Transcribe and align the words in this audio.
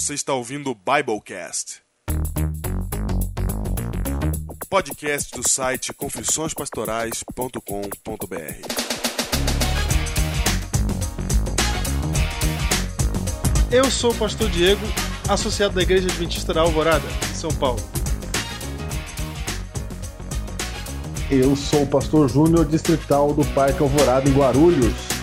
Você 0.00 0.14
está 0.14 0.32
ouvindo 0.32 0.70
o 0.70 0.76
Biblecast. 0.76 1.82
Podcast 4.70 5.36
do 5.36 5.42
site 5.48 5.92
confissõespastorais.com.br. 5.92 7.58
Eu 13.72 13.90
sou 13.90 14.12
o 14.12 14.14
pastor 14.14 14.48
Diego, 14.50 14.86
associado 15.28 15.74
da 15.74 15.82
Igreja 15.82 16.06
Adventista 16.06 16.54
da 16.54 16.60
Alvorada, 16.60 17.08
em 17.32 17.34
São 17.34 17.50
Paulo. 17.50 17.82
Eu 21.28 21.56
sou 21.56 21.82
o 21.82 21.86
pastor 21.88 22.28
Júnior, 22.28 22.64
distrital 22.66 23.34
do 23.34 23.44
Parque 23.46 23.82
Alvorada, 23.82 24.30
em 24.30 24.32
Guarulhos. 24.32 25.17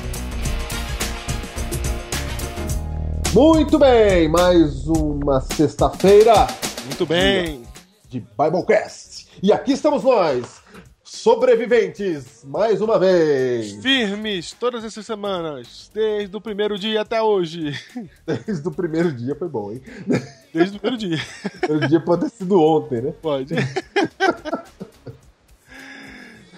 Muito 3.36 3.78
bem, 3.78 4.30
mais 4.30 4.88
uma 4.88 5.42
sexta-feira 5.42 6.48
Muito 6.86 7.06
bem. 7.06 7.64
de 8.08 8.22
Biblecast. 8.22 9.28
E 9.44 9.52
aqui 9.52 9.74
estamos 9.74 10.06
nós, 10.06 10.62
sobreviventes, 11.04 12.46
mais 12.46 12.80
uma 12.80 12.98
vez. 12.98 13.74
Firmes 13.82 14.54
todas 14.54 14.86
essas 14.86 15.06
semanas, 15.06 15.92
desde 15.94 16.34
o 16.34 16.40
primeiro 16.40 16.80
dia 16.80 17.02
até 17.02 17.22
hoje. 17.22 17.78
Desde 18.26 18.66
o 18.66 18.72
primeiro 18.72 19.12
dia 19.12 19.36
foi 19.36 19.50
bom, 19.50 19.74
hein? 19.74 19.82
Desde 20.54 20.78
o 20.78 20.80
primeiro 20.80 20.98
dia. 20.98 21.18
O 21.18 21.60
primeiro 21.60 21.90
dia 21.90 22.00
pode 22.00 22.22
ter 22.22 22.30
sido 22.30 22.62
ontem, 22.62 23.02
né? 23.02 23.14
Pode. 23.22 23.54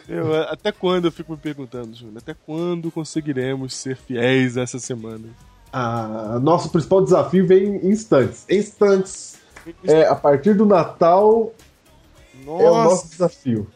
Eu, 0.07 0.33
até 0.43 0.71
quando 0.71 1.03
eu 1.03 1.11
fico 1.11 1.33
me 1.33 1.37
perguntando, 1.37 1.93
Júnior? 1.93 2.19
Até 2.19 2.33
quando 2.33 2.89
conseguiremos 2.89 3.75
ser 3.75 3.97
fiéis 3.97 4.55
essa 4.55 4.79
semana? 4.79 5.27
Ah, 5.71 6.39
nosso 6.41 6.69
principal 6.69 7.03
desafio 7.03 7.45
vem 7.45 7.75
em 7.77 7.89
instantes. 7.89 8.45
Instantes, 8.49 9.37
é, 9.83 10.05
a 10.07 10.15
partir 10.15 10.53
do 10.53 10.65
Natal 10.65 11.53
é 12.45 12.47
o 12.49 12.73
nosso 12.73 12.89
Nossa, 12.89 13.07
desafio. 13.09 13.67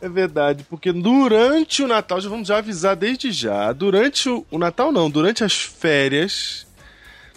é 0.00 0.08
verdade, 0.08 0.64
porque 0.70 0.90
durante 0.92 1.82
o 1.82 1.86
Natal, 1.86 2.20
já 2.20 2.28
vamos 2.30 2.48
já 2.48 2.58
avisar 2.58 2.96
desde 2.96 3.30
já, 3.30 3.72
durante 3.72 4.28
o, 4.28 4.46
o 4.50 4.58
Natal 4.58 4.90
não, 4.90 5.10
durante 5.10 5.44
as 5.44 5.52
férias, 5.60 6.66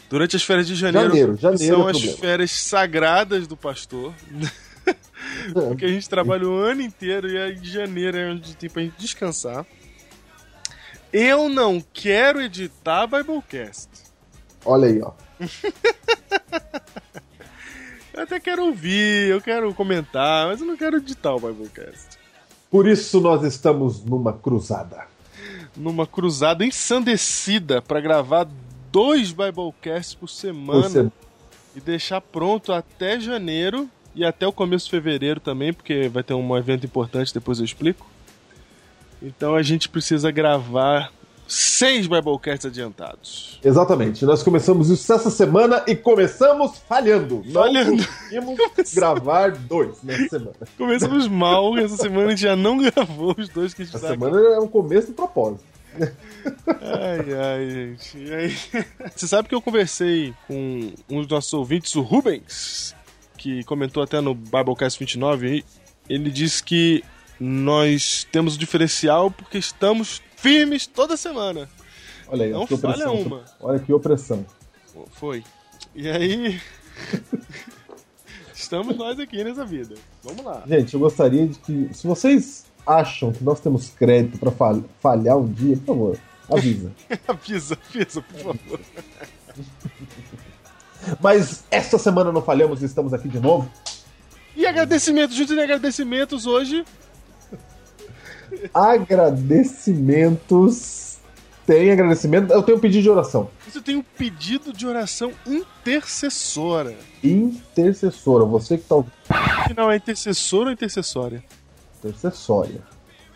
durante 0.10 0.36
as 0.38 0.44
férias 0.44 0.68
de 0.68 0.76
janeiro, 0.76 1.10
Janeiro, 1.10 1.38
janeiro 1.38 1.76
são 1.76 1.88
é 1.88 1.92
as 1.92 1.98
problema. 1.98 2.18
férias 2.18 2.52
sagradas 2.52 3.46
do 3.48 3.58
pastor, 3.58 4.14
porque 5.54 5.84
a 5.86 5.90
gente 5.90 6.08
trabalha 6.08 6.48
o 6.48 6.56
ano 6.56 6.82
inteiro 6.82 7.30
e 7.30 7.38
aí 7.38 7.60
janeiro 7.62 8.18
é 8.18 8.32
onde 8.32 8.56
tem 8.56 8.70
pra 8.70 8.82
gente 8.84 8.96
descansar. 8.98 9.66
Eu 11.12 11.50
não 11.50 11.82
quero 11.94 12.42
editar 12.42 13.06
Biblecast. 13.08 13.90
Olha 14.66 14.88
aí, 14.88 15.02
ó. 15.02 15.12
Eu 18.14 18.24
até 18.24 18.40
quero 18.42 18.66
ouvir, 18.66 19.30
eu 19.30 19.40
quero 19.42 19.74
comentar, 19.74 20.48
mas 20.48 20.60
eu 20.60 20.68
não 20.68 20.76
quero 20.76 20.98
editar 20.98 21.34
o 21.34 21.40
Biblecast. 21.40 22.18
Por 22.70 22.86
isso 22.86 23.22
nós 23.22 23.42
estamos 23.44 24.04
numa 24.04 24.34
cruzada. 24.34 25.06
Numa 25.78 26.06
cruzada 26.06 26.66
ensandecida 26.66 27.82
pra 27.82 28.02
gravar 28.02 28.48
dois 28.92 29.32
Biblecasts 29.32 30.14
por 30.14 30.28
semana 30.30 30.90
Você- 30.90 31.12
e 31.74 31.80
deixar 31.80 32.20
pronto 32.20 32.74
até 32.74 33.18
janeiro 33.18 33.90
e 34.14 34.26
até 34.26 34.46
o 34.46 34.52
começo 34.52 34.86
de 34.86 34.92
fevereiro 34.92 35.40
também, 35.40 35.72
porque 35.72 36.10
vai 36.10 36.22
ter 36.22 36.34
um 36.34 36.58
evento 36.58 36.86
importante, 36.86 37.34
depois 37.34 37.60
eu 37.60 37.66
explico. 37.66 38.06
Então 39.22 39.56
a 39.56 39.62
gente 39.62 39.88
precisa 39.88 40.32
gravar 40.32 41.12
seis 41.48 42.08
Biblecasts 42.08 42.66
adiantados. 42.66 43.60
Exatamente. 43.64 44.26
Nós 44.26 44.42
começamos 44.42 44.90
isso 44.90 45.12
essa 45.12 45.30
semana 45.30 45.84
e 45.86 45.96
começamos 45.96 46.80
falhando. 46.88 47.44
Falhando. 47.52 47.98
Não 47.98 48.56
conseguimos 48.56 48.94
gravar 48.94 49.52
dois 49.52 50.02
nessa 50.02 50.30
semana. 50.30 50.56
Começamos 50.78 51.28
mal, 51.28 51.78
essa 51.78 51.98
semana 51.98 52.28
a 52.28 52.30
gente 52.30 52.42
já 52.42 52.56
não 52.56 52.78
gravou 52.82 53.36
os 53.38 53.50
dois 53.50 53.74
que 53.74 53.82
a 53.82 53.86
gente 53.86 53.96
Essa 53.96 54.08
tá 54.08 54.14
semana 54.14 54.40
é 54.56 54.60
um 54.60 54.68
começo 54.68 55.08
de 55.08 55.14
propósito. 55.14 55.64
Ai, 55.98 57.34
ai, 57.34 57.70
gente. 57.70 58.18
E 58.18 58.34
aí? 58.34 58.58
Você 59.14 59.28
sabe 59.28 59.50
que 59.50 59.56
eu 59.56 59.62
conversei 59.62 60.34
com 60.48 60.94
um 61.10 61.20
dos 61.20 61.28
nossos 61.28 61.54
ouvintes, 61.54 61.94
o 61.96 62.02
Rubens, 62.02 62.96
que 63.38 63.64
comentou 63.66 64.02
até 64.02 64.22
no 64.22 64.34
Biblecast 64.34 64.98
29, 64.98 65.48
aí. 65.48 65.66
ele 66.08 66.32
disse 66.32 66.64
que 66.64 67.04
nós 67.44 68.24
temos 68.32 68.56
o 68.56 68.58
diferencial 68.60 69.32
porque 69.32 69.58
estamos 69.58 70.22
firmes 70.38 70.86
toda 70.86 71.18
semana. 71.18 71.68
Olha 72.28 72.46
aí, 72.46 72.52
Não 72.52 72.68
que 72.68 72.78
falha 72.78 73.10
opressão. 73.10 73.22
uma. 73.22 73.44
Olha 73.60 73.80
que 73.80 73.92
opressão. 73.92 74.46
Foi. 75.14 75.44
E 75.96 76.08
aí. 76.08 76.62
Estamos 78.54 78.96
nós 78.96 79.20
aqui 79.20 79.44
nessa 79.44 79.66
vida. 79.66 79.96
Vamos 80.24 80.46
lá. 80.46 80.62
Gente, 80.68 80.94
eu 80.94 81.00
gostaria 81.00 81.48
de 81.48 81.58
que. 81.58 81.90
Se 81.94 82.06
vocês 82.06 82.66
acham 82.86 83.32
que 83.32 83.44
nós 83.44 83.60
temos 83.60 83.90
crédito 83.90 84.38
pra 84.38 84.52
fal- 84.52 84.84
falhar 85.02 85.36
um 85.38 85.52
dia, 85.52 85.76
por 85.78 85.86
favor, 85.88 86.18
avisa. 86.52 86.92
Avisa, 87.28 87.78
avisa, 87.90 88.22
por 88.22 88.40
favor. 88.40 88.80
Mas 91.20 91.64
esta 91.72 91.98
semana 91.98 92.32
não 92.32 92.42
falhamos 92.42 92.82
e 92.82 92.86
estamos 92.86 93.14
aqui 93.14 93.28
de 93.28 93.40
novo. 93.40 93.70
E 94.56 94.66
agradecimentos, 94.68 95.36
junto 95.36 95.56
de 95.56 95.60
agradecimentos 95.62 96.46
hoje. 96.46 96.86
Agradecimentos. 98.74 101.18
Tem 101.66 101.92
agradecimento. 101.92 102.52
Eu 102.52 102.64
tenho 102.64 102.78
um 102.78 102.82
pedido 102.82 103.04
de 103.04 103.10
oração. 103.10 103.50
Você 103.68 103.82
tem 103.82 103.96
um 103.96 104.02
pedido 104.02 104.74
de 104.74 104.88
oração 104.88 105.32
intercessora. 105.46 106.96
Intercessora. 107.24 108.44
Você 108.46 108.78
que 108.78 108.84
tá. 108.86 108.96
Afinal, 109.30 109.92
é 109.92 109.96
intercessora 109.98 110.68
ou 110.70 110.74
intercessória? 110.74 111.44
Intercessória. 112.00 112.82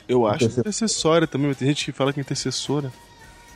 Eu 0.07 0.25
acho 0.27 0.43
Interce- 0.45 0.59
intercessória 0.59 1.27
também, 1.27 1.47
mas 1.47 1.57
tem 1.57 1.67
gente 1.67 1.85
que 1.85 1.91
fala 1.91 2.11
que 2.11 2.19
é 2.19 2.23
intercessora. 2.23 2.91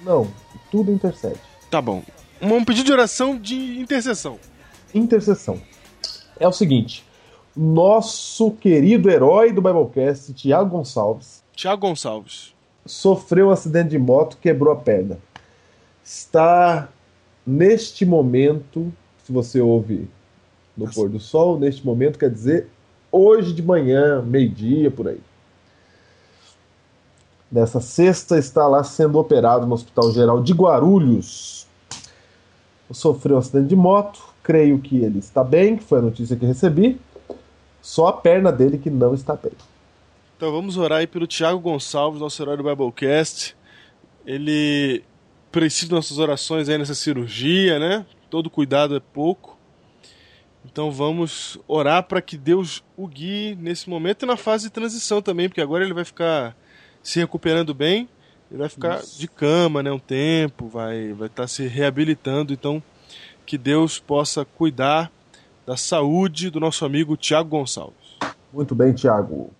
Não, 0.03 0.27
tudo 0.71 0.91
intercede. 0.91 1.39
Tá 1.69 1.81
bom. 1.81 2.03
Um, 2.41 2.53
um 2.55 2.65
pedido 2.65 2.85
de 2.85 2.93
oração 2.93 3.37
de 3.37 3.79
intercessão. 3.79 4.39
Intercessão. 4.93 5.59
É 6.39 6.47
o 6.47 6.53
seguinte: 6.53 7.03
nosso 7.55 8.51
querido 8.51 9.09
herói 9.09 9.51
do 9.51 9.61
Biblecast, 9.61 10.33
Tiago 10.33 10.69
Gonçalves, 10.77 11.43
Tiago 11.59 11.87
Gonçalves. 11.87 12.55
sofreu 12.85 13.49
um 13.49 13.51
acidente 13.51 13.89
de 13.89 13.99
moto, 13.99 14.37
quebrou 14.37 14.71
a 14.71 14.77
perna. 14.77 15.19
Está 16.01 16.87
neste 17.45 18.05
momento, 18.05 18.93
se 19.25 19.33
você 19.33 19.59
ouve 19.59 20.07
no 20.77 20.85
Nossa. 20.85 20.95
pôr 20.95 21.09
do 21.09 21.19
sol, 21.19 21.59
neste 21.59 21.85
momento 21.85 22.17
quer 22.17 22.29
dizer 22.29 22.69
hoje 23.11 23.51
de 23.51 23.61
manhã, 23.61 24.21
meio-dia, 24.21 24.89
por 24.89 25.09
aí. 25.09 25.19
Nessa 27.51 27.81
sexta 27.81 28.37
está 28.37 28.65
lá 28.65 28.81
sendo 28.81 29.19
operado 29.19 29.67
no 29.67 29.73
Hospital 29.73 30.13
Geral 30.13 30.41
de 30.41 30.53
Guarulhos. 30.53 31.67
Sofreu 32.89 33.35
um 33.35 33.39
acidente 33.39 33.67
de 33.67 33.75
moto, 33.75 34.33
creio 34.41 34.79
que 34.79 35.03
ele 35.03 35.19
está 35.19 35.43
bem, 35.43 35.75
que 35.75 35.83
foi 35.83 35.99
a 35.99 36.03
notícia 36.03 36.37
que 36.37 36.45
recebi. 36.45 37.01
Só 37.81 38.07
a 38.07 38.13
perna 38.13 38.49
dele 38.49 38.77
que 38.77 38.89
não 38.89 39.13
está 39.13 39.35
bem. 39.35 39.51
Então 40.39 40.53
vamos 40.53 40.77
orar 40.77 40.99
aí 40.99 41.05
pelo 41.05 41.27
Tiago 41.27 41.59
Gonçalves, 41.59 42.21
nosso 42.21 42.41
herói 42.41 42.55
do 42.55 42.63
Biblecast. 42.63 43.57
Ele 44.25 45.03
precisa 45.51 45.87
de 45.87 45.91
nossas 45.91 46.17
orações 46.17 46.69
aí 46.69 46.77
nessa 46.77 46.95
cirurgia, 46.95 47.77
né? 47.77 48.05
Todo 48.29 48.49
cuidado 48.49 48.95
é 48.95 49.01
pouco. 49.01 49.57
Então 50.63 50.93
vamos 50.93 51.59
orar 51.67 52.03
para 52.03 52.21
que 52.21 52.37
Deus 52.37 52.81
o 52.95 53.05
guie 53.05 53.53
nesse 53.59 53.89
momento 53.89 54.23
e 54.23 54.25
na 54.25 54.37
fase 54.37 54.67
de 54.67 54.69
transição 54.69 55.21
também, 55.21 55.49
porque 55.49 55.59
agora 55.59 55.83
ele 55.83 55.93
vai 55.93 56.05
ficar 56.05 56.55
se 57.03 57.19
recuperando 57.19 57.73
bem, 57.73 58.07
ele 58.49 58.59
vai 58.59 58.69
ficar 58.69 58.99
Isso. 58.99 59.19
de 59.19 59.27
cama, 59.27 59.83
né, 59.83 59.91
um 59.91 59.99
tempo, 59.99 60.69
vai 60.69 61.11
vai 61.11 61.27
estar 61.27 61.47
se 61.47 61.67
reabilitando, 61.67 62.53
então 62.53 62.81
que 63.45 63.57
Deus 63.57 63.99
possa 63.99 64.45
cuidar 64.45 65.11
da 65.65 65.75
saúde 65.75 66.49
do 66.49 66.61
nosso 66.61 66.85
amigo 66.85 67.17
Tiago 67.17 67.49
Gonçalves. 67.49 68.15
Muito 68.53 68.73
bem, 68.73 68.93
Tiago. 68.93 69.58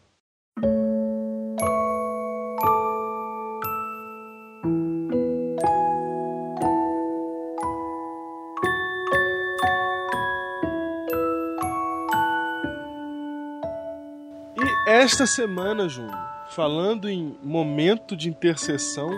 Esta 14.99 15.25
semana, 15.25 15.87
Júnior, 15.87 16.19
falando 16.49 17.07
em 17.09 17.33
momento 17.41 18.17
de 18.17 18.29
intercessão, 18.29 19.09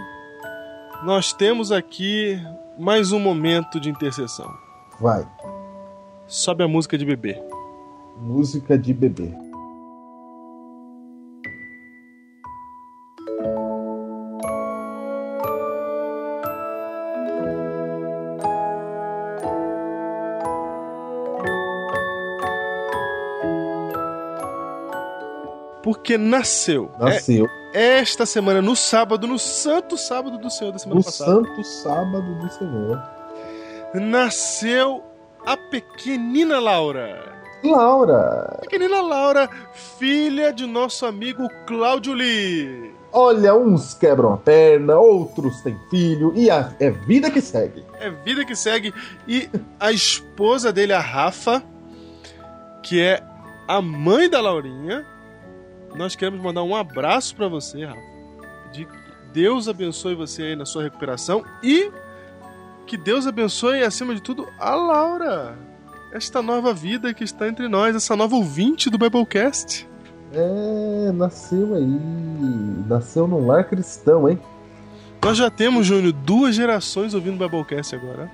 nós 1.04 1.34
temos 1.34 1.72
aqui 1.72 2.40
mais 2.78 3.12
um 3.12 3.20
momento 3.20 3.80
de 3.80 3.90
intercessão. 3.90 4.48
Vai. 5.00 5.28
Sobe 6.28 6.64
a 6.64 6.68
música 6.68 7.00
de 7.00 7.04
bebê. 7.04 7.42
Música 8.16 8.78
de 8.78 8.94
bebê. 8.94 9.34
Porque 26.12 26.18
nasceu. 26.18 26.92
Nasceu. 27.00 27.48
É, 27.74 28.00
esta 28.00 28.26
semana, 28.26 28.62
no 28.62 28.76
sábado, 28.76 29.26
no 29.28 29.40
santo 29.40 29.96
sábado 29.98 30.38
do 30.38 30.50
Senhor 30.50 30.72
da 30.74 30.80
semana 30.80 31.00
no 31.00 31.04
passada. 31.06 31.32
santo 31.32 31.64
sábado 31.64 32.36
do 32.40 32.50
Senhor. 32.52 33.02
Nasceu 33.94 35.04
a 35.46 35.56
pequenina 35.56 36.60
Laura. 36.60 37.32
Laura, 37.64 38.58
Pequenina 38.62 39.02
Laura, 39.02 39.48
filha 40.00 40.52
de 40.52 40.66
nosso 40.66 41.06
amigo 41.06 41.48
Cláudio 41.68 42.12
Lee. 42.14 42.92
olha, 43.14 43.54
uns 43.54 43.94
quebram 43.94 44.34
a 44.34 44.38
perna, 44.38 44.98
outros 44.98 45.62
têm 45.62 45.78
filho, 45.92 46.34
e 46.36 46.50
a- 46.50 46.74
é 46.80 46.90
vida 46.90 47.30
que 47.30 47.40
segue. 47.40 47.86
É 48.00 48.10
vida 48.10 48.44
que 48.44 48.56
segue. 48.56 48.92
E 49.28 49.48
a 49.80 49.92
esposa 49.92 50.74
dele, 50.74 50.92
a 50.94 51.00
Rafa, 51.00 51.62
que 52.82 53.00
é 53.00 53.22
a 53.68 53.80
mãe 53.80 54.28
da 54.28 54.42
Laurinha, 54.42 55.06
nós 55.96 56.16
queremos 56.16 56.42
mandar 56.42 56.64
um 56.64 56.76
abraço 56.76 57.36
pra 57.36 57.48
você, 57.48 57.86
Rafa. 57.86 58.02
De 58.72 58.86
que 58.86 58.98
Deus 59.34 59.68
abençoe 59.68 60.16
você 60.16 60.44
aí 60.44 60.56
na 60.56 60.66
sua 60.66 60.84
recuperação 60.84 61.44
e 61.64 61.92
que 62.86 62.98
Deus 62.98 63.26
abençoe, 63.26 63.84
acima 63.84 64.14
de 64.14 64.22
tudo, 64.22 64.48
a 64.60 64.76
Laura. 64.76 65.58
Esta 66.12 66.42
nova 66.42 66.74
vida 66.74 67.14
que 67.14 67.24
está 67.24 67.48
entre 67.48 67.70
nós, 67.70 67.96
essa 67.96 68.16
nova 68.16 68.36
ouvinte 68.36 68.90
do 68.90 68.98
Biblecast. 68.98 69.88
É, 70.34 71.12
nasceu 71.14 71.76
aí. 71.76 72.00
Nasceu 72.88 73.28
num 73.28 73.48
lar 73.48 73.64
cristão, 73.66 74.30
hein? 74.30 74.40
Nós 75.24 75.38
já 75.38 75.50
temos, 75.50 75.86
Júnior, 75.86 76.12
duas 76.12 76.56
gerações 76.56 77.14
ouvindo 77.14 77.36
o 77.36 77.48
Biblecast 77.48 77.96
agora. 77.96 78.30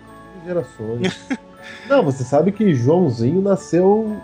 Gerações. 0.46 1.20
Não, 1.88 2.04
você 2.04 2.24
sabe 2.24 2.52
que 2.52 2.74
Joãozinho 2.74 3.42
nasceu. 3.42 4.16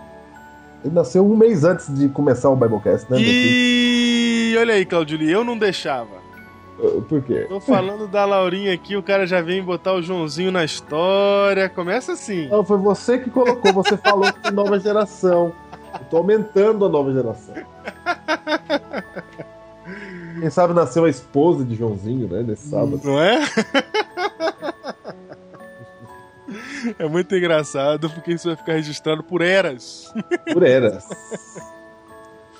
Ele 0.84 0.94
nasceu 0.94 1.24
um 1.26 1.34
mês 1.34 1.64
antes 1.64 1.92
de 1.94 2.08
começar 2.10 2.50
o 2.50 2.56
Biblecast, 2.56 3.10
né? 3.10 3.16
E 3.18 4.54
olha 4.58 4.74
aí, 4.74 4.84
Claudio 4.84 5.16
Lee, 5.16 5.32
eu 5.32 5.42
não 5.42 5.56
deixava. 5.56 6.22
Por 7.08 7.22
quê? 7.22 7.46
Tô 7.48 7.60
falando 7.60 8.06
da 8.06 8.24
Laurinha 8.26 8.74
aqui, 8.74 8.96
o 8.96 9.02
cara 9.02 9.26
já 9.26 9.40
vem 9.40 9.62
botar 9.62 9.94
o 9.94 10.02
Joãozinho 10.02 10.52
na 10.52 10.64
história. 10.64 11.68
Começa 11.70 12.12
assim. 12.12 12.48
Não, 12.48 12.64
foi 12.64 12.76
você 12.76 13.16
que 13.18 13.30
colocou, 13.30 13.72
você 13.72 13.96
falou 13.96 14.30
que 14.30 14.50
nova 14.50 14.78
geração. 14.78 15.52
Eu 15.94 16.04
tô 16.10 16.16
aumentando 16.18 16.84
a 16.84 16.88
nova 16.88 17.12
geração. 17.12 17.54
Quem 20.40 20.50
sabe 20.50 20.74
nasceu 20.74 21.04
a 21.04 21.08
esposa 21.08 21.64
de 21.64 21.76
Joãozinho, 21.76 22.28
né? 22.28 22.42
Nesse 22.42 22.68
sábado. 22.68 23.00
Não 23.02 23.22
é? 23.22 23.40
É 26.98 27.08
muito 27.08 27.34
engraçado 27.34 28.10
porque 28.10 28.32
isso 28.32 28.48
vai 28.48 28.56
ficar 28.56 28.72
registrado 28.74 29.22
por 29.22 29.40
eras. 29.40 30.12
Por 30.52 30.62
eras. 30.62 31.04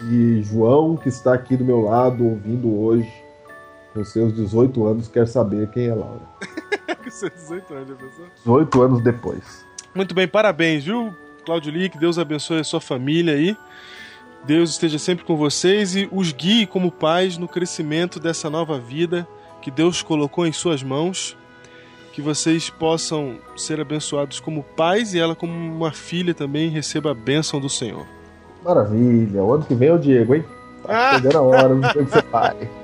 E 0.03 0.43
João, 0.43 0.97
que 0.97 1.09
está 1.09 1.35
aqui 1.35 1.57
do 1.57 1.65
meu 1.65 1.81
lado, 1.81 2.25
ouvindo 2.25 2.75
hoje, 2.79 3.11
com 3.93 4.05
seus 4.05 4.35
18 4.35 4.87
anos, 4.87 5.09
quer 5.09 5.27
saber 5.27 5.71
quem 5.71 5.87
é 5.87 5.95
Laura. 5.95 6.23
Com 7.05 7.11
seus 7.11 7.33
18 7.33 7.75
anos, 7.75 7.99
pensou? 7.99 8.27
18 8.37 8.83
anos 8.83 9.05
depois. 9.05 9.65
Muito 9.95 10.15
bem, 10.15 10.27
parabéns, 10.27 10.85
viu, 10.85 11.15
Claudio 11.45 11.73
Lee? 11.73 11.91
Que 11.91 11.99
Deus 11.99 12.19
abençoe 12.19 12.61
a 12.61 12.65
sua 12.65 12.81
família 12.81 13.35
aí. 13.35 13.57
Deus 14.45 14.71
esteja 14.71 14.99
sempre 14.99 15.25
com 15.25 15.37
vocês 15.37 15.95
e 15.95 16.09
os 16.11 16.33
guie 16.33 16.67
como 16.67 16.91
pais 16.91 17.39
no 17.39 17.47
crescimento 17.47 18.19
dessa 18.19 18.51
nova 18.51 18.79
vida 18.79 19.27
que 19.63 19.71
Deus 19.71 20.03
colocou 20.03 20.47
em 20.47 20.53
suas 20.53 20.83
mãos. 20.83 21.37
Que 22.15 22.23
vocês 22.23 22.71
possam 22.71 23.39
ser 23.57 23.81
abençoados 23.81 24.39
como 24.39 24.63
pais 24.63 25.15
e 25.15 25.19
ela, 25.19 25.35
como 25.35 25.53
uma 25.53 25.91
filha, 25.91 26.33
também 26.33 26.69
receba 26.71 27.11
a 27.11 27.15
bênção 27.15 27.59
do 27.61 27.69
Senhor. 27.69 28.07
Maravilha. 28.65 29.43
O 29.43 29.53
ano 29.53 29.65
que 29.65 29.75
vem 29.75 29.89
é 29.89 29.93
o 29.93 29.99
Diego, 29.99 30.37
hein? 30.37 30.45
Tá 30.87 31.11
Ah! 31.11 31.15
chegando 31.17 31.39
a 31.39 31.43
hora, 31.43 31.75
não 31.75 31.91
sei 31.93 32.05
que 32.05 32.13
ser 32.13 32.23
pai. 32.23 32.71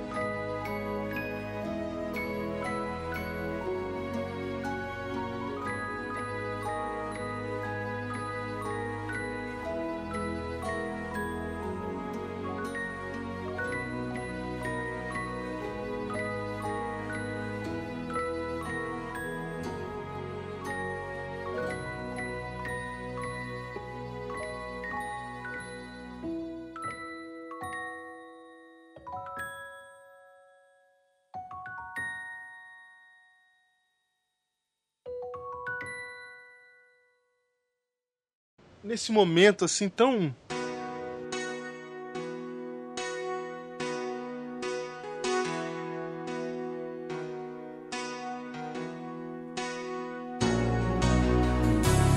Nesse 38.91 39.13
momento 39.13 39.65
assim 39.65 39.89
tão. 39.89 40.35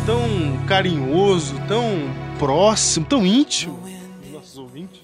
Tão 0.03 0.65
carinhoso, 0.67 1.53
tão 1.67 1.85
próximo, 2.39 3.05
tão 3.05 3.23
íntimo 3.23 3.79
dos 4.23 4.31
nossos 4.31 4.57
ouvintes. 4.57 5.03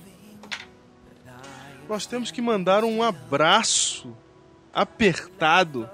Nós 1.87 2.07
temos 2.07 2.31
que 2.31 2.41
mandar 2.41 2.83
um 2.83 3.03
abraço 3.03 4.17
apertado 4.73 5.87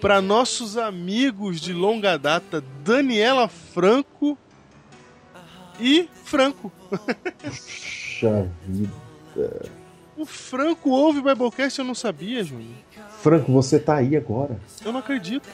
para 0.00 0.22
nossos 0.22 0.78
amigos 0.78 1.60
de 1.60 1.74
longa 1.74 2.16
data, 2.16 2.64
Daniela 2.82 3.46
Franco 3.46 4.38
e 5.78 6.08
Franco. 6.24 6.72
Puxa 7.42 8.48
vida. 8.66 8.92
O 10.16 10.26
Franco 10.26 10.90
ouve 10.90 11.20
o 11.20 11.22
Biblecast, 11.22 11.78
eu 11.78 11.84
não 11.84 11.94
sabia, 11.94 12.42
Júnior. 12.42 12.74
Franco, 13.20 13.52
você 13.52 13.78
tá 13.78 13.96
aí 13.96 14.16
agora. 14.16 14.58
Eu 14.84 14.92
não 14.92 14.98
acredito. 14.98 15.48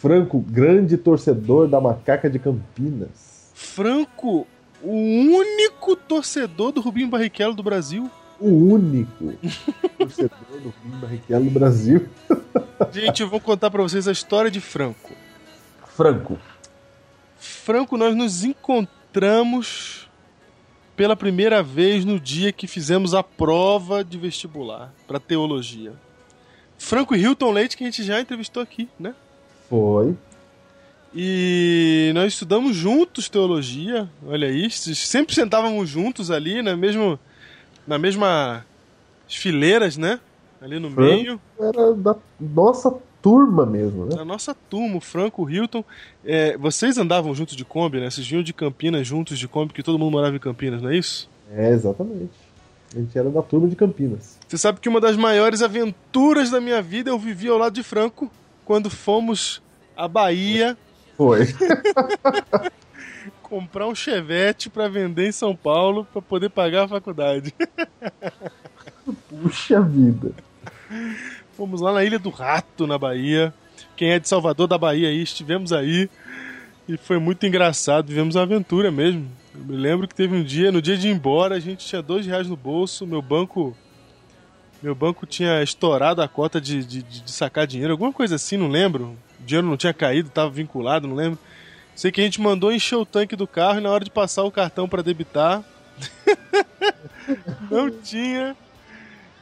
Franco, 0.00 0.38
grande 0.38 0.96
torcedor 0.96 1.66
da 1.66 1.80
Macaca 1.80 2.30
de 2.30 2.38
Campinas. 2.38 3.50
Franco, 3.54 4.46
o 4.82 4.92
único 4.92 5.96
torcedor 5.96 6.72
do 6.72 6.80
Rubinho 6.80 7.08
Barrichello 7.08 7.54
do 7.54 7.62
Brasil. 7.62 8.08
O 8.38 8.48
único 8.48 9.34
torcedor 9.98 10.38
do 10.62 10.70
Rubinho 10.70 11.00
Barrichello 11.00 11.44
do 11.44 11.50
Brasil. 11.50 12.08
Gente, 12.92 13.22
eu 13.22 13.28
vou 13.28 13.40
contar 13.40 13.70
pra 13.70 13.82
vocês 13.82 14.06
a 14.06 14.12
história 14.12 14.50
de 14.50 14.60
Franco. 14.60 15.12
Franco. 15.96 16.38
Franco, 17.36 17.96
nós 17.96 18.14
nos 18.14 18.44
encontramos 18.44 18.99
pela 20.96 21.16
primeira 21.16 21.62
vez 21.62 22.04
no 22.04 22.20
dia 22.20 22.52
que 22.52 22.66
fizemos 22.66 23.14
a 23.14 23.22
prova 23.22 24.04
de 24.04 24.18
vestibular 24.18 24.92
para 25.06 25.18
teologia. 25.18 25.92
Franco 26.78 27.14
e 27.14 27.20
Hilton 27.20 27.52
Leite, 27.52 27.76
que 27.76 27.84
a 27.84 27.86
gente 27.86 28.02
já 28.02 28.20
entrevistou 28.20 28.62
aqui, 28.62 28.88
né? 28.98 29.14
Foi. 29.68 30.16
E 31.14 32.12
nós 32.14 32.32
estudamos 32.32 32.76
juntos 32.76 33.28
teologia, 33.28 34.08
olha 34.26 34.50
isso. 34.50 34.94
Sempre 34.94 35.34
sentávamos 35.34 35.88
juntos 35.88 36.30
ali, 36.30 36.62
na, 36.62 36.76
mesmo, 36.76 37.18
na 37.86 37.98
mesma 37.98 38.64
fileiras, 39.28 39.96
né? 39.96 40.20
Ali 40.60 40.78
no 40.78 40.90
Franco. 40.90 41.14
meio. 41.14 41.40
Era 41.58 41.94
da 41.94 42.16
nossa 42.38 42.94
turma 43.22 43.66
mesmo, 43.66 44.06
né? 44.06 44.16
Na 44.16 44.24
nossa 44.24 44.54
turma, 44.54 44.96
o 44.96 45.00
Franco, 45.00 45.44
o 45.44 45.50
Hilton. 45.50 45.84
É, 46.24 46.56
vocês 46.56 46.98
andavam 46.98 47.34
juntos 47.34 47.56
de 47.56 47.64
Kombi, 47.64 48.00
né? 48.00 48.10
Vocês 48.10 48.26
vinham 48.26 48.42
de 48.42 48.52
Campinas 48.52 49.06
juntos 49.06 49.38
de 49.38 49.46
Kombi, 49.46 49.72
que 49.72 49.82
todo 49.82 49.98
mundo 49.98 50.12
morava 50.12 50.36
em 50.36 50.40
Campinas, 50.40 50.82
não 50.82 50.90
é 50.90 50.96
isso? 50.96 51.28
É, 51.52 51.70
exatamente. 51.70 52.30
A 52.94 52.98
gente 52.98 53.16
era 53.16 53.30
da 53.30 53.42
turma 53.42 53.68
de 53.68 53.76
Campinas. 53.76 54.38
Você 54.48 54.58
sabe 54.58 54.80
que 54.80 54.88
uma 54.88 55.00
das 55.00 55.16
maiores 55.16 55.62
aventuras 55.62 56.50
da 56.50 56.60
minha 56.60 56.82
vida 56.82 57.10
eu 57.10 57.18
vivi 57.18 57.48
ao 57.48 57.58
lado 57.58 57.74
de 57.74 57.82
Franco 57.82 58.30
quando 58.64 58.90
fomos 58.90 59.62
à 59.96 60.08
Bahia 60.08 60.76
Foi. 61.16 61.46
comprar 63.42 63.88
um 63.88 63.94
chevette 63.96 64.70
para 64.70 64.88
vender 64.88 65.26
em 65.26 65.32
São 65.32 65.56
Paulo 65.56 66.06
para 66.12 66.22
poder 66.22 66.50
pagar 66.50 66.84
a 66.84 66.88
faculdade. 66.88 67.52
Puxa 69.28 69.80
vida. 69.80 70.32
Fomos 71.60 71.82
lá 71.82 71.92
na 71.92 72.02
Ilha 72.02 72.18
do 72.18 72.30
Rato, 72.30 72.86
na 72.86 72.96
Bahia. 72.96 73.52
Quem 73.94 74.12
é 74.12 74.18
de 74.18 74.26
Salvador 74.26 74.66
da 74.66 74.78
Bahia 74.78 75.08
aí, 75.10 75.20
estivemos 75.20 75.74
aí. 75.74 76.08
E 76.88 76.96
foi 76.96 77.18
muito 77.18 77.44
engraçado, 77.44 78.06
vivemos 78.08 78.34
uma 78.34 78.44
aventura 78.44 78.90
mesmo. 78.90 79.28
Eu 79.54 79.60
me 79.66 79.76
lembro 79.76 80.08
que 80.08 80.14
teve 80.14 80.34
um 80.34 80.42
dia, 80.42 80.72
no 80.72 80.80
dia 80.80 80.96
de 80.96 81.08
ir 81.08 81.10
embora, 81.10 81.56
a 81.56 81.60
gente 81.60 81.86
tinha 81.86 82.00
dois 82.00 82.24
reais 82.24 82.48
no 82.48 82.56
bolso, 82.56 83.06
meu 83.06 83.20
banco. 83.20 83.76
Meu 84.82 84.94
banco 84.94 85.26
tinha 85.26 85.62
estourado 85.62 86.22
a 86.22 86.28
cota 86.28 86.58
de, 86.58 86.82
de, 86.82 87.02
de- 87.02 87.30
sacar 87.30 87.66
dinheiro, 87.66 87.92
alguma 87.92 88.10
coisa 88.10 88.36
assim, 88.36 88.56
não 88.56 88.68
lembro. 88.68 89.14
O 89.38 89.44
dinheiro 89.44 89.66
não 89.66 89.76
tinha 89.76 89.92
caído, 89.92 90.28
estava 90.30 90.48
vinculado, 90.48 91.06
não 91.06 91.14
lembro. 91.14 91.38
Sei 91.94 92.10
que 92.10 92.22
a 92.22 92.24
gente 92.24 92.40
mandou 92.40 92.72
encher 92.72 92.96
o 92.96 93.04
tanque 93.04 93.36
do 93.36 93.46
carro 93.46 93.80
e 93.80 93.82
na 93.82 93.90
hora 93.90 94.02
de 94.02 94.10
passar 94.10 94.44
o 94.44 94.50
cartão 94.50 94.88
para 94.88 95.02
debitar, 95.02 95.62
Não 97.70 97.90
tinha. 97.90 98.56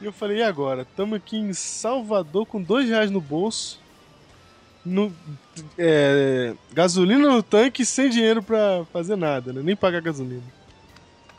E 0.01 0.05
eu 0.05 0.13
falei, 0.13 0.37
e 0.37 0.43
agora? 0.43 0.83
Estamos 0.83 1.17
aqui 1.17 1.37
em 1.37 1.53
Salvador 1.53 2.45
com 2.45 2.61
dois 2.61 2.87
reais 2.87 3.11
no 3.11 3.19
bolso. 3.19 3.79
No, 4.85 5.11
é, 5.77 6.53
gasolina 6.73 7.27
no 7.27 7.43
tanque 7.43 7.85
sem 7.85 8.09
dinheiro 8.09 8.41
pra 8.41 8.85
fazer 8.93 9.17
nada, 9.17 9.51
né? 9.51 9.61
Nem 9.61 9.75
pagar 9.75 10.01
gasolina. 10.01 10.41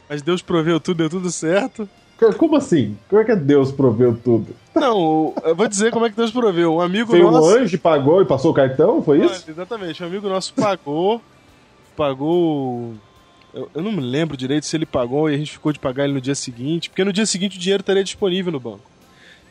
Mas 0.09 0.21
Deus 0.21 0.43
proveu 0.43 0.79
tudo, 0.79 0.99
deu 0.99 1.09
tudo 1.09 1.31
certo. 1.31 1.88
Como 2.37 2.55
assim? 2.57 2.99
Como 3.09 3.23
é 3.23 3.25
que 3.25 3.35
Deus 3.35 3.73
proveu 3.73 4.14
tudo? 4.14 4.55
Não, 4.75 5.33
eu 5.43 5.55
vou 5.55 5.67
dizer 5.67 5.90
como 5.90 6.05
é 6.05 6.11
que 6.11 6.17
Deus 6.17 6.31
proveu. 6.31 6.75
Um 6.75 6.81
amigo 6.83 7.11
Foi 7.11 7.23
nosso. 7.23 7.49
um 7.49 7.62
anjo, 7.62 7.79
pagou 7.79 8.21
e 8.21 8.26
passou 8.26 8.50
o 8.50 8.55
cartão? 8.55 9.02
Foi 9.02 9.25
isso? 9.25 9.43
Olha, 9.43 9.52
exatamente. 9.52 10.02
Um 10.02 10.07
amigo 10.07 10.29
nosso 10.29 10.52
pagou. 10.52 11.23
pagou. 11.97 12.93
Eu, 13.52 13.71
eu 13.75 13.83
não 13.83 13.92
me 13.92 14.00
lembro 14.00 14.37
direito 14.37 14.66
se 14.66 14.76
ele 14.76 14.87
pagou 14.87 15.28
e 15.28 15.35
a 15.35 15.38
gente 15.38 15.52
ficou 15.52 15.73
de 15.73 15.78
pagar 15.78 16.04
ele 16.04 16.12
no 16.12 16.21
dia 16.21 16.35
seguinte, 16.35 16.88
porque 16.88 17.04
no 17.04 17.12
dia 17.12 17.26
seguinte 17.26 17.57
o 17.57 17.61
dinheiro 17.61 17.80
estaria 17.83 18.04
disponível 18.04 18.52
no 18.52 18.61
banco. 18.61 18.90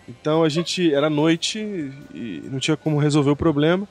Então 0.07 0.43
a 0.43 0.49
gente. 0.49 0.93
Era 0.93 1.09
noite 1.09 1.59
e 2.13 2.41
não 2.45 2.59
tinha 2.59 2.75
como 2.75 2.97
resolver 2.97 3.29
o 3.29 3.35
problema. 3.35 3.87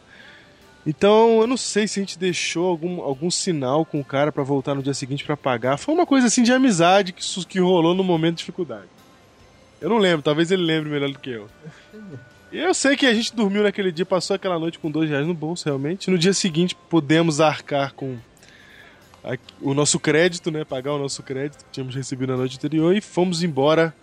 Então 0.86 1.40
eu 1.40 1.46
não 1.46 1.56
sei 1.56 1.86
se 1.86 2.00
a 2.00 2.02
gente 2.02 2.18
deixou 2.18 2.66
algum, 2.66 3.00
algum 3.02 3.30
sinal 3.30 3.84
com 3.84 4.00
o 4.00 4.04
cara 4.04 4.32
pra 4.32 4.42
voltar 4.42 4.74
no 4.74 4.82
dia 4.82 4.94
seguinte 4.94 5.24
pra 5.24 5.36
pagar. 5.36 5.76
Foi 5.76 5.94
uma 5.94 6.06
coisa 6.06 6.26
assim 6.26 6.42
de 6.42 6.52
amizade 6.52 7.12
que, 7.12 7.22
que 7.46 7.60
rolou 7.60 7.94
no 7.94 8.02
momento 8.02 8.36
de 8.36 8.38
dificuldade. 8.38 8.88
Eu 9.80 9.88
não 9.88 9.98
lembro, 9.98 10.22
talvez 10.22 10.50
ele 10.50 10.62
lembre 10.62 10.90
melhor 10.90 11.10
do 11.10 11.18
que 11.18 11.30
eu. 11.30 11.48
Eu 12.50 12.72
sei 12.72 12.96
que 12.96 13.06
a 13.06 13.14
gente 13.14 13.36
dormiu 13.36 13.62
naquele 13.62 13.92
dia, 13.92 14.06
passou 14.06 14.34
aquela 14.34 14.58
noite 14.58 14.78
com 14.78 14.90
dois 14.90 15.08
reais 15.08 15.26
no 15.26 15.34
bolso, 15.34 15.66
realmente. 15.66 16.10
No 16.10 16.18
dia 16.18 16.32
seguinte, 16.32 16.74
pudemos 16.88 17.40
arcar 17.40 17.92
com 17.92 18.16
a- 19.28 19.38
o 19.61 19.75
nosso 19.75 20.00
crédito, 20.00 20.50
né? 20.50 20.64
Pagar 20.64 20.94
o 20.94 20.99
nosso 20.99 21.23
crédito 21.23 21.64
que 21.64 21.70
tínhamos 21.73 21.94
recebido 21.94 22.30
na 22.30 22.38
noite 22.38 22.56
anterior 22.56 22.97
e 22.97 23.00
fomos 23.00 23.42
embora, 23.42 23.94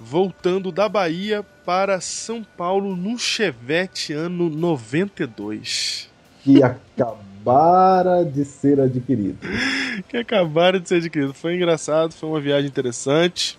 voltando 0.00 0.72
da 0.72 0.88
Bahia 0.88 1.42
para 1.64 2.00
São 2.00 2.42
Paulo 2.42 2.96
num 2.96 3.18
Chevette 3.18 4.14
ano 4.14 4.48
92. 4.48 6.08
Que 6.42 6.62
acabara 6.62 8.24
de 8.24 8.44
ser 8.46 8.80
adquirido. 8.80 9.38
que 10.08 10.16
acabaram 10.16 10.80
de 10.80 10.88
ser 10.88 10.96
adquirido. 10.96 11.34
Foi 11.34 11.54
engraçado, 11.54 12.12
foi 12.12 12.28
uma 12.30 12.40
viagem 12.40 12.66
interessante. 12.68 13.58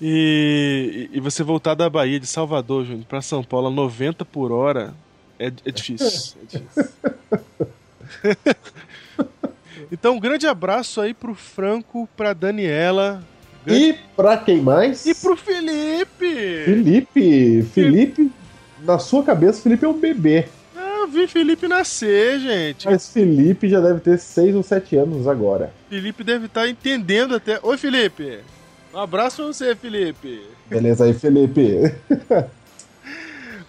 E, 0.00 1.10
e 1.12 1.20
você 1.20 1.42
voltar 1.42 1.74
da 1.74 1.90
Bahia, 1.90 2.18
de 2.18 2.26
Salvador, 2.26 2.86
Júnior, 2.86 3.04
pra 3.04 3.20
São 3.20 3.44
Paulo 3.44 3.66
a 3.66 3.70
90 3.70 4.24
por 4.24 4.50
hora 4.50 4.94
é, 5.38 5.48
é 5.48 5.70
difícil. 5.70 6.38
É 6.42 6.58
difícil. 6.58 6.88
então, 9.90 10.16
um 10.16 10.20
grande 10.20 10.46
abraço 10.46 11.00
aí 11.00 11.12
pro 11.14 11.34
Franco, 11.34 12.08
pra 12.16 12.32
Daniela 12.32 13.22
grande- 13.64 13.82
E 13.90 13.92
pra 14.16 14.36
quem 14.36 14.60
mais? 14.60 15.04
e 15.06 15.14
pro 15.14 15.36
Felipe! 15.36 16.64
Felipe. 16.64 17.62
Felipe, 17.72 18.30
na 18.82 18.98
sua 18.98 19.22
cabeça, 19.22 19.62
Felipe 19.62 19.84
é 19.84 19.88
um 19.88 19.98
bebê. 19.98 20.46
Ah, 20.76 21.00
eu 21.02 21.08
vi 21.08 21.26
Felipe 21.26 21.68
nascer, 21.68 22.40
gente. 22.40 22.86
Mas 22.86 23.08
Felipe 23.12 23.68
já 23.68 23.80
deve 23.80 24.00
ter 24.00 24.18
6 24.18 24.54
ou 24.54 24.62
7 24.62 24.96
anos 24.96 25.26
agora. 25.28 25.72
Felipe 25.88 26.24
deve 26.24 26.46
estar 26.46 26.68
entendendo 26.68 27.34
até. 27.34 27.58
Oi, 27.62 27.76
Felipe! 27.76 28.38
Um 28.92 28.98
abraço 28.98 29.36
pra 29.36 29.46
você, 29.46 29.74
Felipe! 29.76 30.42
Beleza 30.68 31.04
aí, 31.04 31.12
Felipe. 31.14 31.92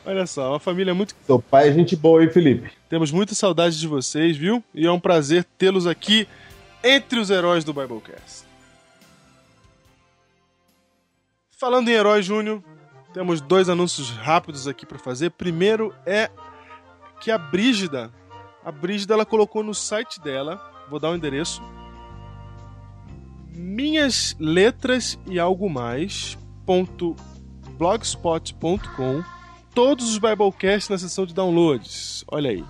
Olha 0.05 0.25
só, 0.25 0.53
uma 0.53 0.59
família 0.59 0.93
muito. 0.93 1.15
Seu 1.25 1.39
pai 1.39 1.69
é 1.69 1.73
gente 1.73 1.95
boa, 1.95 2.23
hein, 2.23 2.29
Felipe? 2.29 2.71
Temos 2.89 3.11
muita 3.11 3.35
saudade 3.35 3.79
de 3.79 3.87
vocês, 3.87 4.35
viu? 4.35 4.63
E 4.73 4.85
é 4.85 4.91
um 4.91 4.99
prazer 4.99 5.43
tê-los 5.57 5.85
aqui 5.85 6.27
entre 6.83 7.19
os 7.19 7.29
heróis 7.29 7.63
do 7.63 7.73
Biblecast. 7.73 8.45
Falando 11.51 11.89
em 11.89 11.93
herói, 11.93 12.23
Júnior, 12.23 12.63
temos 13.13 13.39
dois 13.39 13.69
anúncios 13.69 14.09
rápidos 14.09 14.67
aqui 14.67 14.85
para 14.85 14.97
fazer. 14.97 15.29
Primeiro 15.29 15.93
é 16.05 16.31
que 17.19 17.29
a 17.29 17.37
Brígida, 17.37 18.11
a 18.65 18.71
Brígida 18.71 19.13
ela 19.13 19.25
colocou 19.25 19.61
no 19.61 19.75
site 19.75 20.19
dela, 20.19 20.59
vou 20.89 20.99
dar 20.99 21.11
o 21.11 21.15
endereço, 21.15 21.61
minhas 23.49 24.35
letras 24.39 25.19
e 25.27 25.39
algo 25.39 25.69
mais 25.69 26.35
ponto 26.65 27.15
blogspot.com 27.77 29.23
todos 29.73 30.09
os 30.09 30.17
Biblecasts 30.17 30.89
na 30.89 30.97
seção 30.97 31.25
de 31.25 31.33
downloads. 31.33 32.23
Olha 32.27 32.49
aí. 32.51 32.63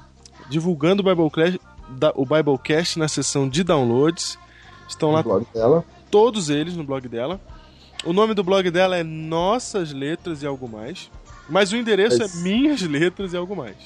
Divulgando 0.49 1.01
o 1.01 1.05
Biblecast, 1.05 1.59
o 2.15 2.25
Biblecast 2.25 2.99
na 2.99 3.07
seção 3.07 3.47
de 3.47 3.63
downloads. 3.63 4.37
Estão 4.87 5.11
lá 5.11 5.21
O 5.21 5.23
blog 5.23 5.45
dela. 5.53 5.85
todos 6.09 6.49
eles 6.49 6.75
no 6.75 6.83
blog 6.83 7.07
dela. 7.07 7.39
O 8.03 8.11
nome 8.13 8.33
do 8.33 8.43
blog 8.43 8.69
dela 8.71 8.97
é 8.97 9.03
Nossas 9.03 9.93
Letras 9.93 10.41
e 10.43 10.47
Algo 10.47 10.67
Mais. 10.67 11.09
Mas 11.49 11.71
o 11.71 11.77
endereço 11.77 12.17
Mas- 12.19 12.35
é 12.39 12.43
Minhas 12.43 12.81
Letras 12.81 13.33
e 13.33 13.37
Algo 13.37 13.55
Mais. 13.55 13.77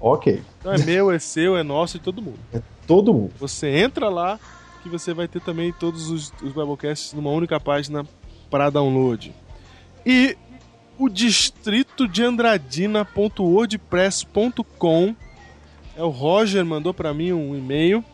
Ok. 0.00 0.42
Então 0.58 0.72
é 0.72 0.78
meu, 0.78 1.10
é 1.12 1.18
seu, 1.18 1.56
é 1.56 1.62
nosso, 1.62 1.98
de 1.98 2.04
todo 2.04 2.20
mundo. 2.20 2.38
Todo 2.86 3.14
mundo. 3.14 3.32
Você 3.38 3.68
entra 3.68 4.08
lá 4.08 4.38
que 4.82 4.88
você 4.88 5.14
vai 5.14 5.28
ter 5.28 5.40
também 5.40 5.72
todos 5.72 6.10
os, 6.10 6.32
os 6.42 6.52
Biblecasts 6.52 7.12
numa 7.12 7.30
única 7.30 7.60
página 7.60 8.04
para 8.50 8.68
download. 8.68 9.32
E 10.04 10.36
o 10.98 11.08
distrito 11.08 12.06
de 12.06 12.22
Andradina.wordpress.com 12.22 15.16
é 15.96 16.02
o 16.02 16.08
Roger 16.08 16.64
mandou 16.64 16.94
para 16.94 17.12
mim 17.12 17.32
um 17.32 17.56
e-mail 17.56 18.04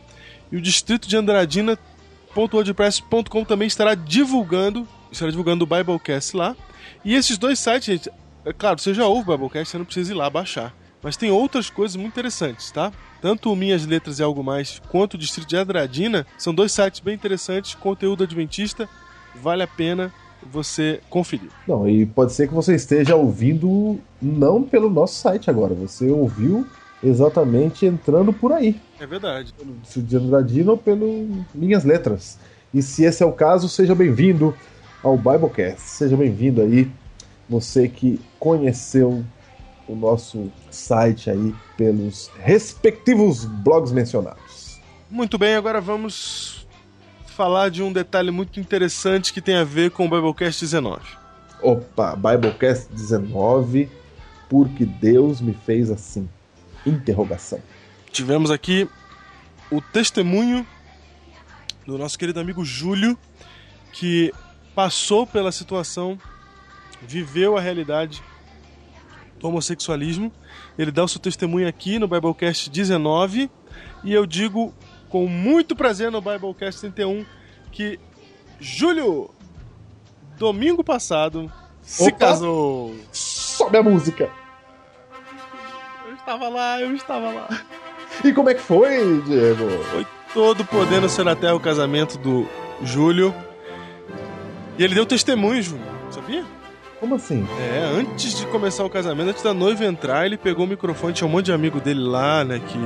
e 0.50 0.56
o 0.56 0.60
distrito 0.60 1.06
de 1.08 1.16
Andradina.wordpress.com 1.16 3.44
também 3.44 3.68
estará 3.68 3.94
divulgando, 3.94 4.88
estará 5.12 5.30
divulgando 5.30 5.64
o 5.64 5.66
Biblecast 5.66 6.36
lá. 6.36 6.56
E 7.04 7.14
esses 7.14 7.38
dois 7.38 7.58
sites, 7.58 7.86
gente, 7.86 8.10
é 8.44 8.52
claro, 8.52 8.80
você 8.80 8.94
já 8.94 9.06
ouve 9.06 9.30
o 9.30 9.32
Biblecast, 9.32 9.70
você 9.70 9.78
não 9.78 9.84
precisa 9.84 10.12
ir 10.12 10.16
lá 10.16 10.28
baixar. 10.28 10.74
Mas 11.02 11.16
tem 11.16 11.30
outras 11.30 11.70
coisas 11.70 11.96
muito 11.96 12.14
interessantes, 12.14 12.72
tá? 12.72 12.92
Tanto 13.20 13.52
o 13.52 13.56
Minhas 13.56 13.86
Letras 13.86 14.18
e 14.18 14.22
Algo 14.22 14.42
Mais 14.42 14.80
quanto 14.88 15.14
o 15.14 15.18
Distrito 15.18 15.48
de 15.48 15.56
Andradina 15.56 16.26
são 16.36 16.52
dois 16.52 16.72
sites 16.72 16.98
bem 17.00 17.14
interessantes, 17.14 17.74
conteúdo 17.74 18.24
adventista, 18.24 18.88
vale 19.36 19.62
a 19.62 19.68
pena 19.68 20.12
você 20.42 21.00
conferir. 21.10 21.50
Não, 21.66 21.88
e 21.88 22.06
pode 22.06 22.32
ser 22.32 22.48
que 22.48 22.54
você 22.54 22.74
esteja 22.74 23.16
ouvindo 23.16 23.98
não 24.20 24.62
pelo 24.62 24.88
nosso 24.88 25.14
site 25.14 25.50
agora. 25.50 25.74
Você 25.74 26.10
ouviu 26.10 26.66
exatamente 27.02 27.86
entrando 27.86 28.32
por 28.32 28.52
aí. 28.52 28.80
É 28.98 29.06
verdade. 29.06 29.52
Pelo 29.52 29.74
Distrito 29.74 30.06
de 30.06 30.16
Andradina 30.16 30.72
ou 30.72 30.78
pelo 30.78 31.44
Minhas 31.54 31.84
Letras. 31.84 32.38
E 32.72 32.82
se 32.82 33.04
esse 33.04 33.22
é 33.22 33.26
o 33.26 33.32
caso, 33.32 33.68
seja 33.68 33.94
bem-vindo 33.94 34.54
ao 35.02 35.16
Biblecast. 35.16 35.80
Seja 35.80 36.16
bem-vindo 36.16 36.60
aí, 36.60 36.90
você 37.48 37.88
que 37.88 38.20
conheceu 38.38 39.24
o 39.88 39.94
nosso 39.94 40.52
site 40.70 41.30
aí 41.30 41.54
pelos 41.76 42.30
respectivos 42.40 43.44
blogs 43.44 43.90
mencionados. 43.90 44.78
Muito 45.10 45.38
bem, 45.38 45.54
agora 45.54 45.80
vamos 45.80 46.57
falar 47.38 47.70
de 47.70 47.84
um 47.84 47.92
detalhe 47.92 48.32
muito 48.32 48.58
interessante 48.58 49.32
que 49.32 49.40
tem 49.40 49.54
a 49.54 49.62
ver 49.62 49.92
com 49.92 50.06
o 50.06 50.10
Biblecast 50.10 50.60
19. 50.60 51.00
Opa, 51.62 52.16
Biblecast 52.16 52.92
19, 52.92 53.88
porque 54.48 54.84
Deus 54.84 55.40
me 55.40 55.54
fez 55.54 55.88
assim. 55.88 56.28
Interrogação. 56.84 57.62
Tivemos 58.10 58.50
aqui 58.50 58.88
o 59.70 59.80
testemunho 59.80 60.66
do 61.86 61.96
nosso 61.96 62.18
querido 62.18 62.40
amigo 62.40 62.64
Júlio, 62.64 63.16
que 63.92 64.32
passou 64.74 65.24
pela 65.24 65.52
situação, 65.52 66.18
viveu 67.00 67.56
a 67.56 67.60
realidade 67.60 68.20
do 69.38 69.46
homossexualismo. 69.46 70.32
Ele 70.76 70.90
dá 70.90 71.04
o 71.04 71.08
seu 71.08 71.20
testemunho 71.20 71.68
aqui 71.68 72.00
no 72.00 72.08
Biblecast 72.08 72.68
19 72.68 73.48
e 74.02 74.12
eu 74.12 74.26
digo 74.26 74.74
com 75.08 75.26
muito 75.26 75.74
prazer 75.74 76.10
no 76.10 76.20
Biblecast 76.20 76.80
31 76.80 77.24
que 77.70 77.98
Júlio, 78.60 79.30
domingo 80.36 80.82
passado, 80.82 81.50
se 81.82 82.08
Opa! 82.08 82.18
casou. 82.18 82.94
Sobe 83.12 83.78
a 83.78 83.82
música. 83.82 84.30
Eu 86.06 86.14
estava 86.14 86.48
lá, 86.48 86.80
eu 86.80 86.94
estava 86.94 87.30
lá. 87.30 87.48
E 88.24 88.32
como 88.32 88.50
é 88.50 88.54
que 88.54 88.60
foi, 88.60 89.22
Diego? 89.22 89.68
Foi 89.84 90.06
todo 90.34 90.64
podendo 90.64 91.08
ser 91.08 91.28
até 91.28 91.52
o 91.52 91.60
casamento 91.60 92.18
do 92.18 92.46
Júlio. 92.82 93.34
E 94.76 94.84
ele 94.84 94.94
deu 94.94 95.06
testemunho, 95.06 95.62
Júlio, 95.62 95.84
sabia? 96.10 96.44
Como 97.00 97.14
assim? 97.14 97.46
É, 97.60 97.84
antes 97.96 98.36
de 98.36 98.46
começar 98.46 98.84
o 98.84 98.90
casamento, 98.90 99.30
antes 99.30 99.42
da 99.42 99.54
noiva 99.54 99.84
entrar, 99.84 100.26
ele 100.26 100.36
pegou 100.36 100.64
o 100.64 100.68
microfone, 100.68 101.12
tinha 101.12 101.28
um 101.28 101.30
monte 101.30 101.46
de 101.46 101.52
amigo 101.52 101.80
dele 101.80 102.00
lá, 102.00 102.44
né, 102.44 102.58
que, 102.58 102.78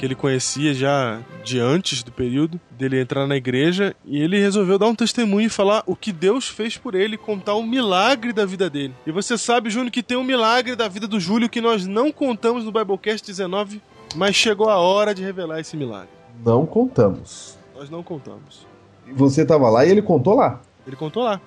que 0.00 0.06
ele 0.06 0.14
conhecia 0.14 0.72
já 0.72 1.20
de 1.44 1.60
antes 1.60 2.02
do 2.02 2.10
período 2.10 2.58
dele 2.70 2.98
entrar 2.98 3.26
na 3.26 3.36
igreja, 3.36 3.94
e 4.02 4.18
ele 4.18 4.40
resolveu 4.40 4.78
dar 4.78 4.86
um 4.86 4.94
testemunho 4.94 5.48
e 5.48 5.50
falar 5.50 5.82
o 5.84 5.94
que 5.94 6.10
Deus 6.10 6.48
fez 6.48 6.78
por 6.78 6.94
ele, 6.94 7.18
contar 7.18 7.52
o 7.52 7.62
milagre 7.62 8.32
da 8.32 8.46
vida 8.46 8.70
dele. 8.70 8.94
E 9.06 9.12
você 9.12 9.36
sabe, 9.36 9.68
Júnior, 9.68 9.90
que 9.90 10.02
tem 10.02 10.16
um 10.16 10.24
milagre 10.24 10.74
da 10.74 10.88
vida 10.88 11.06
do 11.06 11.20
Júlio 11.20 11.50
que 11.50 11.60
nós 11.60 11.86
não 11.86 12.10
contamos 12.10 12.64
no 12.64 12.72
Biblecast 12.72 13.26
19, 13.26 13.82
mas 14.16 14.34
chegou 14.34 14.70
a 14.70 14.78
hora 14.78 15.14
de 15.14 15.22
revelar 15.22 15.60
esse 15.60 15.76
milagre. 15.76 16.08
Não 16.42 16.64
contamos. 16.64 17.58
Nós 17.76 17.90
não 17.90 18.02
contamos. 18.02 18.66
Você 19.12 19.44
tava 19.44 19.68
lá 19.68 19.84
e 19.84 19.90
ele 19.90 20.00
contou 20.00 20.34
lá. 20.34 20.62
Ele 20.86 20.96
contou 20.96 21.22
lá. 21.22 21.38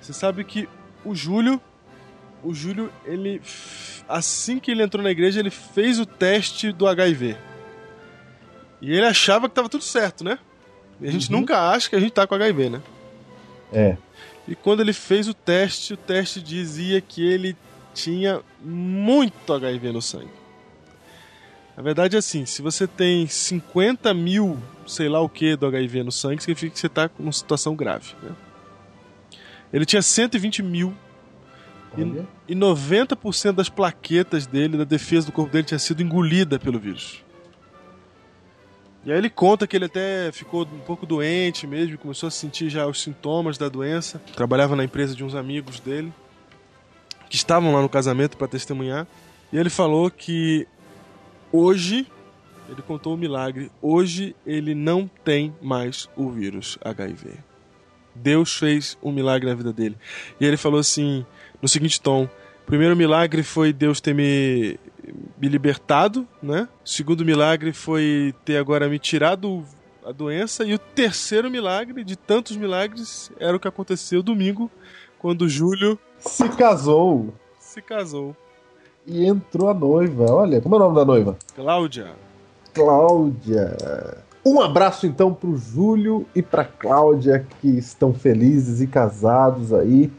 Você 0.00 0.12
sabe 0.12 0.44
que 0.44 0.68
o 1.04 1.16
Júlio, 1.16 1.60
o 2.42 2.54
Júlio, 2.54 2.92
ele 3.04 3.40
assim 4.08 4.58
que 4.58 4.70
ele 4.70 4.82
entrou 4.82 5.02
na 5.02 5.10
igreja, 5.10 5.38
ele 5.40 5.50
fez 5.50 5.98
o 6.00 6.06
teste 6.06 6.72
do 6.72 6.86
HIV. 6.86 7.36
E 8.80 8.92
ele 8.92 9.06
achava 9.06 9.48
que 9.48 9.54
tava 9.54 9.68
tudo 9.68 9.84
certo, 9.84 10.24
né? 10.24 10.38
E 11.00 11.06
a 11.08 11.10
gente 11.10 11.32
Uhum. 11.32 11.40
nunca 11.40 11.70
acha 11.70 11.88
que 11.88 11.96
a 11.96 12.00
gente 12.00 12.12
tá 12.12 12.26
com 12.26 12.34
HIV, 12.34 12.70
né? 12.70 12.82
É. 13.72 13.96
E 14.48 14.54
quando 14.54 14.80
ele 14.80 14.92
fez 14.92 15.28
o 15.28 15.34
teste, 15.34 15.94
o 15.94 15.96
teste 15.96 16.40
dizia 16.42 17.00
que 17.00 17.22
ele 17.26 17.56
tinha 17.94 18.40
muito 18.62 19.52
HIV 19.52 19.92
no 19.92 20.02
sangue. 20.02 20.30
Na 21.76 21.82
verdade, 21.82 22.16
é 22.16 22.18
assim, 22.18 22.44
se 22.44 22.60
você 22.60 22.86
tem 22.86 23.26
50 23.26 24.12
mil, 24.12 24.58
sei 24.86 25.08
lá 25.08 25.20
o 25.20 25.28
que, 25.28 25.56
do 25.56 25.66
HIV 25.66 26.02
no 26.02 26.12
sangue, 26.12 26.42
significa 26.42 26.72
que 26.74 26.78
você 26.80 26.88
está 26.88 27.08
com 27.08 27.22
uma 27.22 27.32
situação 27.32 27.74
grave. 27.76 28.14
Né? 28.22 28.32
Ele 29.72 29.86
tinha 29.86 30.02
120 30.02 30.62
mil 30.62 30.94
Olha. 31.96 32.26
e 32.48 32.54
90% 32.54 33.52
das 33.52 33.68
plaquetas 33.68 34.46
dele, 34.46 34.78
da 34.78 34.84
defesa 34.84 35.26
do 35.26 35.32
corpo 35.32 35.52
dele, 35.52 35.64
tinha 35.64 35.78
sido 35.78 36.02
engolida 36.02 36.58
pelo 36.58 36.78
vírus. 36.78 37.24
E 39.04 39.10
aí 39.10 39.16
ele 39.16 39.30
conta 39.30 39.66
que 39.66 39.76
ele 39.76 39.86
até 39.86 40.30
ficou 40.30 40.62
um 40.62 40.80
pouco 40.80 41.06
doente 41.06 41.66
mesmo, 41.66 41.96
começou 41.96 42.26
a 42.26 42.30
sentir 42.30 42.68
já 42.68 42.86
os 42.86 43.00
sintomas 43.02 43.56
da 43.56 43.68
doença. 43.68 44.20
Trabalhava 44.36 44.76
na 44.76 44.84
empresa 44.84 45.14
de 45.14 45.24
uns 45.24 45.34
amigos 45.34 45.80
dele, 45.80 46.12
que 47.28 47.36
estavam 47.36 47.72
lá 47.72 47.80
no 47.80 47.88
casamento 47.88 48.36
para 48.36 48.46
testemunhar. 48.46 49.06
E 49.50 49.56
ele 49.56 49.70
falou 49.70 50.10
que 50.10 50.68
hoje, 51.50 52.06
ele 52.68 52.82
contou 52.82 53.14
o 53.14 53.16
milagre, 53.16 53.70
hoje 53.80 54.36
ele 54.46 54.74
não 54.74 55.08
tem 55.24 55.54
mais 55.62 56.08
o 56.14 56.30
vírus 56.30 56.78
HIV. 56.84 57.30
Deus 58.14 58.54
fez 58.54 58.98
um 59.02 59.12
milagre 59.12 59.48
na 59.48 59.54
vida 59.54 59.72
dele. 59.72 59.96
E 60.38 60.44
ele 60.44 60.58
falou 60.58 60.78
assim, 60.78 61.24
no 61.60 61.68
seguinte 61.68 62.00
tom: 62.00 62.24
o 62.24 62.66
primeiro 62.66 62.96
milagre 62.96 63.42
foi 63.42 63.72
Deus 63.72 64.00
ter 64.00 64.14
me, 64.14 64.78
me 65.40 65.48
libertado, 65.48 66.26
né? 66.42 66.68
O 66.84 66.88
segundo 66.88 67.24
milagre 67.24 67.72
foi 67.72 68.34
ter 68.44 68.56
agora 68.56 68.88
me 68.88 68.98
tirado 68.98 69.64
a 70.04 70.12
doença. 70.12 70.64
E 70.64 70.74
o 70.74 70.78
terceiro 70.78 71.50
milagre, 71.50 72.04
de 72.04 72.16
tantos 72.16 72.56
milagres, 72.56 73.30
era 73.38 73.56
o 73.56 73.60
que 73.60 73.68
aconteceu 73.68 74.22
domingo, 74.22 74.70
quando 75.18 75.48
Júlio 75.48 75.98
Se 76.18 76.48
casou 76.50 77.32
se 77.58 77.80
casou. 77.80 78.34
e 79.06 79.24
entrou 79.24 79.68
a 79.68 79.74
noiva. 79.74 80.26
Olha, 80.32 80.60
como 80.60 80.74
é 80.74 80.78
o 80.78 80.80
nome 80.80 80.96
da 80.96 81.04
noiva? 81.04 81.36
Cláudia. 81.54 82.08
Cláudia. 82.74 83.76
Um 84.44 84.60
abraço 84.60 85.06
então 85.06 85.32
pro 85.32 85.56
Júlio 85.56 86.26
e 86.34 86.42
pra 86.42 86.64
Cláudia 86.64 87.46
que 87.60 87.68
estão 87.68 88.12
felizes 88.12 88.80
e 88.80 88.86
casados 88.86 89.72
aí. 89.72 90.10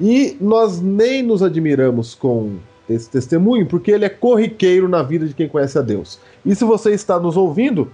E 0.00 0.36
nós 0.40 0.80
nem 0.80 1.22
nos 1.22 1.42
admiramos 1.42 2.14
com 2.14 2.58
esse 2.88 3.08
testemunho, 3.08 3.66
porque 3.66 3.90
ele 3.90 4.04
é 4.04 4.08
corriqueiro 4.08 4.88
na 4.88 5.02
vida 5.02 5.26
de 5.26 5.34
quem 5.34 5.48
conhece 5.48 5.78
a 5.78 5.82
Deus. 5.82 6.18
E 6.44 6.54
se 6.54 6.64
você 6.64 6.92
está 6.92 7.18
nos 7.18 7.36
ouvindo, 7.36 7.90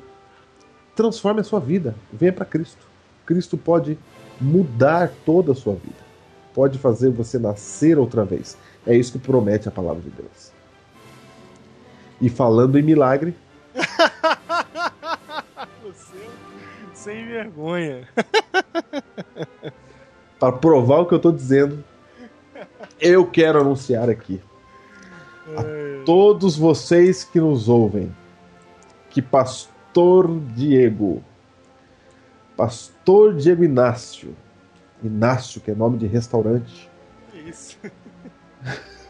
transforme 0.97 1.41
a 1.41 1.45
sua 1.45 1.61
vida, 1.61 1.95
venha 2.13 2.33
para 2.33 2.45
Cristo. 2.45 2.87
Cristo 3.25 3.57
pode 3.57 3.99
mudar 4.41 5.13
toda 5.25 5.53
a 5.53 5.55
sua 5.55 5.75
vida. 5.75 6.11
Pode 6.55 6.79
fazer 6.79 7.11
você 7.11 7.39
nascer 7.39 7.99
outra 7.99 8.25
vez. 8.25 8.57
É 8.87 8.97
isso 8.97 9.13
que 9.13 9.19
promete 9.19 9.69
a 9.69 9.71
palavra 9.71 10.03
de 10.03 10.11
Deus. 10.11 10.53
E 12.21 12.29
falando 12.29 12.79
em 12.79 12.83
milagre, 12.83 13.35
Você 15.83 16.17
sem 16.93 17.27
vergonha. 17.27 18.09
para 20.39 20.53
provar 20.53 21.01
o 21.01 21.07
que 21.07 21.15
eu 21.15 21.19
tô 21.19 21.31
dizendo, 21.31 21.85
eu 23.01 23.27
quero 23.27 23.61
anunciar 23.61 24.09
aqui 24.11 24.41
a 25.57 26.05
todos 26.05 26.57
vocês 26.57 27.25
que 27.25 27.41
nos 27.41 27.69
ouvem 27.69 28.15
que 29.09 29.21
Pastor 29.21 30.31
Diego, 30.55 31.23
Pastor 32.57 33.35
Diego 33.35 33.65
Inácio, 33.65 34.37
Inácio, 35.03 35.61
que 35.61 35.71
é 35.71 35.75
nome 35.75 35.99
de 35.99 36.07
restaurante, 36.07 36.89
Isso. 37.35 37.77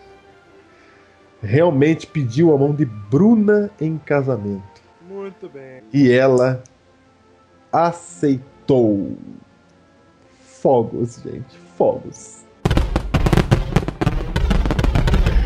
realmente 1.42 2.06
pediu 2.06 2.54
a 2.54 2.58
mão 2.58 2.74
de 2.74 2.84
Bruna 2.84 3.70
em 3.80 3.98
casamento. 3.98 4.80
Muito 5.08 5.48
bem. 5.48 5.82
E 5.92 6.10
ela 6.10 6.62
aceitou. 7.72 9.16
Fogos, 10.42 11.22
gente, 11.22 11.56
fogos. 11.76 12.39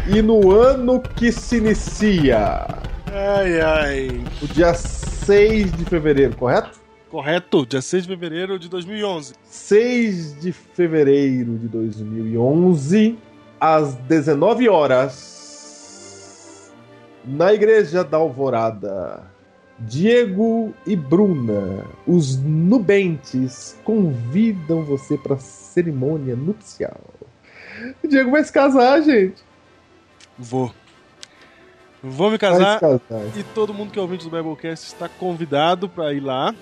E 0.06 0.20
no 0.20 0.50
ano 0.50 1.00
que 1.00 1.32
se 1.32 1.56
inicia, 1.56 2.66
Ai, 3.10 3.60
ai. 3.60 4.24
o 4.42 4.46
dia 4.46 4.74
6 4.74 5.72
de 5.72 5.84
fevereiro, 5.86 6.36
correto? 6.36 6.78
Correto, 7.10 7.64
dia 7.64 7.80
6 7.80 8.02
de 8.02 8.08
fevereiro 8.10 8.58
de 8.58 8.68
2011. 8.68 9.34
6 9.44 10.40
de 10.40 10.52
fevereiro 10.52 11.56
de 11.56 11.68
2011, 11.68 13.16
às 13.58 13.94
19 13.94 14.68
horas, 14.68 16.70
na 17.24 17.54
Igreja 17.54 18.04
da 18.04 18.18
Alvorada, 18.18 19.22
Diego 19.78 20.74
e 20.86 20.94
Bruna, 20.94 21.82
os 22.06 22.36
nubentes, 22.36 23.78
convidam 23.84 24.82
você 24.82 25.16
para 25.16 25.34
a 25.34 25.38
cerimônia 25.38 26.36
nupcial. 26.36 27.00
O 28.02 28.08
Diego 28.08 28.32
vai 28.32 28.44
se 28.44 28.52
casar, 28.52 29.00
gente. 29.02 29.42
Vou. 30.38 30.72
Vou 32.02 32.30
me 32.30 32.36
casar 32.36 32.80
casar. 32.80 33.00
e 33.34 33.42
todo 33.54 33.72
mundo 33.72 33.90
que 33.90 33.98
é 33.98 34.02
ouvinte 34.02 34.28
do 34.28 34.30
Biblecast 34.30 34.86
está 34.86 35.08
convidado 35.08 35.88
para 35.88 36.12
ir 36.12 36.20
lá. 36.20 36.54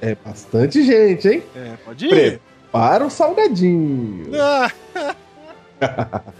É 0.00 0.14
bastante 0.14 0.84
gente, 0.84 1.26
hein? 1.28 1.42
É, 1.54 1.76
pode 1.84 2.06
ir. 2.06 2.10
Prepara 2.10 3.06
o 3.06 3.10
salgadinho. 3.10 4.30
Ah. 4.38 4.70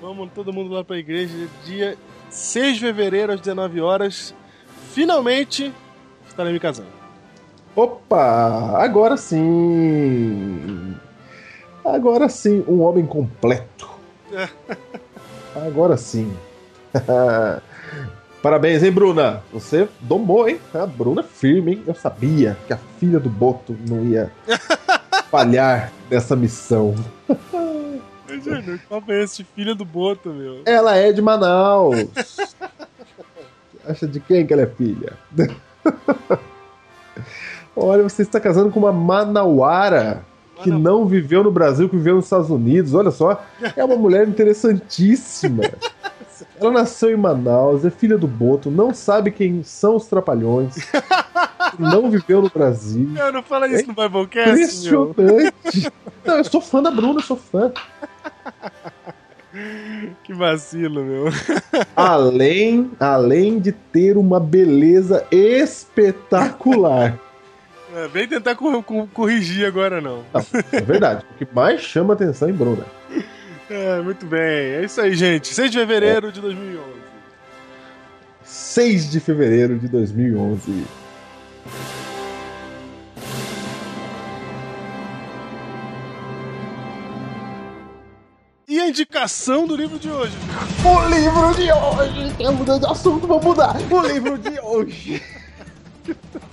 Vamos 0.00 0.30
todo 0.34 0.52
mundo 0.52 0.72
lá 0.72 0.82
pra 0.82 0.96
igreja, 0.96 1.46
dia 1.64 1.96
6 2.30 2.76
de 2.76 2.80
fevereiro 2.80 3.32
às 3.32 3.40
19 3.40 3.82
horas. 3.82 4.34
Finalmente 4.92 5.72
estarei 6.26 6.52
me 6.52 6.58
casando. 6.58 6.88
Opa! 7.76 8.82
Agora 8.82 9.16
sim! 9.18 10.96
Agora 11.84 12.28
sim, 12.28 12.64
um 12.66 12.80
homem 12.80 13.04
completo. 13.04 13.91
Agora 15.54 15.96
sim. 15.96 16.32
Parabéns, 18.42 18.82
hein, 18.82 18.90
Bruna? 18.90 19.42
Você 19.52 19.88
domou, 20.00 20.48
hein? 20.48 20.60
A 20.74 20.84
Bruna 20.84 21.20
é 21.20 21.24
firme, 21.24 21.74
hein? 21.74 21.82
Eu 21.86 21.94
sabia 21.94 22.56
que 22.66 22.72
a 22.72 22.78
filha 22.98 23.20
do 23.20 23.30
Boto 23.30 23.76
não 23.88 24.04
ia 24.04 24.32
falhar 25.30 25.92
nessa 26.10 26.34
missão. 26.34 26.94
Júnior, 28.42 28.80
papo 28.88 29.12
é 29.12 29.22
esse 29.22 29.44
filha 29.44 29.74
do 29.74 29.84
Boto, 29.84 30.30
meu? 30.30 30.62
Ela 30.64 30.96
é 30.96 31.12
de 31.12 31.22
Manaus. 31.22 32.08
Acha 33.86 34.08
de 34.08 34.18
quem 34.18 34.44
que 34.44 34.52
ela 34.52 34.62
é 34.62 34.66
filha? 34.66 35.12
Olha, 37.76 38.02
você 38.02 38.22
está 38.22 38.40
casando 38.40 38.70
com 38.70 38.80
uma 38.80 38.92
manauara 38.92 40.24
que 40.62 40.70
não 40.70 41.06
viveu 41.06 41.42
no 41.42 41.50
Brasil, 41.50 41.88
que 41.88 41.96
viveu 41.96 42.16
nos 42.16 42.24
Estados 42.24 42.50
Unidos. 42.50 42.94
Olha 42.94 43.10
só, 43.10 43.42
é 43.76 43.84
uma 43.84 43.96
mulher 43.96 44.28
interessantíssima. 44.28 45.64
Ela 46.60 46.70
nasceu 46.70 47.10
em 47.10 47.16
Manaus, 47.16 47.84
é 47.84 47.90
filha 47.90 48.16
do 48.18 48.26
Boto, 48.26 48.70
não 48.70 48.92
sabe 48.94 49.30
quem 49.30 49.62
são 49.62 49.96
os 49.96 50.06
trapalhões, 50.06 50.74
não 51.78 52.10
viveu 52.10 52.42
no 52.42 52.50
Brasil. 52.50 53.10
Eu 53.16 53.32
não 53.32 53.42
fala 53.42 53.68
isso 53.68 53.86
no 53.86 53.94
Biblecast, 53.94 54.88
meu. 54.88 55.10
Impressionante. 55.10 55.92
Não, 56.24 56.36
eu 56.36 56.44
sou 56.44 56.60
fã 56.60 56.82
da 56.82 56.90
Bruna, 56.90 57.18
eu 57.20 57.24
sou 57.24 57.36
fã. 57.36 57.72
Que 60.24 60.32
vacilo, 60.32 61.04
meu. 61.04 61.24
Além, 61.94 62.90
além 62.98 63.58
de 63.58 63.70
ter 63.70 64.16
uma 64.16 64.40
beleza 64.40 65.26
espetacular. 65.30 67.18
É, 67.94 68.08
vem 68.08 68.26
tentar 68.26 68.54
cor- 68.54 68.82
cor- 68.82 69.06
corrigir 69.08 69.66
agora, 69.66 70.00
não. 70.00 70.24
É 70.72 70.80
verdade. 70.80 71.24
O 71.30 71.34
que 71.44 71.54
mais 71.54 71.80
chama 71.82 72.14
atenção 72.14 72.48
em 72.48 72.52
Bruna. 72.52 72.86
É, 73.68 74.00
muito 74.00 74.24
bem. 74.26 74.40
É 74.40 74.84
isso 74.84 75.00
aí, 75.00 75.14
gente. 75.14 75.48
6 75.54 75.70
de 75.70 75.78
fevereiro 75.78 76.32
de 76.32 76.40
2011. 76.40 77.02
6 78.44 79.10
de 79.10 79.20
fevereiro 79.20 79.78
de 79.78 79.88
2011. 79.88 80.84
E 88.68 88.80
a 88.80 88.88
indicação 88.88 89.66
do 89.66 89.76
livro 89.76 89.98
de 89.98 90.10
hoje? 90.10 90.32
O 90.84 91.08
livro 91.08 91.54
de 91.54 91.70
hoje. 91.70 92.34
Quer 92.36 92.50
mudar 92.52 92.78
de 92.78 92.86
assunto? 92.86 93.26
Vamos 93.26 93.44
mudar. 93.44 93.76
O 93.90 94.00
livro 94.06 94.38
de 94.38 94.58
hoje. 94.60 95.22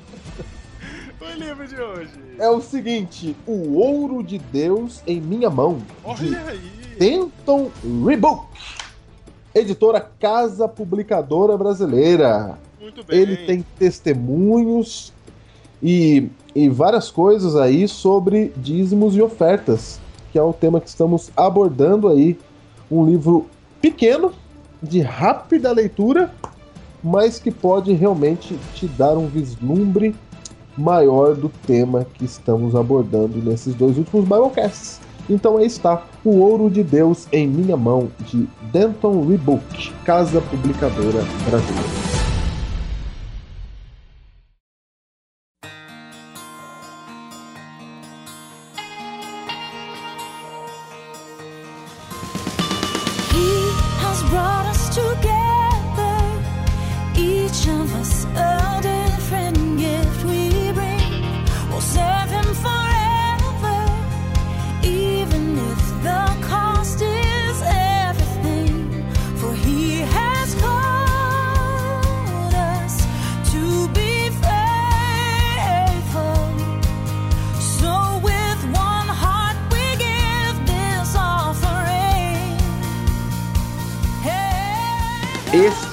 o 1.21 1.39
livro 1.39 1.67
de 1.67 1.75
hoje? 1.75 2.11
É 2.37 2.49
o 2.49 2.61
seguinte: 2.61 3.35
O 3.45 3.75
Ouro 3.75 4.23
de 4.23 4.37
Deus 4.37 5.01
em 5.05 5.19
Minha 5.19 5.49
Mão. 5.49 5.79
Olha 6.03 6.43
aí. 6.47 6.79
Denton 6.97 7.69
Rebook. 8.05 8.47
Editora 9.53 9.99
Casa 10.19 10.67
Publicadora 10.67 11.57
Brasileira. 11.57 12.57
Muito 12.79 13.03
bem. 13.03 13.19
Ele 13.19 13.37
tem 13.37 13.65
testemunhos 13.77 15.13
e, 15.81 16.29
e 16.53 16.69
várias 16.69 17.09
coisas 17.09 17.55
aí 17.55 17.87
sobre 17.87 18.53
dízimos 18.57 19.15
e 19.15 19.21
ofertas, 19.21 19.99
que 20.31 20.37
é 20.37 20.41
o 20.41 20.53
tema 20.53 20.79
que 20.79 20.87
estamos 20.87 21.31
abordando 21.35 22.07
aí. 22.07 22.37
Um 22.91 23.05
livro 23.05 23.47
pequeno, 23.81 24.33
de 24.81 25.01
rápida 25.01 25.71
leitura, 25.71 26.33
mas 27.03 27.39
que 27.39 27.51
pode 27.51 27.93
realmente 27.93 28.57
te 28.73 28.87
dar 28.87 29.17
um 29.17 29.27
vislumbre 29.27 30.15
maior 30.77 31.35
do 31.35 31.49
tema 31.67 32.05
que 32.13 32.25
estamos 32.25 32.75
abordando 32.75 33.37
nesses 33.37 33.75
dois 33.75 33.97
últimos 33.97 34.25
Biblecasts. 34.25 34.99
Então 35.29 35.57
aí 35.57 35.67
está, 35.67 36.03
O 36.23 36.39
Ouro 36.39 36.69
de 36.69 36.83
Deus 36.83 37.27
em 37.31 37.47
Minha 37.47 37.77
Mão, 37.77 38.09
de 38.21 38.47
Denton 38.71 39.27
Rebook, 39.27 39.91
Casa 40.03 40.41
Publicadora 40.41 41.23
Brasileira. 41.47 42.28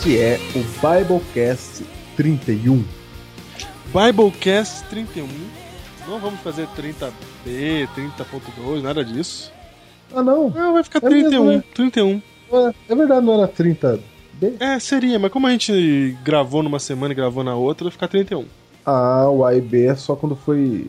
Este 0.07 0.21
é 0.21 0.39
o 0.55 0.63
Biblecast 0.63 1.85
31. 2.17 2.85
Biblecast 3.93 4.85
31. 4.89 5.27
Não 6.07 6.21
vamos 6.21 6.39
fazer 6.43 6.69
30B, 6.69 7.89
30.2, 7.97 8.83
nada 8.83 9.05
disso. 9.05 9.53
Ah, 10.15 10.23
não. 10.23 10.49
Não, 10.51 10.75
vai 10.75 10.85
ficar 10.85 11.05
É 11.05 11.11
mesmo, 11.11 11.31
31. 11.31 11.45
né? 11.47 11.65
31. 11.75 12.23
É, 12.53 12.75
é 12.89 12.95
verdade, 12.95 13.27
não 13.27 13.35
era 13.35 13.49
30. 13.49 13.99
B? 14.35 14.55
É, 14.61 14.79
seria, 14.79 15.19
mas 15.19 15.33
como 15.33 15.49
a 15.49 15.51
gente 15.51 16.17
gravou 16.23 16.63
numa 16.63 16.79
semana 16.79 17.13
e 17.13 17.17
gravou 17.17 17.43
na 17.43 17.57
outra, 17.57 17.87
vai 17.87 17.91
ficar 17.91 18.07
31. 18.07 18.45
Ah, 18.85 19.29
o 19.29 19.45
A 19.45 19.57
e 19.57 19.61
B 19.61 19.87
é 19.87 19.97
só 19.97 20.15
quando 20.15 20.37
foi 20.37 20.87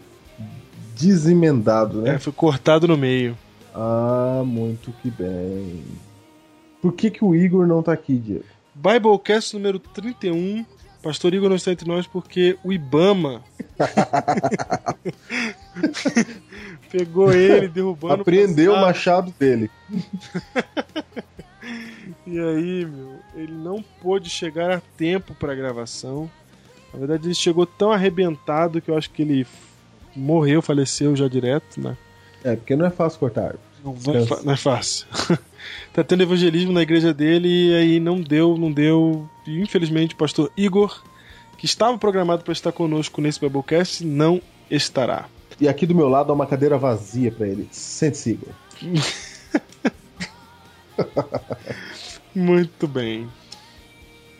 desemendado, 0.95 2.03
né? 2.03 2.15
É, 2.15 2.19
foi 2.19 2.33
cortado 2.33 2.87
no 2.87 2.95
meio. 2.95 3.35
Ah, 3.73 4.43
muito 4.45 4.93
que 5.01 5.09
bem. 5.09 5.83
Por 6.79 6.93
que, 6.93 7.09
que 7.09 7.25
o 7.25 7.33
Igor 7.33 7.65
não 7.65 7.81
tá 7.81 7.93
aqui, 7.93 8.15
Diego? 8.15 8.43
Biblecast 8.77 9.53
número 9.55 9.79
31. 9.79 10.65
Pastor 11.01 11.33
Igor 11.33 11.49
não 11.49 11.55
está 11.55 11.71
entre 11.71 11.87
nós 11.87 12.05
porque 12.07 12.57
o 12.63 12.73
Ibama 12.73 13.41
pegou 16.91 17.31
ele, 17.31 17.67
derrubou 17.67 18.09
no 18.15 18.21
Apreendeu 18.21 18.73
o 18.73 18.81
machado 18.81 19.33
dele. 19.39 19.69
E 22.25 22.37
aí, 22.39 22.85
meu, 22.85 23.19
ele 23.35 23.51
não 23.53 23.81
pôde 24.01 24.29
chegar 24.29 24.69
a 24.71 24.81
tempo 24.97 25.33
pra 25.35 25.55
gravação. 25.55 26.29
Na 26.93 26.99
verdade, 26.99 27.27
ele 27.27 27.33
chegou 27.33 27.65
tão 27.65 27.89
arrebentado 27.91 28.81
que 28.81 28.91
eu 28.91 28.97
acho 28.97 29.09
que 29.11 29.21
ele 29.21 29.47
morreu, 30.13 30.61
faleceu 30.61 31.15
já 31.15 31.27
direto, 31.29 31.79
né? 31.79 31.95
É, 32.43 32.55
porque 32.57 32.75
não 32.75 32.85
é 32.85 32.89
fácil 32.89 33.19
cortar. 33.19 33.55
Não, 33.83 33.93
vai 33.93 34.25
fa- 34.25 34.41
não 34.43 34.53
é 34.53 34.57
fácil. 34.57 35.07
tá 35.97 36.03
tendo 36.03 36.21
evangelismo 36.21 36.71
na 36.71 36.83
igreja 36.83 37.11
dele 37.11 37.47
e 37.47 37.75
aí 37.75 37.99
não 37.99 38.21
deu, 38.21 38.55
não 38.55 38.71
deu. 38.71 39.27
E 39.47 39.59
infelizmente 39.59 40.13
o 40.13 40.17
pastor 40.17 40.51
Igor, 40.55 41.01
que 41.57 41.65
estava 41.65 41.97
programado 41.97 42.43
para 42.43 42.53
estar 42.53 42.71
conosco 42.71 43.19
nesse 43.19 43.39
Biblecast, 43.39 44.05
não 44.05 44.39
estará. 44.69 45.27
E 45.59 45.67
aqui 45.67 45.87
do 45.87 45.95
meu 45.95 46.07
lado 46.07 46.31
há 46.31 46.35
uma 46.35 46.45
cadeira 46.45 46.77
vazia 46.77 47.31
pra 47.31 47.47
ele. 47.47 47.67
Sente-se, 47.71 48.33
Igor. 48.33 48.53
Muito 52.35 52.87
bem. 52.87 53.27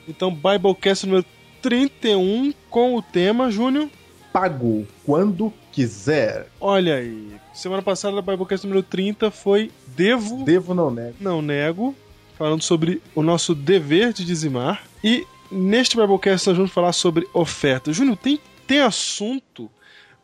Então, 0.08 0.32
Biblecast 0.32 1.08
número 1.08 1.26
31 1.63 2.54
com 2.70 2.96
o 2.96 3.02
tema, 3.02 3.50
Júnior. 3.50 3.89
Pago 4.32 4.86
quando 5.04 5.52
quiser. 5.72 6.50
Olha 6.62 6.98
aí. 6.98 7.32
Semana 7.52 7.82
passada, 7.82 8.20
a 8.20 8.22
Biblecast 8.22 8.67
número 8.67 8.84
30 8.84 9.32
foi 9.32 9.72
Devo, 9.98 10.44
Devo 10.46 10.74
não 10.74 10.92
nego. 10.92 11.16
não 11.20 11.42
nego, 11.42 11.96
falando 12.38 12.62
sobre 12.62 13.02
o 13.16 13.24
nosso 13.24 13.56
dever 13.56 14.14
de 14.14 14.24
dizimar. 14.24 14.84
E 15.04 15.26
neste 15.52 15.98
Biblecast 15.98 16.48
nós 16.48 16.58
vamos 16.58 16.72
falar 16.72 16.94
sobre 16.94 17.28
ofertas. 17.34 17.96
Júnior, 17.96 18.16
tem, 18.16 18.40
tem 18.68 18.80
assunto 18.82 19.70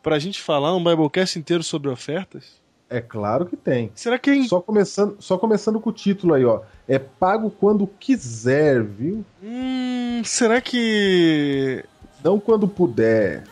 pra 0.04 0.20
gente 0.20 0.42
falar 0.42 0.76
um 0.76 0.84
Biblecast 0.84 1.40
inteiro 1.40 1.64
sobre 1.64 1.90
ofertas? 1.90 2.62
É 2.90 3.02
claro 3.02 3.48
que 3.48 3.58
tem. 3.58 3.90
Será 3.96 4.20
que 4.20 4.30
é. 4.30 4.44
Só 4.44 4.62
começando, 4.62 5.16
só 5.20 5.36
começando 5.38 5.80
com 5.80 5.90
o 5.90 5.94
título 5.94 6.36
aí, 6.36 6.46
ó. 6.46 6.62
É 6.88 7.00
pago 7.00 7.50
quando 7.50 7.88
quiser, 7.88 8.84
viu? 8.84 9.26
Hum, 9.42 10.22
será 10.24 10.62
que 10.62 11.84
Não 12.24 12.40
quando 12.40 12.68
puder. 12.68 13.44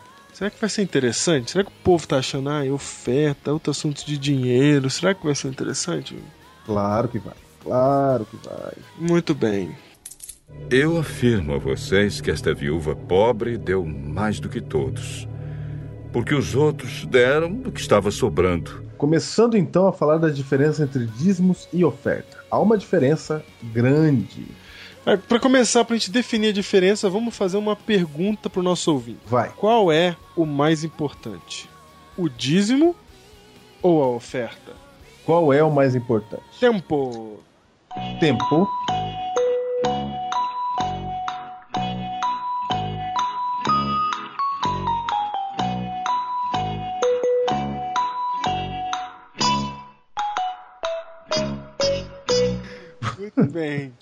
Será 0.42 0.50
que 0.50 0.60
vai 0.60 0.70
ser 0.72 0.82
interessante? 0.82 1.52
Será 1.52 1.64
que 1.64 1.70
o 1.70 1.84
povo 1.84 2.08
tá 2.08 2.18
achando, 2.18 2.50
ah, 2.50 2.64
oferta, 2.74 3.54
outro 3.54 3.70
assunto 3.70 4.04
de 4.04 4.18
dinheiro? 4.18 4.90
Será 4.90 5.14
que 5.14 5.24
vai 5.24 5.36
ser 5.36 5.50
interessante? 5.50 6.18
Claro 6.66 7.08
que 7.10 7.20
vai. 7.20 7.36
Claro 7.64 8.26
que 8.26 8.38
vai. 8.38 8.74
Muito 8.98 9.36
bem. 9.36 9.70
Eu 10.68 10.98
afirmo 10.98 11.54
a 11.54 11.60
vocês 11.60 12.20
que 12.22 12.32
esta 12.32 12.56
viúva 12.56 12.96
pobre 12.96 13.56
deu 13.56 13.86
mais 13.86 14.40
do 14.40 14.50
que 14.50 14.60
todos. 14.60 15.28
Porque 16.12 16.34
os 16.34 16.56
outros 16.56 17.06
deram 17.06 17.54
do 17.54 17.72
que 17.72 17.80
estava 17.80 18.10
sobrando. 18.10 18.84
Começando 18.98 19.56
então 19.56 19.88
a 19.88 19.94
falar 19.94 20.18
da 20.18 20.30
diferença 20.30 20.82
entre 20.82 21.06
dízimos 21.06 21.70
e 21.72 21.86
oferta. 21.86 22.38
Há 22.50 22.60
uma 22.60 22.80
diferença 22.80 23.46
grande. 23.72 24.48
É, 25.06 25.18
Para 25.18 25.40
começar, 25.40 25.84
pra 25.84 25.96
gente 25.96 26.12
definir 26.12 26.50
a 26.50 26.54
diferença, 26.54 27.10
vamos 27.10 27.36
fazer 27.36 27.58
uma 27.58 27.76
pergunta 27.76 28.50
pro 28.50 28.62
nosso 28.62 28.92
ouvinte. 28.92 29.20
Vai. 29.26 29.50
Qual 29.58 29.92
é 29.92 30.16
o 30.36 30.46
mais 30.46 30.84
importante? 30.84 31.70
O 32.18 32.30
dízimo 32.30 32.96
ou 33.82 34.04
a 34.04 34.08
oferta? 34.08 34.74
Qual 35.26 35.52
é 35.52 35.64
o 35.64 35.72
mais 35.72 35.96
importante? 35.96 36.44
Tempo! 36.60 37.40
Tempo. 38.20 38.70
Muito 53.18 53.52
bem. 53.52 53.94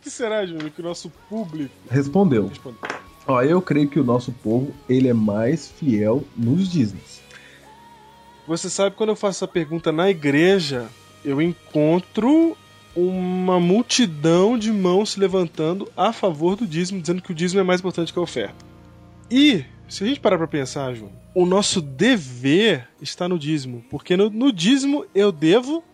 O 0.00 0.02
que 0.02 0.10
será, 0.10 0.46
Júnior, 0.46 0.70
que 0.70 0.80
o 0.80 0.84
nosso 0.84 1.10
público 1.28 1.74
Respondeu. 1.90 2.48
respondeu? 2.48 2.80
Ó, 3.26 3.42
eu 3.42 3.60
creio 3.60 3.86
que 3.86 4.00
o 4.00 4.04
nosso 4.04 4.32
povo 4.32 4.72
ele 4.88 5.08
é 5.08 5.12
mais 5.12 5.68
fiel 5.68 6.24
nos 6.34 6.72
dízimos. 6.72 7.20
Você 8.46 8.70
sabe 8.70 8.96
quando 8.96 9.10
eu 9.10 9.16
faço 9.16 9.44
essa 9.44 9.46
pergunta 9.46 9.92
na 9.92 10.08
igreja, 10.08 10.88
eu 11.22 11.42
encontro 11.42 12.56
uma 12.96 13.60
multidão 13.60 14.58
de 14.58 14.72
mãos 14.72 15.10
se 15.10 15.20
levantando 15.20 15.86
a 15.94 16.14
favor 16.14 16.56
do 16.56 16.66
dízimo, 16.66 16.98
dizendo 17.02 17.20
que 17.20 17.32
o 17.32 17.34
dízimo 17.34 17.60
é 17.60 17.62
mais 17.62 17.80
importante 17.80 18.10
que 18.10 18.18
a 18.18 18.22
oferta. 18.22 18.64
E, 19.30 19.66
se 19.86 20.02
a 20.02 20.06
gente 20.06 20.18
parar 20.18 20.38
pra 20.38 20.48
pensar, 20.48 20.94
João, 20.94 21.12
o 21.34 21.44
nosso 21.44 21.82
dever 21.82 22.88
está 23.02 23.28
no 23.28 23.38
dízimo, 23.38 23.84
porque 23.90 24.16
no, 24.16 24.30
no 24.30 24.50
dízimo 24.50 25.04
eu 25.14 25.30
devo 25.30 25.84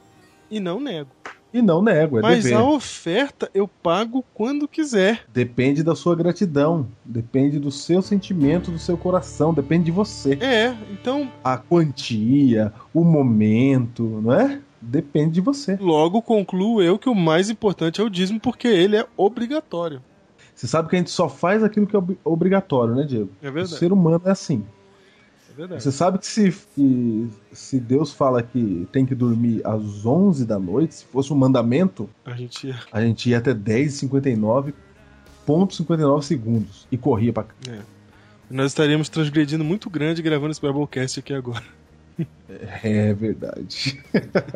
e 0.49 0.61
não 0.61 0.79
nego. 0.79 1.11
E 1.57 1.63
não 1.63 1.81
nego, 1.81 2.19
é 2.19 2.23
Mas 2.23 2.45
dever. 2.45 2.59
a 2.59 2.65
oferta 2.65 3.51
eu 3.55 3.67
pago 3.67 4.23
quando 4.35 4.69
quiser. 4.69 5.25
Depende 5.33 5.83
da 5.83 5.95
sua 5.95 6.15
gratidão, 6.15 6.87
depende 7.05 7.59
do 7.59 7.71
seu 7.71 8.03
sentimento, 8.03 8.71
do 8.71 8.79
seu 8.79 8.97
coração, 8.99 9.55
depende 9.55 9.85
de 9.87 9.91
você. 9.91 10.35
É, 10.41 10.75
então 10.93 11.31
A 11.43 11.57
quantia, 11.57 12.73
o 12.93 13.03
momento, 13.05 14.03
não 14.23 14.33
é? 14.35 14.61
Depende 14.81 15.33
de 15.33 15.41
você. 15.41 15.77
logo 15.81 16.21
concluo 16.23 16.83
eu 16.83 16.99
que 16.99 17.09
o 17.09 17.15
mais 17.15 17.49
importante 17.51 18.01
é 18.01 18.05
o 18.05 18.11
dízimo, 18.11 18.39
porque 18.39 18.69
ele 18.69 18.97
é 18.97 19.07
obrigatório. 19.17 20.03
Você 20.55 20.67
sabe 20.67 20.89
que 20.89 20.97
a 20.97 20.99
gente 20.99 21.11
só 21.11 21.29
faz 21.29 21.63
aquilo 21.65 21.87
que 21.87 21.97
é 21.97 21.99
ob- 21.99 22.19
obrigatório, 22.25 22.95
né, 22.95 23.05
Diego? 23.05 23.31
É 23.43 23.49
O 23.49 23.53
verdade. 23.53 23.79
ser 23.79 23.93
humano 23.93 24.21
é 24.25 24.31
assim. 24.31 24.65
Verdade. 25.57 25.83
Você 25.83 25.91
sabe 25.91 26.19
que 26.19 26.27
se, 26.27 26.53
que 26.75 27.31
se 27.53 27.81
Deus 27.81 28.13
fala 28.13 28.43
que 28.43 28.87
tem 28.93 29.07
que 29.07 29.15
dormir 29.15 29.63
às 29.65 30.05
11 30.05 30.45
da 30.45 30.59
noite, 30.59 30.97
se 30.97 31.05
fosse 31.07 31.33
um 31.33 31.37
mandamento, 31.37 32.11
A 32.25 32.35
gente 32.35 32.67
ia. 32.67 32.79
a 32.93 33.01
gente 33.01 33.31
ia 33.31 33.39
até 33.39 33.55
10h59,59 33.55 36.23
segundos 36.23 36.87
e 36.93 36.99
corria 36.99 37.33
pra 37.33 37.45
cá. 37.45 37.55
É. 37.71 37.79
Nós 38.51 38.67
estaríamos 38.67 39.09
transgredindo 39.09 39.65
muito 39.65 39.89
grande 39.91 40.21
gravando 40.23 40.51
esse 40.53 40.61
Biblecast 40.61 41.19
aqui 41.21 41.33
agora. 41.33 41.65
É 42.83 43.13
verdade. 43.15 44.03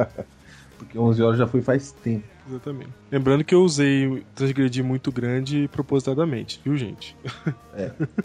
Porque 0.79 0.99
11 0.99 1.23
horas 1.23 1.39
já 1.39 1.47
foi 1.47 1.61
faz 1.61 1.93
tempo. 1.93 2.25
Exatamente. 2.49 2.89
Lembrando 3.13 3.45
que 3.45 3.55
eu 3.55 3.63
usei 3.63 4.25
transgredir 4.35 4.83
muito 4.85 5.13
grande 5.13 5.69
propositadamente, 5.73 6.59
viu, 6.65 6.75
gente? 6.77 7.15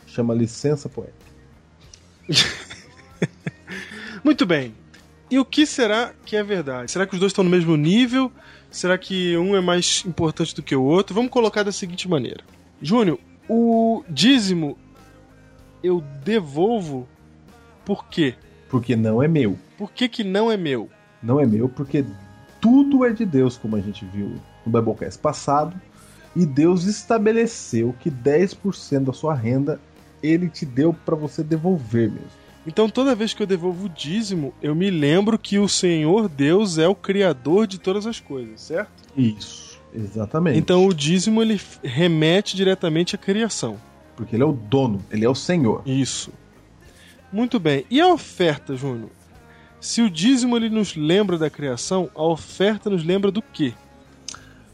Chama 0.08 0.34
licença 0.34 0.88
poética. 0.88 1.25
Muito 4.24 4.46
bem. 4.46 4.74
E 5.30 5.40
o 5.40 5.46
que 5.46 5.66
será 5.66 6.14
que 6.26 6.36
é 6.36 6.44
verdade? 6.44 6.92
Será 6.92 7.06
que 7.06 7.14
os 7.14 7.20
dois 7.20 7.32
estão 7.32 7.44
no 7.44 7.50
mesmo 7.50 7.76
nível? 7.76 8.32
Será 8.70 8.98
que 8.98 9.38
um 9.38 9.56
é 9.56 9.62
mais 9.62 10.04
importante 10.06 10.54
do 10.56 10.62
que 10.62 10.76
o 10.76 10.84
outro? 10.84 11.16
Vamos 11.16 11.32
colocar 11.32 11.64
da 11.64 11.72
seguinte 11.72 12.08
maneira: 12.08 12.44
Júnior, 12.82 13.20
o 13.50 14.04
dízimo 14.10 14.78
eu 15.84 16.02
devolvo 16.24 17.08
por 17.84 18.08
quê? 18.08 18.36
Porque 18.70 18.96
não 18.96 19.22
é 19.22 19.28
meu. 19.28 19.58
Por 19.78 19.92
que, 19.92 20.10
que 20.10 20.24
não 20.24 20.52
é 20.52 20.58
meu? 20.58 20.90
Não 21.22 21.40
é 21.40 21.46
meu 21.46 21.70
porque 21.70 22.04
tudo 22.60 23.06
é 23.06 23.12
de 23.12 23.26
Deus, 23.26 23.58
como 23.58 23.76
a 23.76 23.82
gente 23.82 24.04
viu 24.06 24.36
no 24.66 24.72
Biblecast 24.72 25.20
passado. 25.20 25.80
E 26.36 26.46
Deus 26.46 26.86
estabeleceu 26.86 27.96
que 28.00 28.12
10% 28.12 29.06
da 29.06 29.14
sua 29.14 29.34
renda 29.34 29.80
ele 30.26 30.50
te 30.50 30.66
deu 30.66 30.94
para 30.94 31.16
você 31.16 31.44
devolver 31.44 32.10
mesmo. 32.10 32.46
Então, 32.68 32.90
toda 32.90 33.14
vez 33.14 33.34
que 33.34 33.44
eu 33.44 33.48
devolvo 33.48 33.86
o 33.86 33.90
dízimo, 33.90 34.54
eu 34.62 34.74
me 34.74 34.90
lembro 34.90 35.38
que 35.38 35.60
o 35.60 35.70
Senhor 35.70 36.28
Deus 36.28 36.80
é 36.80 36.88
o 36.88 36.96
criador 36.96 37.68
de 37.68 37.80
todas 37.80 38.08
as 38.08 38.20
coisas, 38.20 38.60
certo? 38.62 38.92
Isso. 39.16 39.80
Exatamente. 39.94 40.58
Então, 40.58 40.86
o 40.86 40.94
dízimo 40.94 41.42
ele 41.42 41.62
remete 41.84 42.56
diretamente 42.56 43.16
à 43.16 43.18
criação. 43.18 43.78
Porque 44.16 44.36
ele 44.36 44.44
é 44.44 44.46
o 44.46 44.52
dono, 44.52 45.04
ele 45.12 45.26
é 45.26 45.30
o 45.30 45.36
Senhor. 45.36 45.84
Isso. 45.86 46.32
Muito 47.32 47.60
bem. 47.60 47.86
E 47.90 48.02
a 48.02 48.08
oferta, 48.08 48.76
Júnior? 48.76 49.10
Se 49.80 50.02
o 50.02 50.10
dízimo 50.10 50.58
ele 50.58 50.70
nos 50.70 50.96
lembra 50.96 51.38
da 51.38 51.50
criação, 51.50 52.10
a 52.16 52.24
oferta 52.24 52.90
nos 52.90 53.06
lembra 53.06 53.30
do 53.30 53.42
quê? 53.42 53.74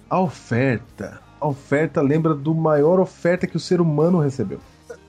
A 0.10 0.20
oferta. 0.20 1.20
A 1.40 1.48
oferta 1.48 2.02
lembra 2.02 2.34
do 2.34 2.56
maior 2.56 3.00
oferta 3.00 3.48
que 3.48 3.58
o 3.58 3.60
ser 3.60 3.82
humano 3.82 4.20
recebeu. 4.20 4.62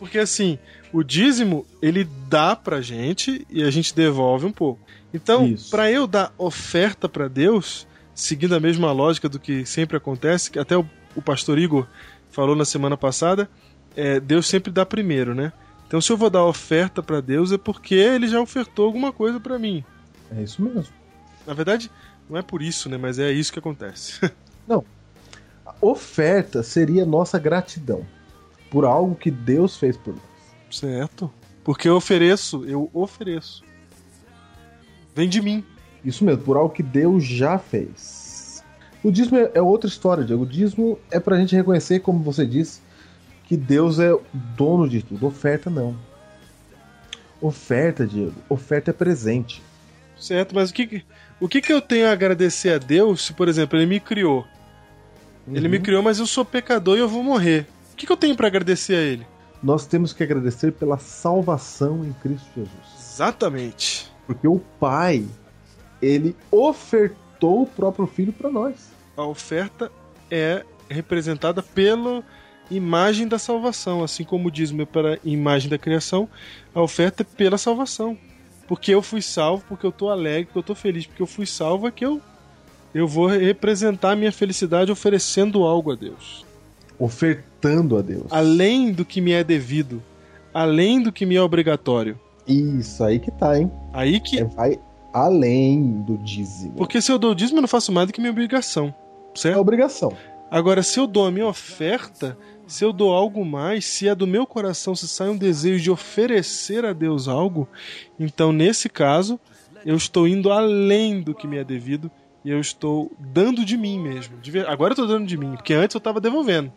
Porque 0.03 0.19
assim, 0.19 0.59
o 0.93 1.01
dízimo 1.05 1.65
ele 1.81 2.03
dá 2.29 2.57
pra 2.57 2.81
gente 2.81 3.47
e 3.49 3.63
a 3.63 3.71
gente 3.71 3.95
devolve 3.95 4.45
um 4.45 4.51
pouco. 4.51 4.81
Então, 5.15 5.55
pra 5.71 5.93
eu 5.93 6.09
dar 6.09 6.35
oferta 6.37 7.09
pra 7.09 7.29
Deus, 7.29 7.87
seguindo 8.13 8.53
a 8.57 8.59
mesma 8.59 8.91
lógica 8.91 9.29
do 9.29 9.39
que 9.39 9.65
sempre 9.65 9.97
acontece, 9.97 10.51
que 10.51 10.59
até 10.59 10.77
o, 10.77 10.85
o 11.15 11.23
pastor 11.23 11.57
Igor 11.57 11.87
falou 12.33 12.57
na 12.57 12.65
semana 12.65 12.97
passada, 12.97 13.49
é, 13.95 14.19
Deus 14.19 14.49
sempre 14.49 14.73
dá 14.73 14.85
primeiro, 14.85 15.37
né? 15.37 15.53
Então, 15.87 16.01
se 16.01 16.11
eu 16.11 16.17
vou 16.17 16.29
dar 16.29 16.47
oferta 16.47 17.01
pra 17.01 17.21
Deus 17.21 17.53
é 17.53 17.59
porque 17.59 17.95
ele 17.95 18.27
já 18.27 18.41
ofertou 18.41 18.87
alguma 18.87 19.13
coisa 19.13 19.39
pra 19.39 19.57
mim. 19.57 19.85
É 20.37 20.43
isso 20.43 20.61
mesmo. 20.61 20.93
Na 21.47 21.55
verdade, 21.55 21.89
não 22.29 22.37
é 22.37 22.43
por 22.43 22.61
isso, 22.61 22.89
né? 22.89 22.99
Mas 22.99 23.21
é 23.21 23.31
isso 23.31 23.53
que 23.53 23.61
acontece. 23.61 24.19
A 25.65 25.75
oferta 25.81 26.61
seria 26.65 27.07
nossa 27.07 27.39
gratidão 27.39 28.05
por 28.73 28.87
algo 28.87 29.15
que 29.15 29.31
Deus 29.31 29.77
fez 29.77 29.99
por 29.99 30.15
nós. 30.15 30.23
certo? 30.71 31.31
Porque 31.63 31.87
eu 31.87 31.95
ofereço, 31.95 32.65
eu 32.65 32.91
ofereço. 32.95 33.63
Vem 35.15 35.29
de 35.29 35.43
mim. 35.43 35.63
Isso 36.03 36.25
mesmo, 36.25 36.43
por 36.43 36.57
algo 36.57 36.75
que 36.75 36.83
Deus 36.83 37.23
já 37.23 37.59
fez. 37.59 38.65
O 39.05 39.11
dízimo 39.11 39.37
é 39.37 39.51
é 39.55 39.61
outra 39.61 39.89
história, 39.89 40.25
Diego. 40.25 40.45
O 40.45 40.47
dízimo 40.47 40.99
é 41.11 41.21
pra 41.21 41.37
gente 41.37 41.55
reconhecer, 41.55 42.01
como 42.01 42.21
você 42.21 42.47
disse, 42.47 42.81
que 43.45 43.59
Deus 43.59 43.99
é 43.99 44.11
o 44.11 44.23
dono 44.33 44.89
de 44.89 45.03
tudo. 45.03 45.27
Oferta 45.27 45.69
não. 45.69 45.95
Oferta, 47.43 48.07
Diego. 48.07 48.35
Oferta 48.49 48.91
é 48.91 48.95
presente. 48.95 49.63
Certo, 50.19 50.55
mas 50.55 50.71
o 50.71 50.75
que, 50.75 51.05
o 51.39 51.47
que, 51.47 51.61
que 51.61 51.73
eu 51.73 51.83
tenho 51.83 52.09
a 52.09 52.13
agradecer 52.13 52.71
a 52.71 52.79
Deus 52.79 53.27
se, 53.27 53.35
por 53.35 53.49
exemplo, 53.49 53.79
ele 53.79 53.87
me 53.87 54.01
criou? 54.01 54.47
Ele 55.53 55.69
me 55.69 55.79
criou, 55.79 56.03
mas 56.03 56.19
eu 56.21 56.27
sou 56.27 56.45
pecador 56.45 56.97
e 56.97 57.01
eu 57.01 57.09
vou 57.09 57.23
morrer. 57.23 57.67
O 57.93 57.97
que, 57.97 58.07
que 58.07 58.13
eu 58.13 58.17
tenho 58.17 58.37
pra 58.37 58.47
agradecer 58.47 58.95
a 58.95 59.01
ele? 59.01 59.27
Nós 59.63 59.87
temos 59.87 60.13
que 60.13 60.23
agradecer 60.23 60.73
pela 60.73 60.99
salvação 60.99 62.05
em 62.05 62.13
Cristo 62.15 62.49
Jesus. 62.57 63.13
Exatamente. 63.15 64.11
Porque 64.27 64.49
o 64.49 64.59
Pai, 64.81 65.25
ele 66.01 66.35
ofertou 66.51 67.63
o 67.63 67.67
próprio 67.67 68.07
Filho 68.07 68.33
para 68.33 68.51
nós. 68.51 68.91
A 69.17 69.25
oferta 69.25 69.91
é 70.31 70.65
representada 70.89 71.63
pela 71.63 72.25
imagem 72.71 73.29
da 73.29 73.39
salvação, 73.39 74.03
assim 74.03 74.25
como 74.25 74.49
o 74.49 74.51
dízimo 74.51 74.83
é 74.83 74.87
para 74.87 75.15
a 75.15 75.19
imagem 75.25 75.69
da 75.69 75.79
criação, 75.79 76.29
a 76.75 76.81
oferta 76.81 77.23
é 77.23 77.27
pela 77.37 77.59
salvação. 77.59 78.17
Porque 78.67 78.95
eu 78.95 79.03
fui 79.03 79.21
salvo, 79.21 79.65
porque 79.69 79.87
eu 79.87 79.93
tô 79.93 80.09
alegre, 80.09 80.47
porque 80.47 80.59
eu 80.59 80.63
tô 80.63 80.75
feliz, 80.75 81.07
porque 81.07 81.23
eu 81.23 81.27
fui 81.27 81.47
salvo, 81.47 81.87
é 81.87 81.91
que 81.91 82.05
eu 82.05 82.21
eu 82.95 83.09
vou 83.09 83.27
representar 83.27 84.13
a 84.13 84.17
minha 84.17 84.33
felicidade 84.33 84.93
oferecendo 84.93 85.65
algo 85.65 85.93
a 85.93 85.95
Deus. 85.95 86.45
Ofertando 87.03 87.97
a 87.97 88.03
Deus. 88.03 88.27
além 88.31 88.93
do 88.93 89.05
que 89.05 89.21
me 89.21 89.33
é 89.33 89.43
devido, 89.43 90.03
além 90.55 91.03
do 91.03 91.11
que 91.11 91.27
me 91.27 91.35
é 91.35 91.43
obrigatório. 91.43 92.19
Isso 92.47 93.03
aí 93.03 93.19
que 93.19 93.31
tá, 93.31 93.59
hein? 93.59 93.71
Aí 93.93 94.21
que. 94.21 94.39
É, 94.39 94.45
vai 94.45 94.79
além 95.13 96.03
do 96.03 96.17
dízimo. 96.19 96.75
Porque 96.77 97.01
se 97.03 97.11
eu 97.11 97.19
dou 97.19 97.33
o 97.33 97.35
dízimo, 97.35 97.59
eu 97.59 97.63
não 97.63 97.69
faço 97.69 97.91
mais 97.93 98.07
do 98.07 98.13
que 98.13 98.21
minha 98.21 98.31
obrigação. 98.31 98.95
é 99.35 99.39
Certo? 99.39 99.59
obrigação. 99.59 100.13
Agora, 100.51 100.83
se 100.83 101.01
eu 101.01 101.07
dou 101.07 101.27
a 101.27 101.31
minha 101.31 101.47
oferta, 101.47 102.39
se 102.67 102.85
eu 102.85 102.93
dou 102.93 103.13
algo 103.13 103.45
mais, 103.45 103.85
se 103.85 104.07
é 104.07 104.15
do 104.15 104.27
meu 104.27 104.47
coração, 104.47 104.95
se 104.95 105.09
sai 105.09 105.29
um 105.29 105.37
desejo 105.37 105.83
de 105.83 105.91
oferecer 105.91 106.85
a 106.85 106.93
Deus 106.93 107.27
algo, 107.27 107.67
então 108.19 108.53
nesse 108.53 108.89
caso, 108.89 109.41
eu 109.85 109.97
estou 109.97 110.29
indo 110.29 110.53
além 110.53 111.21
do 111.21 111.35
que 111.35 111.49
me 111.49 111.57
é 111.57 111.65
devido 111.65 112.11
e 112.45 112.51
eu 112.51 112.61
estou 112.61 113.11
dando 113.19 113.65
de 113.65 113.77
mim 113.77 113.99
mesmo. 113.99 114.37
Agora 114.69 114.91
eu 114.91 114.95
estou 114.95 115.07
dando 115.07 115.27
de 115.27 115.37
mim, 115.37 115.53
porque 115.53 115.75
antes 115.75 115.95
eu 115.95 115.99
estava 115.99 116.21
devolvendo. 116.21 116.73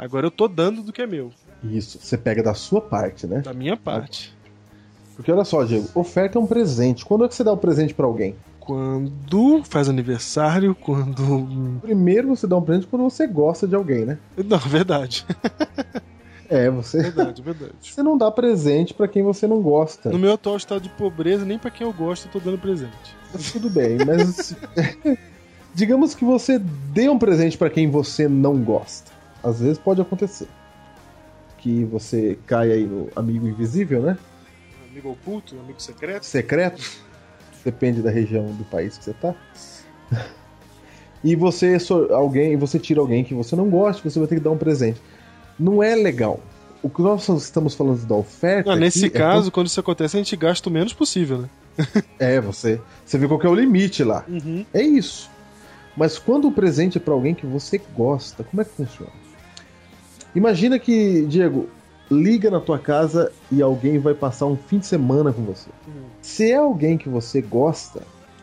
Agora 0.00 0.24
eu 0.24 0.30
estou 0.30 0.48
dando 0.48 0.82
do 0.82 0.92
que 0.92 1.02
é 1.02 1.06
meu, 1.06 1.30
Isso, 1.62 1.98
você 2.00 2.16
pega 2.16 2.42
da 2.42 2.54
sua 2.54 2.80
parte, 2.80 3.26
né? 3.26 3.40
da 3.42 3.52
minha 3.52 3.76
parte. 3.76 4.34
Porque 5.14 5.30
olha 5.30 5.44
só, 5.44 5.62
Diego, 5.64 5.86
oferta 5.94 6.38
é 6.38 6.40
um 6.40 6.46
presente. 6.46 7.04
Quando 7.04 7.26
é 7.26 7.28
que 7.28 7.34
você 7.34 7.44
dá 7.44 7.52
um 7.52 7.56
presente 7.58 7.92
pra 7.92 8.06
alguém? 8.06 8.34
Quando 8.58 9.62
faz 9.64 9.86
aniversário, 9.90 10.74
quando. 10.74 11.78
Primeiro 11.82 12.28
você 12.28 12.46
dá 12.46 12.56
um 12.56 12.62
presente 12.62 12.86
quando 12.86 13.02
você 13.02 13.26
gosta 13.26 13.68
de 13.68 13.74
alguém, 13.74 14.06
né? 14.06 14.18
Não, 14.46 14.56
verdade. 14.66 15.26
É, 16.48 16.70
você, 16.70 17.02
Verdade, 17.02 17.42
verdade. 17.42 17.72
você 17.82 18.02
não 18.02 18.16
dá 18.16 18.30
presente 18.30 18.94
pra 18.94 19.06
quem 19.06 19.22
você 19.22 19.46
não 19.46 19.60
gosta. 19.60 20.10
No 20.10 20.18
meu 20.18 20.32
atual 20.32 20.56
estado 20.56 20.80
de 20.82 20.88
pobreza, 20.88 21.44
nem 21.44 21.58
pra 21.58 21.70
quem 21.70 21.86
eu 21.86 21.92
gosto, 21.92 22.26
eu 22.26 22.32
tô 22.32 22.40
dando 22.40 22.58
presente. 22.58 23.14
Mas 23.32 23.52
Tudo 23.52 23.68
bem, 23.68 23.98
mas 24.04 24.56
digamos 25.74 26.14
que 26.14 26.24
você 26.24 26.58
dê 26.58 27.08
um 27.08 27.18
presente 27.18 27.58
pra 27.58 27.68
quem 27.70 27.90
você 27.90 28.26
não 28.26 28.56
gosta. 28.64 29.09
Às 29.42 29.60
vezes 29.60 29.78
pode 29.78 30.00
acontecer. 30.00 30.48
Que 31.58 31.84
você 31.84 32.38
cai 32.46 32.72
aí 32.72 32.84
no 32.84 33.08
amigo 33.14 33.46
invisível, 33.46 34.02
né? 34.02 34.18
Amigo 34.90 35.10
oculto, 35.10 35.58
amigo 35.58 35.80
secreto. 35.80 36.24
secreto, 36.24 36.82
depende 37.64 38.02
da 38.02 38.10
região 38.10 38.46
do 38.46 38.64
país 38.64 38.98
que 38.98 39.04
você 39.04 39.14
tá. 39.14 39.34
E 41.22 41.36
você 41.36 41.76
alguém, 42.10 42.56
você 42.56 42.78
tira 42.78 43.00
alguém 43.00 43.22
que 43.22 43.34
você 43.34 43.54
não 43.54 43.68
gosta, 43.68 44.08
você 44.08 44.18
vai 44.18 44.26
ter 44.26 44.36
que 44.36 44.40
dar 44.40 44.52
um 44.52 44.56
presente. 44.56 45.00
Não 45.58 45.82
é 45.82 45.94
legal. 45.94 46.40
O 46.82 46.88
que 46.88 47.02
nós 47.02 47.28
estamos 47.28 47.74
falando 47.74 48.02
da 48.06 48.14
oferta. 48.14 48.72
Ah, 48.72 48.76
nesse 48.76 49.04
é 49.04 49.10
caso, 49.10 49.52
quando 49.52 49.66
isso 49.66 49.78
acontece, 49.78 50.16
a 50.16 50.20
gente 50.20 50.34
gasta 50.34 50.70
o 50.70 50.72
menos 50.72 50.94
possível, 50.94 51.38
né? 51.38 51.50
É, 52.18 52.40
você. 52.40 52.80
Você 53.04 53.18
vê 53.18 53.28
qual 53.28 53.38
que 53.38 53.46
é 53.46 53.50
o 53.50 53.54
limite 53.54 54.02
lá. 54.02 54.24
Uhum. 54.26 54.64
É 54.72 54.82
isso. 54.82 55.30
Mas 55.96 56.18
quando 56.18 56.48
o 56.48 56.52
presente 56.52 56.96
é 56.96 57.00
pra 57.00 57.12
alguém 57.12 57.34
que 57.34 57.46
você 57.46 57.78
gosta, 57.94 58.42
como 58.42 58.62
é 58.62 58.64
que 58.64 58.70
funciona? 58.70 59.12
Imagina 60.34 60.78
que, 60.78 61.24
Diego, 61.26 61.68
liga 62.10 62.50
na 62.50 62.60
tua 62.60 62.78
casa 62.78 63.32
e 63.50 63.60
alguém 63.62 63.98
vai 63.98 64.14
passar 64.14 64.46
um 64.46 64.56
fim 64.56 64.78
de 64.78 64.86
semana 64.86 65.32
com 65.32 65.42
você. 65.42 65.70
Se 66.22 66.50
é 66.50 66.56
alguém 66.56 66.96
que 66.98 67.08
você 67.08 67.40
gosta, 67.40 68.02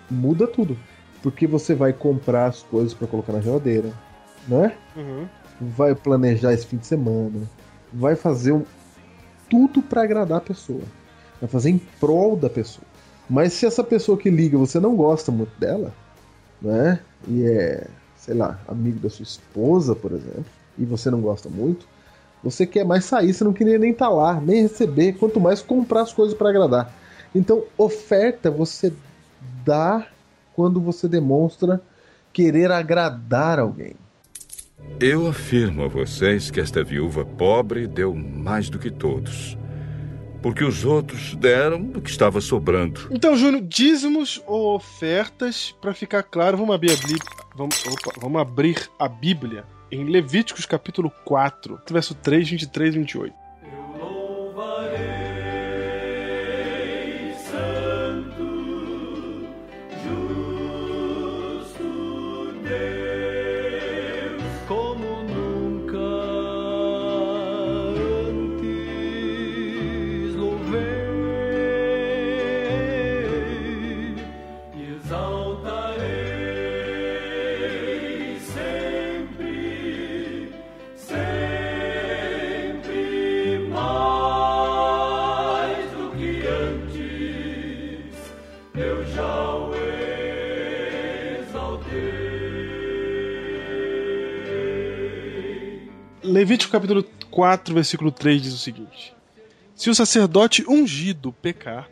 muda 0.09 0.47
tudo. 0.47 0.77
Porque 1.23 1.47
você 1.47 1.73
vai 1.73 1.91
comprar 1.93 2.47
as 2.47 2.61
coisas 2.63 2.93
pra 2.93 3.07
colocar 3.07 3.33
na 3.33 3.41
geladeira, 3.41 3.91
né? 4.47 4.73
Uhum. 4.95 5.27
Vai 5.59 5.95
planejar 5.95 6.53
esse 6.53 6.65
fim 6.65 6.77
de 6.77 6.85
semana, 6.85 7.41
vai 7.91 8.15
fazer 8.15 8.51
um- 8.51 8.63
tudo 9.49 9.81
pra 9.81 10.03
agradar 10.03 10.37
a 10.37 10.41
pessoa. 10.41 10.81
Vai 11.41 11.49
fazer 11.49 11.69
em 11.71 11.77
prol 11.99 12.35
da 12.35 12.49
pessoa. 12.49 12.85
Mas 13.29 13.53
se 13.53 13.65
essa 13.65 13.83
pessoa 13.83 14.17
que 14.17 14.29
liga 14.29 14.57
você 14.57 14.79
não 14.79 14.95
gosta 14.95 15.31
muito 15.31 15.51
dela, 15.59 15.91
né? 16.61 16.99
E 17.27 17.43
é, 17.45 17.87
sei 18.15 18.35
lá, 18.35 18.59
amigo 18.67 18.99
da 18.99 19.09
sua 19.09 19.23
esposa, 19.23 19.95
por 19.95 20.11
exemplo, 20.11 20.45
e 20.77 20.85
você 20.85 21.09
não 21.09 21.21
gosta 21.21 21.49
muito, 21.49 21.87
você 22.43 22.65
quer 22.65 22.85
mais 22.85 23.05
sair, 23.05 23.33
você 23.33 23.43
não 23.43 23.53
queria 23.53 23.77
nem 23.77 23.91
estar 23.91 24.09
lá, 24.09 24.39
nem 24.39 24.61
receber, 24.61 25.13
quanto 25.13 25.39
mais 25.39 25.61
comprar 25.61 26.01
as 26.01 26.13
coisas 26.13 26.37
pra 26.37 26.49
agradar. 26.49 26.93
Então, 27.33 27.63
oferta 27.77 28.49
você 28.49 28.93
dá 29.65 30.07
quando 30.55 30.79
você 30.79 31.07
demonstra 31.07 31.81
querer 32.31 32.71
agradar 32.71 33.59
alguém. 33.59 33.95
Eu 34.99 35.27
afirmo 35.27 35.83
a 35.83 35.87
vocês 35.87 36.49
que 36.49 36.59
esta 36.59 36.83
viúva 36.83 37.25
pobre 37.25 37.87
deu 37.87 38.13
mais 38.13 38.69
do 38.69 38.79
que 38.79 38.91
todos. 38.91 39.57
Porque 40.41 40.63
os 40.63 40.85
outros 40.85 41.35
deram 41.35 41.83
do 41.83 41.99
que 41.99 42.09
estava 42.09 42.39
sobrando. 42.39 43.07
Então, 43.11 43.35
Júnior, 43.35 43.63
dízimos 43.63 44.41
ou 44.45 44.75
ofertas, 44.75 45.75
para 45.81 45.93
ficar 45.93 46.23
claro, 46.23 46.57
vamos 46.57 46.75
abrir 46.75 46.91
a 46.91 46.95
Bíblia. 46.95 47.19
Vamos, 47.55 47.85
opa, 47.87 48.13
vamos 48.21 48.39
abrir 48.39 48.89
a 48.99 49.09
Bíblia 49.09 49.65
em 49.91 50.05
Levíticos 50.05 50.65
capítulo 50.65 51.11
4, 51.23 51.81
verso 51.89 52.13
3, 52.15 52.49
23 52.49 52.95
e 52.95 52.97
28. 52.99 53.46
4, 97.47 97.73
versículo 97.73 98.11
3 98.11 98.41
diz 98.41 98.53
o 98.53 98.57
seguinte: 98.57 99.15
Se 99.73 99.89
o 99.89 99.95
sacerdote 99.95 100.65
ungido 100.67 101.31
pecar, 101.31 101.89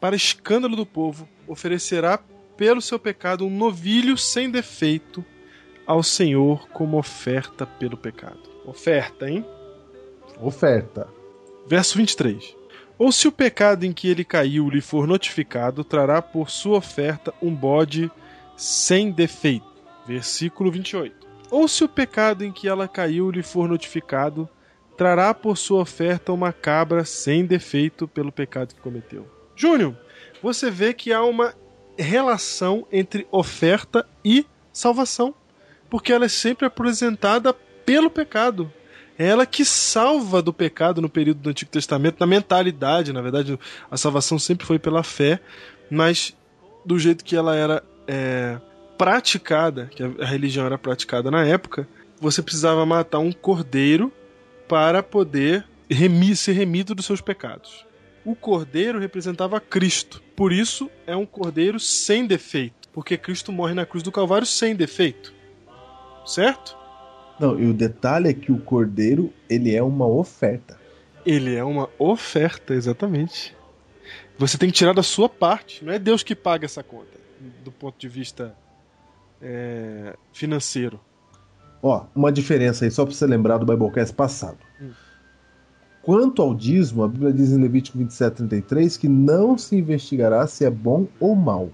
para 0.00 0.14
escândalo 0.14 0.76
do 0.76 0.86
povo, 0.86 1.28
oferecerá 1.48 2.16
pelo 2.56 2.80
seu 2.80 2.96
pecado 2.96 3.44
um 3.44 3.50
novilho 3.50 4.16
sem 4.16 4.48
defeito 4.48 5.24
ao 5.84 6.00
Senhor 6.00 6.68
como 6.68 6.96
oferta 6.96 7.66
pelo 7.66 7.96
pecado. 7.96 8.38
Oferta, 8.64 9.28
hein? 9.28 9.44
Oferta. 10.40 11.08
Verso 11.66 11.98
23. 11.98 12.54
Ou 12.96 13.10
se 13.10 13.26
o 13.26 13.32
pecado 13.32 13.82
em 13.82 13.92
que 13.92 14.06
ele 14.06 14.24
caiu 14.24 14.70
lhe 14.70 14.80
for 14.80 15.08
notificado, 15.08 15.82
trará 15.82 16.22
por 16.22 16.50
sua 16.50 16.78
oferta 16.78 17.34
um 17.42 17.52
bode 17.52 18.08
sem 18.56 19.10
defeito. 19.10 19.66
Versículo 20.06 20.70
28. 20.70 21.31
Ou 21.52 21.68
se 21.68 21.84
o 21.84 21.88
pecado 21.88 22.42
em 22.46 22.50
que 22.50 22.66
ela 22.66 22.88
caiu 22.88 23.30
lhe 23.30 23.42
for 23.42 23.68
notificado, 23.68 24.48
trará 24.96 25.34
por 25.34 25.58
sua 25.58 25.82
oferta 25.82 26.32
uma 26.32 26.50
cabra 26.50 27.04
sem 27.04 27.44
defeito 27.44 28.08
pelo 28.08 28.32
pecado 28.32 28.74
que 28.74 28.80
cometeu. 28.80 29.30
Júnior, 29.54 29.94
você 30.42 30.70
vê 30.70 30.94
que 30.94 31.12
há 31.12 31.22
uma 31.22 31.54
relação 31.98 32.86
entre 32.90 33.26
oferta 33.30 34.08
e 34.24 34.46
salvação, 34.72 35.34
porque 35.90 36.10
ela 36.10 36.24
é 36.24 36.28
sempre 36.28 36.64
apresentada 36.64 37.52
pelo 37.84 38.08
pecado. 38.08 38.72
É 39.18 39.26
ela 39.26 39.44
que 39.44 39.62
salva 39.62 40.40
do 40.40 40.54
pecado 40.54 41.02
no 41.02 41.08
período 41.10 41.42
do 41.42 41.50
Antigo 41.50 41.70
Testamento, 41.70 42.16
na 42.18 42.26
mentalidade, 42.26 43.12
na 43.12 43.20
verdade, 43.20 43.58
a 43.90 43.96
salvação 43.98 44.38
sempre 44.38 44.66
foi 44.66 44.78
pela 44.78 45.02
fé, 45.02 45.38
mas 45.90 46.34
do 46.82 46.98
jeito 46.98 47.22
que 47.22 47.36
ela 47.36 47.54
era 47.54 47.84
é, 48.08 48.58
praticada, 49.02 49.86
que 49.86 50.00
a 50.00 50.24
religião 50.24 50.64
era 50.64 50.78
praticada 50.78 51.28
na 51.28 51.44
época, 51.44 51.88
você 52.20 52.40
precisava 52.40 52.86
matar 52.86 53.18
um 53.18 53.32
cordeiro 53.32 54.12
para 54.68 55.02
poder 55.02 55.64
remi 55.90 56.36
ser 56.36 56.52
remido 56.52 56.94
dos 56.94 57.04
seus 57.04 57.20
pecados. 57.20 57.84
O 58.24 58.36
cordeiro 58.36 59.00
representava 59.00 59.60
Cristo, 59.60 60.22
por 60.36 60.52
isso 60.52 60.88
é 61.04 61.16
um 61.16 61.26
cordeiro 61.26 61.80
sem 61.80 62.28
defeito, 62.28 62.88
porque 62.92 63.16
Cristo 63.16 63.50
morre 63.50 63.74
na 63.74 63.84
cruz 63.84 64.04
do 64.04 64.12
Calvário 64.12 64.46
sem 64.46 64.76
defeito. 64.76 65.34
Certo? 66.24 66.76
Não, 67.40 67.58
e 67.58 67.66
o 67.66 67.74
detalhe 67.74 68.28
é 68.28 68.32
que 68.32 68.52
o 68.52 68.60
cordeiro, 68.60 69.32
ele 69.50 69.74
é 69.74 69.82
uma 69.82 70.06
oferta. 70.06 70.78
Ele 71.26 71.56
é 71.56 71.64
uma 71.64 71.90
oferta, 71.98 72.72
exatamente. 72.72 73.52
Você 74.38 74.56
tem 74.56 74.70
que 74.70 74.76
tirar 74.76 74.92
da 74.92 75.02
sua 75.02 75.28
parte. 75.28 75.84
Não 75.84 75.92
é 75.92 75.98
Deus 75.98 76.22
que 76.22 76.36
paga 76.36 76.66
essa 76.66 76.84
conta, 76.84 77.18
do 77.64 77.72
ponto 77.72 77.98
de 77.98 78.08
vista 78.08 78.54
é, 79.42 80.16
financeiro. 80.32 81.00
Ó, 81.82 82.04
uma 82.14 82.30
diferença 82.30 82.84
aí, 82.84 82.90
só 82.90 83.04
pra 83.04 83.12
você 83.12 83.26
lembrar 83.26 83.58
do 83.58 83.66
Biblecast 83.66 84.14
passado. 84.14 84.58
Quanto 86.02 86.40
ao 86.42 86.54
dízimo, 86.54 87.02
a 87.02 87.08
Bíblia 87.08 87.32
diz 87.32 87.50
em 87.50 87.60
Levítico 87.60 87.98
27, 87.98 88.36
33 88.36 88.96
que 88.96 89.08
não 89.08 89.58
se 89.58 89.76
investigará 89.76 90.46
se 90.46 90.64
é 90.64 90.70
bom 90.70 91.06
ou 91.20 91.34
mal, 91.34 91.70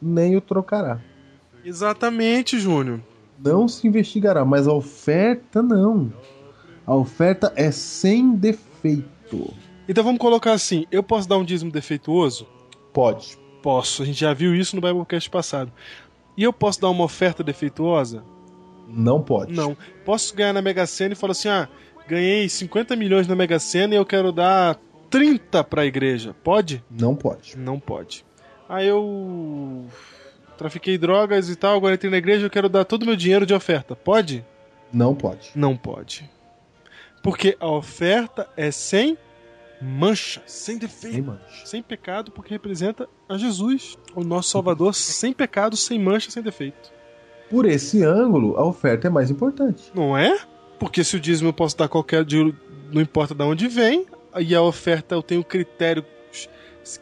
nem 0.00 0.36
o 0.36 0.40
trocará. 0.40 1.00
Exatamente, 1.64 2.58
Júnior. 2.58 3.00
Não 3.44 3.68
se 3.68 3.86
investigará, 3.86 4.44
mas 4.44 4.66
a 4.66 4.72
oferta 4.72 5.62
não. 5.62 6.12
A 6.86 6.94
oferta 6.94 7.52
é 7.56 7.70
sem 7.70 8.34
defeito. 8.34 9.52
Então 9.88 10.02
vamos 10.02 10.20
colocar 10.20 10.52
assim: 10.52 10.86
eu 10.90 11.02
posso 11.02 11.28
dar 11.28 11.36
um 11.36 11.44
dízimo 11.44 11.70
defeituoso? 11.70 12.46
Pode. 12.92 13.36
Posso. 13.62 14.02
A 14.02 14.06
gente 14.06 14.20
já 14.20 14.32
viu 14.32 14.54
isso 14.54 14.76
no 14.76 14.82
Biblecast 14.82 15.28
passado. 15.28 15.72
E 16.38 16.44
eu 16.44 16.52
posso 16.52 16.80
dar 16.80 16.88
uma 16.88 17.02
oferta 17.02 17.42
defeituosa? 17.42 18.22
Não 18.86 19.20
pode. 19.20 19.52
Não. 19.52 19.76
Posso 20.04 20.32
ganhar 20.36 20.52
na 20.52 20.62
Mega 20.62 20.86
Sena 20.86 21.12
e 21.12 21.16
falar 21.16 21.32
assim: 21.32 21.48
ah, 21.48 21.68
ganhei 22.06 22.48
50 22.48 22.94
milhões 22.94 23.26
na 23.26 23.34
Mega 23.34 23.58
Sena 23.58 23.94
e 23.94 23.96
eu 23.96 24.06
quero 24.06 24.30
dar 24.30 24.78
30 25.10 25.64
para 25.64 25.82
a 25.82 25.86
igreja. 25.86 26.36
Pode? 26.44 26.82
Não 26.88 27.16
pode. 27.16 27.58
Não 27.58 27.80
pode. 27.80 28.24
Aí 28.68 28.86
eu 28.86 29.84
trafiquei 30.56 30.96
drogas 30.96 31.50
e 31.50 31.56
tal, 31.56 31.76
agora 31.76 31.96
entrei 31.96 32.10
na 32.10 32.18
igreja 32.18 32.46
eu 32.46 32.50
quero 32.50 32.68
dar 32.68 32.84
todo 32.84 33.02
o 33.02 33.06
meu 33.06 33.16
dinheiro 33.16 33.44
de 33.44 33.52
oferta. 33.52 33.96
Pode? 33.96 34.46
Não 34.92 35.16
pode. 35.16 35.50
Não 35.56 35.76
pode. 35.76 36.30
Porque 37.20 37.56
a 37.58 37.68
oferta 37.68 38.48
é 38.56 38.70
sem 38.70 39.18
mancha, 39.80 40.42
sem 40.46 40.76
defeito, 40.78 41.14
Sem 41.14 41.22
mancha. 41.22 41.66
sem 41.66 41.82
pecado, 41.82 42.30
porque 42.32 42.52
representa 42.54 43.08
a 43.28 43.36
Jesus, 43.36 43.96
o 44.14 44.22
nosso 44.24 44.50
Salvador, 44.50 44.94
sem 44.94 45.32
pecado, 45.32 45.76
sem 45.76 45.98
mancha, 45.98 46.30
sem 46.30 46.42
defeito. 46.42 46.92
Por 47.50 47.64
esse 47.64 48.02
ângulo, 48.02 48.56
a 48.56 48.64
oferta 48.64 49.06
é 49.06 49.10
mais 49.10 49.30
importante. 49.30 49.90
Não 49.94 50.16
é? 50.16 50.38
Porque 50.78 51.02
se 51.02 51.16
o 51.16 51.20
dízimo 51.20 51.48
eu 51.48 51.52
posso 51.52 51.76
dar 51.76 51.88
qualquer 51.88 52.24
dinheiro, 52.24 52.56
não 52.92 53.00
importa 53.00 53.34
de 53.34 53.42
onde 53.42 53.68
vem, 53.68 54.06
e 54.38 54.54
a 54.54 54.62
oferta 54.62 55.14
eu 55.14 55.22
tenho 55.22 55.42
critérios 55.42 56.04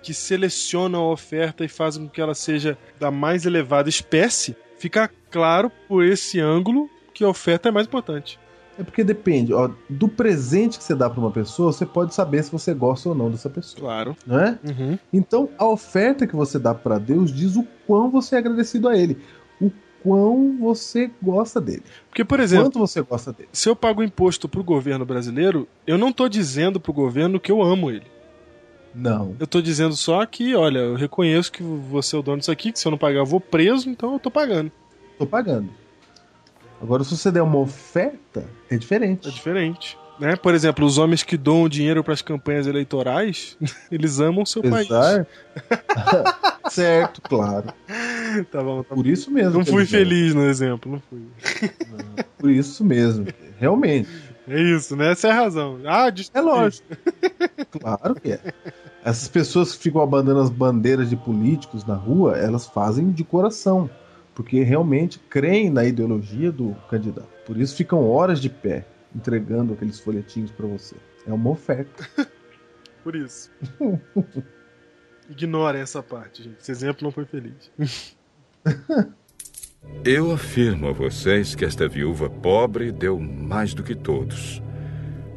que 0.03 0.13
selecionam 0.15 1.01
a 1.01 1.13
oferta 1.13 1.65
e 1.65 1.69
fazem 1.69 2.05
com 2.05 2.11
que 2.11 2.21
ela 2.21 2.35
seja 2.35 2.77
da 2.99 3.11
mais 3.11 3.45
elevada 3.47 3.89
espécie, 3.89 4.57
fica 4.79 5.11
claro 5.31 5.71
por 5.89 6.05
esse 6.05 6.41
ângulo 6.41 6.89
que 7.15 7.23
a 7.25 7.29
oferta 7.29 7.69
é 7.69 7.73
mais 7.73 7.87
importante. 7.87 8.39
É 8.79 8.83
porque 8.83 9.03
depende, 9.03 9.55
ó, 9.55 9.71
do 9.89 10.07
presente 10.07 10.77
que 10.77 10.85
você 10.85 10.95
dá 10.95 11.09
para 11.09 11.19
uma 11.21 11.31
pessoa, 11.31 11.73
você 11.73 11.87
pode 11.87 12.15
saber 12.15 12.43
se 12.45 12.53
você 12.53 12.75
gosta 12.75 13.09
ou 13.09 13.15
não 13.15 13.31
dessa 13.31 13.49
pessoa, 13.49 13.81
Claro. 13.81 14.17
não 14.27 14.39
é? 14.39 14.59
Uhum. 14.63 14.99
Então, 15.13 15.49
a 15.57 15.67
oferta 15.67 16.27
que 16.27 16.37
você 16.37 16.59
dá 16.59 16.75
para 16.75 16.99
Deus 16.99 17.33
diz 17.33 17.57
o 17.57 17.67
quão 17.87 18.11
você 18.11 18.35
é 18.35 18.39
agradecido 18.39 18.89
a 18.89 18.97
ele, 18.99 19.17
o 19.61 19.71
quão 20.03 20.59
você 20.61 21.11
gosta 21.23 21.59
dele, 21.61 21.83
Porque, 22.11 22.23
por 22.25 22.39
exemplo, 22.39 22.67
quanto 22.67 22.79
você 22.79 23.01
gosta 23.01 23.33
dele. 23.33 23.49
se 23.51 23.67
eu 23.69 23.75
pago 23.75 24.03
imposto 24.03 24.47
pro 24.49 24.63
governo 24.63 25.07
brasileiro, 25.07 25.67
eu 25.87 25.97
não 25.97 26.13
tô 26.13 26.29
dizendo 26.29 26.79
pro 26.79 26.93
governo 26.93 27.41
que 27.41 27.51
eu 27.51 27.63
amo 27.63 27.91
ele. 27.91 28.05
Não. 28.95 29.35
Eu 29.41 29.47
tô 29.47 29.61
dizendo 29.61 29.95
só 29.97 30.25
que, 30.25 30.55
olha, 30.55 30.79
eu 30.79 30.95
reconheço 30.95 31.53
que 31.53 31.63
você 31.63 32.17
é 32.17 32.19
o 32.19 32.23
dono 32.23 32.39
disso 32.39 32.51
aqui, 32.51 32.73
que 32.73 32.79
se 32.79 32.87
eu 32.87 32.91
não 32.91 32.99
pagar 32.99 33.19
eu 33.21 33.27
vou 33.27 33.41
preso, 33.41 33.89
então 33.91 34.13
eu 34.15 34.19
tô 34.19 34.31
pagando. 34.31 34.71
Tô 35.19 35.27
pagando. 35.27 35.69
Agora, 36.87 37.03
se 37.03 37.17
você 37.17 37.33
der 37.33 37.43
uma 37.43 37.59
oferta, 37.59 38.45
é 38.71 38.77
diferente. 38.79 39.27
É 39.27 39.31
diferente. 39.33 39.99
Né? 40.21 40.37
Por 40.37 40.55
exemplo, 40.55 40.87
os 40.87 40.99
homens 40.99 41.25
que 41.25 41.37
doam 41.37 41.69
dinheiro 41.69 42.05
para 42.05 42.15
as 42.15 42.23
campanhas 42.23 42.69
eleitorais, 42.69 43.57
eles 43.91 44.21
amam 44.21 44.45
o 44.45 44.47
seu 44.47 44.63
país. 44.63 44.89
Apesar... 44.89 45.27
certo, 46.71 47.21
claro. 47.23 47.67
Tá 48.53 48.63
bom, 48.63 48.85
tá 48.85 48.95
bom. 48.95 49.03
Por 49.03 49.07
isso 49.09 49.33
mesmo. 49.33 49.59
Não 49.59 49.67
fui 49.67 49.85
feliz 49.85 50.33
no 50.33 50.45
exemplo, 50.45 50.93
não 50.93 51.01
fui. 51.11 51.71
Por 52.39 52.51
isso 52.51 52.85
mesmo. 52.85 53.27
Realmente. 53.59 54.09
É 54.47 54.63
isso, 54.63 54.95
né? 54.95 55.11
Essa 55.11 55.27
é 55.27 55.31
a 55.33 55.35
razão. 55.35 55.81
Ah, 55.85 56.07
É 56.33 56.41
lógico. 56.41 56.87
claro 57.81 58.15
que 58.15 58.31
é. 58.31 58.41
Essas 59.05 59.27
pessoas 59.27 59.75
que 59.75 59.83
ficam 59.83 60.01
abandonando 60.01 60.45
as 60.45 60.51
bandeiras 60.51 61.11
de 61.11 61.17
políticos 61.17 61.85
na 61.85 61.95
rua, 61.95 62.37
elas 62.39 62.65
fazem 62.65 63.11
de 63.11 63.25
coração. 63.25 63.91
Porque 64.37 64.63
realmente 64.63 65.19
creem 65.19 65.71
na 65.71 65.83
ideologia 65.83 66.53
do 66.53 66.77
candidato. 66.91 67.27
Por 67.47 67.57
isso 67.57 67.75
ficam 67.75 68.07
horas 68.07 68.39
de 68.39 68.51
pé, 68.51 68.87
entregando 69.15 69.73
aqueles 69.73 69.99
folhetinhos 69.99 70.51
pra 70.51 70.67
você. 70.67 70.95
É 71.27 71.33
uma 71.33 71.49
oferta. 71.51 72.07
por 73.03 73.17
isso. 73.17 73.51
Ignorem 75.31 75.81
essa 75.81 76.03
parte, 76.03 76.43
gente. 76.43 76.59
Esse 76.61 76.71
exemplo 76.71 77.03
não 77.03 77.11
foi 77.11 77.25
feliz. 77.25 77.73
Eu 80.05 80.33
afirmo 80.33 80.89
a 80.89 80.93
vocês 80.93 81.55
que 81.55 81.65
esta 81.65 81.89
viúva 81.89 82.29
pobre 82.29 82.93
deu 82.93 83.19
mais 83.19 83.73
do 83.73 83.83
que 83.83 83.95
todos. 83.95 84.61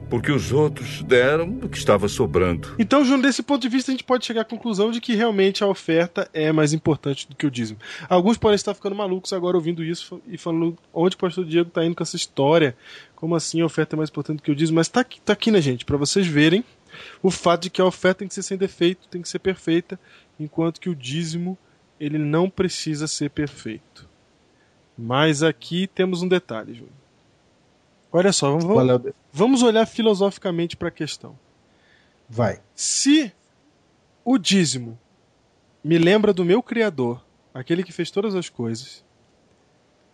Porque 0.10 0.32
os 0.32 0.52
outros 0.52 1.04
deram 1.04 1.60
o 1.62 1.70
que 1.70 1.78
estava 1.78 2.08
sobrando. 2.08 2.76
Então, 2.80 3.04
Júnior, 3.04 3.22
desse 3.22 3.44
ponto 3.44 3.62
de 3.62 3.70
vista, 3.70 3.92
a 3.92 3.94
gente 3.94 4.04
pode 4.04 4.26
chegar 4.26 4.42
à 4.42 4.46
conclusão 4.46 4.90
de 4.90 5.00
que 5.00 5.14
realmente 5.16 5.64
a 5.64 5.68
oferta 5.68 6.28
é 6.34 6.52
mais 6.52 6.74
importante 6.74 7.28
do 7.30 7.36
que 7.36 7.46
o 7.46 7.52
dízimo. 7.52 7.80
Alguns 8.10 8.38
podem 8.38 8.56
estar 8.56 8.74
ficando 8.74 8.96
malucos 8.96 9.32
agora 9.34 9.56
ouvindo 9.56 9.84
isso 9.84 10.22
e 10.28 10.38
falando 10.38 10.78
onde 10.94 11.16
o 11.16 11.20
pastor 11.20 11.46
Diego 11.46 11.70
está 11.70 11.86
indo 11.86 11.96
com 11.96 12.04
essa 12.04 12.16
história. 12.16 12.76
Como 13.16 13.36
assim 13.36 13.62
a 13.62 13.66
oferta 13.66 13.96
é 13.96 13.98
mais 13.98 14.10
importante 14.10 14.38
do 14.38 14.44
que 14.44 14.52
o 14.52 14.56
dízimo? 14.56 14.78
Mas 14.78 14.88
tá 14.88 15.02
aqui, 15.02 15.22
tá 15.22 15.34
aqui 15.34 15.52
né, 15.52 15.62
gente? 15.62 15.86
Para 15.86 15.98
vocês 15.98 16.26
verem 16.26 16.64
o 17.22 17.30
fato 17.30 17.64
de 17.64 17.70
que 17.70 17.82
a 17.82 17.86
oferta 17.86 18.20
tem 18.20 18.28
que 18.28 18.34
ser 18.34 18.44
sem 18.44 18.58
defeito, 18.58 19.08
tem 19.10 19.22
que 19.22 19.30
ser 19.30 19.40
perfeita, 19.40 20.00
enquanto 20.40 20.80
que 20.80 20.90
o 20.90 20.96
dízimo 20.96 21.58
ele 22.00 22.18
não 22.18 22.50
precisa 22.50 23.08
ser 23.08 23.30
perfeito. 23.30 24.08
Mas 24.98 25.44
aqui 25.44 25.88
temos 25.88 26.22
um 26.22 26.28
detalhe, 26.28 26.74
Júnior. 26.74 26.94
Olha 28.12 28.34
só, 28.34 28.58
vamos, 28.58 29.06
é 29.06 29.14
vamos 29.32 29.62
olhar 29.62 29.86
filosoficamente 29.86 30.76
para 30.76 30.88
a 30.88 30.92
questão. 30.92 31.38
Vai. 32.28 32.60
Se 32.76 33.32
o 34.26 34.38
dízimo 34.38 34.98
me 35.84 35.98
lembra 35.98 36.34
do 36.34 36.44
meu 36.44 36.62
Criador, 36.62 37.24
aquele 37.54 37.84
que 37.84 37.92
fez 37.92 38.12
todas 38.12 38.36
as 38.36 38.50
coisas, 38.50 39.04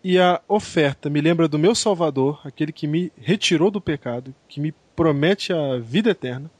e 0.03 0.19
a 0.19 0.39
oferta 0.47 1.09
me 1.09 1.19
lembra 1.19 1.47
do 1.47 1.57
meu 1.57 1.73
Salvador, 1.73 2.39
aquele 2.43 2.71
que 2.71 2.85
me 2.85 3.11
retirou 3.17 3.71
do 3.71 3.81
pecado, 3.81 4.35
que 4.47 4.59
me 4.59 4.73
promete 4.95 5.51
a 5.51 5.79
vida 5.79 6.11
eterna, 6.11 6.51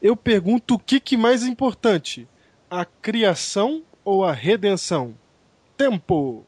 eu 0.00 0.16
pergunto 0.16 0.74
o 0.74 0.78
que, 0.78 0.98
que 0.98 1.16
mais 1.16 1.44
é 1.44 1.46
importante, 1.46 2.26
a 2.70 2.84
criação 2.84 3.82
ou 4.04 4.24
a 4.24 4.32
redenção? 4.32 5.14
Tempo! 5.76 6.46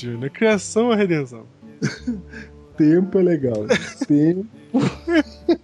Júnior? 0.00 0.24
A 0.26 0.30
criação 0.30 0.88
ou 0.88 0.94
redenção? 0.94 1.46
Tempo 2.76 3.18
é 3.18 3.22
legal. 3.22 3.66
Tempo. 4.06 4.46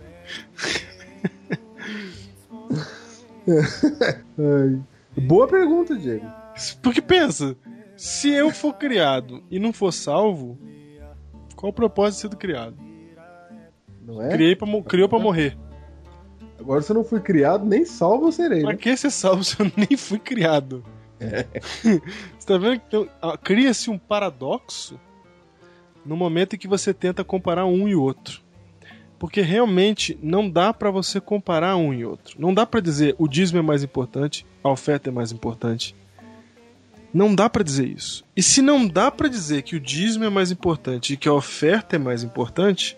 Boa 5.16 5.48
pergunta, 5.48 5.96
Diego. 5.96 6.26
Porque 6.82 7.00
pensa, 7.00 7.56
se 7.96 8.30
eu 8.30 8.50
for 8.50 8.74
criado 8.74 9.42
e 9.50 9.58
não 9.58 9.72
for 9.72 9.92
salvo, 9.92 10.58
qual 11.56 11.70
o 11.70 11.74
propósito 11.74 12.16
de 12.16 12.20
ser 12.22 12.28
do 12.28 12.36
criado? 12.36 12.76
Não 14.02 14.22
é? 14.22 14.30
Criei 14.30 14.56
pra, 14.56 14.66
criou 14.82 15.08
pra 15.08 15.18
morrer. 15.18 15.56
Agora 16.58 16.82
se 16.82 16.90
eu 16.90 16.94
não 16.94 17.04
fui 17.04 17.20
criado, 17.20 17.64
nem 17.64 17.84
salvo 17.84 18.28
eu 18.28 18.32
serei. 18.32 18.62
Pra 18.62 18.70
Né? 18.72 18.76
que 18.76 18.96
ser 18.96 19.10
salvo 19.10 19.44
se 19.44 19.58
eu 19.60 19.70
nem 19.76 19.96
fui 19.96 20.18
criado? 20.18 20.84
Você 21.18 22.46
tá 22.46 22.58
vendo 22.58 22.80
que 22.80 23.08
cria-se 23.42 23.90
um 23.90 23.98
paradoxo 23.98 24.98
no 26.04 26.16
momento 26.16 26.54
em 26.54 26.58
que 26.58 26.68
você 26.68 26.94
tenta 26.94 27.24
comparar 27.24 27.66
um 27.66 27.88
e 27.88 27.94
outro. 27.94 28.40
Porque 29.18 29.40
realmente 29.40 30.16
não 30.22 30.48
dá 30.48 30.72
pra 30.72 30.90
você 30.90 31.20
comparar 31.20 31.76
um 31.76 31.92
e 31.92 32.04
outro. 32.04 32.40
Não 32.40 32.54
dá 32.54 32.64
pra 32.64 32.80
dizer 32.80 33.16
o 33.18 33.26
dízimo 33.26 33.58
é 33.58 33.62
mais 33.62 33.82
importante, 33.82 34.46
a 34.62 34.70
oferta 34.70 35.10
é 35.10 35.12
mais 35.12 35.32
importante. 35.32 35.94
Não 37.12 37.34
dá 37.34 37.50
pra 37.50 37.64
dizer 37.64 37.88
isso. 37.88 38.24
E 38.36 38.42
se 38.42 38.62
não 38.62 38.86
dá 38.86 39.10
pra 39.10 39.28
dizer 39.28 39.62
que 39.62 39.74
o 39.74 39.80
dízimo 39.80 40.24
é 40.24 40.30
mais 40.30 40.52
importante 40.52 41.14
e 41.14 41.16
que 41.16 41.28
a 41.28 41.32
oferta 41.32 41.96
é 41.96 41.98
mais 41.98 42.22
importante, 42.22 42.96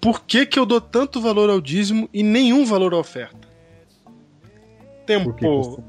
por 0.00 0.24
que, 0.24 0.46
que 0.46 0.58
eu 0.58 0.66
dou 0.66 0.80
tanto 0.80 1.20
valor 1.20 1.50
ao 1.50 1.60
dízimo 1.60 2.08
e 2.12 2.22
nenhum 2.22 2.64
valor 2.64 2.94
à 2.94 2.98
oferta? 2.98 3.53
Tempo. 5.06 5.32
Você- 5.40 5.82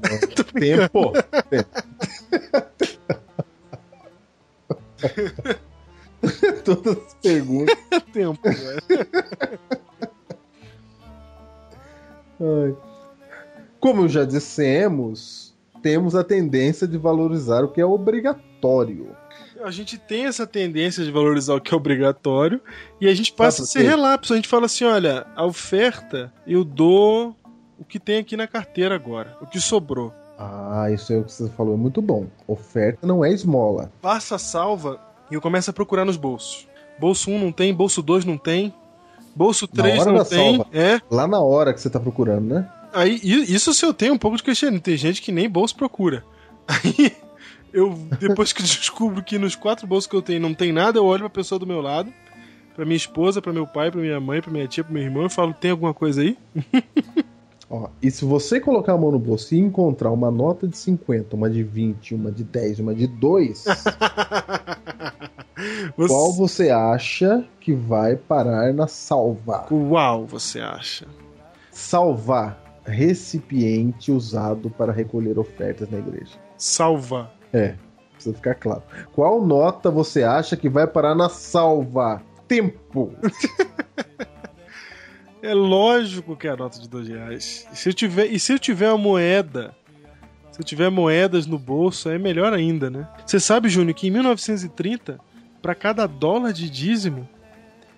Tempo. 0.60 1.12
Todas 6.64 6.96
as 6.96 7.14
perguntas. 7.14 7.76
Tempo, 8.12 8.40
velho. 12.38 12.78
Como 13.80 14.08
já 14.08 14.24
dissemos, 14.24 15.54
temos 15.82 16.14
a 16.14 16.24
tendência 16.24 16.86
de 16.86 16.98
valorizar 16.98 17.64
o 17.64 17.68
que 17.68 17.80
é 17.80 17.86
obrigatório. 17.86 19.14
A 19.62 19.70
gente 19.70 19.98
tem 19.98 20.26
essa 20.26 20.46
tendência 20.46 21.04
de 21.04 21.10
valorizar 21.10 21.54
o 21.54 21.60
que 21.60 21.72
é 21.72 21.76
obrigatório 21.76 22.60
e 23.00 23.08
a 23.08 23.14
gente 23.14 23.32
passa 23.32 23.62
a 23.62 23.66
ser 23.66 23.82
relapso. 23.82 24.32
A 24.32 24.36
gente 24.36 24.48
fala 24.48 24.66
assim: 24.66 24.84
olha, 24.84 25.26
a 25.34 25.44
oferta 25.44 26.32
eu 26.46 26.64
dou 26.64 27.34
o 27.78 27.84
que 27.84 27.98
tem 27.98 28.18
aqui 28.18 28.36
na 28.36 28.46
carteira 28.46 28.94
agora, 28.94 29.36
o 29.40 29.46
que 29.46 29.60
sobrou. 29.60 30.12
Ah, 30.38 30.90
isso 30.90 31.12
é 31.12 31.18
o 31.18 31.24
que 31.24 31.32
você 31.32 31.48
falou, 31.50 31.74
é 31.74 31.78
muito 31.78 32.02
bom. 32.02 32.26
Oferta 32.46 33.06
não 33.06 33.24
é 33.24 33.32
esmola. 33.32 33.90
Passa 34.02 34.34
a 34.36 34.38
salva 34.38 35.00
e 35.30 35.34
eu 35.34 35.40
começo 35.40 35.70
a 35.70 35.72
procurar 35.72 36.04
nos 36.04 36.16
bolsos. 36.16 36.68
Bolso 36.98 37.30
1 37.30 37.38
não 37.38 37.52
tem, 37.52 37.74
bolso 37.74 38.02
2 38.02 38.24
não 38.24 38.36
tem, 38.36 38.72
bolso 39.34 39.68
Na 39.72 39.82
3 39.82 40.00
hora 40.00 40.12
não 40.12 40.24
tem. 40.24 40.56
salva. 40.56 40.70
É. 40.72 41.00
Lá 41.10 41.26
na 41.26 41.40
hora 41.40 41.72
que 41.72 41.80
você 41.80 41.90
tá 41.90 42.00
procurando, 42.00 42.54
né? 42.54 42.70
Aí, 42.92 43.20
isso 43.22 43.74
se 43.74 43.84
eu 43.84 43.92
tenho 43.92 44.14
um 44.14 44.18
pouco 44.18 44.36
de 44.36 44.42
cristianismo. 44.42 44.82
Tem 44.82 44.96
gente 44.96 45.20
que 45.20 45.30
nem 45.30 45.48
bolso 45.48 45.76
procura. 45.76 46.24
Aí, 46.66 47.12
eu, 47.72 47.92
depois 48.18 48.52
que 48.52 48.62
descubro 48.62 49.22
que 49.22 49.38
nos 49.38 49.54
quatro 49.54 49.86
bolsos 49.86 50.06
que 50.06 50.16
eu 50.16 50.22
tenho 50.22 50.40
não 50.40 50.54
tem 50.54 50.72
nada, 50.72 50.98
eu 50.98 51.04
olho 51.04 51.20
pra 51.20 51.30
pessoa 51.30 51.58
do 51.58 51.66
meu 51.66 51.82
lado, 51.82 52.10
pra 52.74 52.86
minha 52.86 52.96
esposa, 52.96 53.42
pra 53.42 53.52
meu 53.52 53.66
pai, 53.66 53.90
pra 53.90 54.00
minha 54.00 54.18
mãe, 54.18 54.40
pra 54.40 54.50
minha 54.50 54.66
tia, 54.66 54.82
pro 54.82 54.92
meu 54.94 55.02
irmão 55.02 55.26
e 55.26 55.30
falo: 55.30 55.52
tem 55.52 55.70
alguma 55.70 55.92
coisa 55.92 56.22
aí? 56.22 56.38
Ó, 57.68 57.88
e 58.00 58.10
se 58.10 58.24
você 58.24 58.60
colocar 58.60 58.92
a 58.92 58.98
mão 58.98 59.10
no 59.10 59.18
bolso 59.18 59.54
e 59.54 59.58
encontrar 59.58 60.12
uma 60.12 60.30
nota 60.30 60.68
de 60.68 60.76
50, 60.78 61.34
uma 61.34 61.50
de 61.50 61.62
20, 61.64 62.14
uma 62.14 62.30
de 62.30 62.44
10, 62.44 62.78
uma 62.80 62.94
de 62.94 63.06
2, 63.08 63.64
Você- 65.96 66.12
qual 66.12 66.32
você 66.32 66.70
acha 66.70 67.44
que 67.60 67.72
vai 67.72 68.14
parar 68.14 68.72
na 68.74 68.86
salva? 68.86 69.60
Qual 69.68 70.26
você 70.26 70.60
acha? 70.60 71.06
Salvar 71.72 72.62
recipiente 72.84 74.12
usado 74.12 74.70
para 74.70 74.92
recolher 74.92 75.38
ofertas 75.38 75.88
na 75.90 75.98
igreja. 75.98 76.36
Salva. 76.56 77.32
É, 77.52 77.74
precisa 78.12 78.34
ficar 78.36 78.54
claro. 78.54 78.82
Qual 79.12 79.44
nota 79.44 79.90
você 79.90 80.22
acha 80.22 80.56
que 80.56 80.68
vai 80.68 80.86
parar 80.86 81.14
na 81.14 81.28
salva? 81.28 82.22
Tempo. 82.46 83.12
É 85.46 85.54
lógico 85.54 86.36
que 86.36 86.48
é 86.48 86.50
a 86.50 86.56
nota 86.56 86.80
de 86.80 86.88
dois 86.88 87.06
reais. 87.06 87.68
E 87.72 87.76
se 87.76 87.88
eu 87.88 87.94
tiver, 87.94 88.26
e 88.26 88.38
se 88.38 88.52
eu 88.52 88.58
tiver 88.58 88.88
a 88.88 88.96
moeda, 88.96 89.72
se 90.50 90.60
eu 90.60 90.64
tiver 90.64 90.90
moedas 90.90 91.46
no 91.46 91.56
bolso, 91.56 92.10
é 92.10 92.18
melhor 92.18 92.52
ainda, 92.52 92.90
né? 92.90 93.08
Você 93.24 93.38
sabe, 93.38 93.68
Júnior, 93.68 93.94
que 93.94 94.08
em 94.08 94.10
1930, 94.10 95.20
para 95.62 95.72
cada 95.72 96.04
dólar 96.08 96.52
de 96.52 96.68
dízimo, 96.68 97.28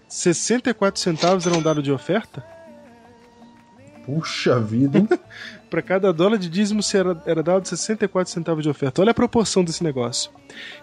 64 0.07 1.01
centavos 1.01 1.47
eram 1.47 1.63
dados 1.63 1.83
de 1.83 1.91
oferta? 1.91 2.45
Puxa 4.05 4.61
vida, 4.61 4.99
hein? 4.99 5.09
Para 5.71 5.83
cada 5.83 6.13
dólar 6.13 6.39
de 6.39 6.49
dízimo 6.49 6.83
se 6.83 6.97
era, 6.97 7.23
era 7.27 7.43
dado 7.43 7.67
64 7.67 8.33
centavos 8.33 8.63
de 8.63 8.71
oferta. 8.71 9.03
Olha 9.03 9.11
a 9.11 9.15
proporção 9.15 9.63
desse 9.63 9.85
negócio. 9.85 10.31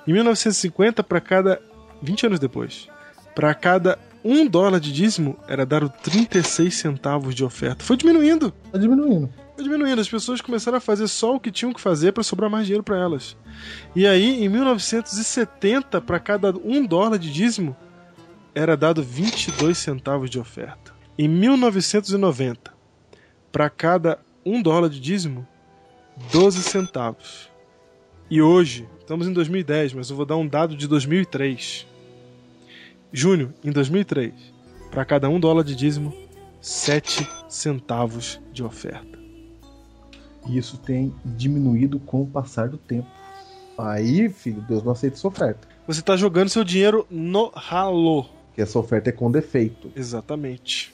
Em 0.07 0.13
1950, 0.13 1.03
para 1.03 1.21
cada. 1.21 1.61
20 2.01 2.27
anos 2.27 2.39
depois, 2.39 2.87
para 3.33 3.53
cada 3.55 3.97
um 4.27 4.47
dólar 4.47 4.79
de 4.79 4.91
dízimo 4.91 5.37
era 5.47 5.67
dado 5.67 5.87
36 6.01 6.73
centavos 6.73 7.35
de 7.35 7.45
oferta. 7.45 7.85
Foi 7.85 7.95
diminuindo. 7.95 8.51
Tá 8.71 8.79
diminuindo. 8.79 9.29
Foi 9.53 9.63
diminuindo. 9.63 10.01
As 10.01 10.09
pessoas 10.09 10.41
começaram 10.41 10.79
a 10.79 10.81
fazer 10.81 11.07
só 11.07 11.35
o 11.35 11.39
que 11.39 11.51
tinham 11.51 11.71
que 11.71 11.79
fazer 11.79 12.11
para 12.11 12.23
sobrar 12.23 12.49
mais 12.49 12.65
dinheiro 12.65 12.83
para 12.83 12.97
elas. 12.97 13.37
E 13.95 14.07
aí, 14.07 14.43
em 14.43 14.49
1970, 14.49 16.01
para 16.01 16.19
cada 16.19 16.51
um 16.57 16.83
dólar 16.83 17.19
de 17.19 17.31
dízimo, 17.31 17.77
era 18.55 18.75
dado 18.75 19.03
22 19.03 19.77
centavos 19.77 20.27
de 20.27 20.39
oferta. 20.39 20.91
Em 21.19 21.27
1990, 21.27 22.73
para 23.51 23.69
cada 23.69 24.17
um 24.43 24.59
dólar 24.59 24.89
de 24.89 24.99
dízimo, 24.99 25.47
12 26.31 26.63
centavos. 26.63 27.51
E 28.27 28.41
hoje, 28.41 28.89
estamos 28.99 29.27
em 29.27 29.33
2010, 29.33 29.93
mas 29.93 30.09
eu 30.09 30.15
vou 30.15 30.25
dar 30.25 30.35
um 30.35 30.47
dado 30.47 30.75
de 30.75 30.87
2003. 30.87 31.85
Júnior, 33.15 33.53
em 33.63 33.71
2003, 33.71 34.33
para 34.91 35.05
cada 35.05 35.29
um 35.29 35.39
dólar 35.39 35.63
de 35.63 35.73
dízimo, 35.73 36.13
7 36.59 37.25
centavos 37.47 38.41
de 38.51 38.61
oferta. 38.61 39.17
E 40.47 40.57
isso 40.57 40.77
tem 40.77 41.13
diminuído 41.23 41.97
com 41.97 42.23
o 42.23 42.27
passar 42.27 42.67
do 42.67 42.77
tempo. 42.77 43.07
Aí, 43.77 44.27
filho, 44.29 44.61
Deus 44.67 44.83
não 44.83 44.91
aceita 44.91 45.15
essa 45.15 45.27
oferta. 45.29 45.65
Você 45.87 46.01
está 46.01 46.17
jogando 46.17 46.49
seu 46.49 46.63
dinheiro 46.65 47.07
no 47.09 47.49
ralo. 47.55 48.25
Porque 48.47 48.61
essa 48.61 48.77
oferta 48.77 49.09
é 49.09 49.13
com 49.13 49.31
defeito. 49.31 49.89
Exatamente. 49.95 50.93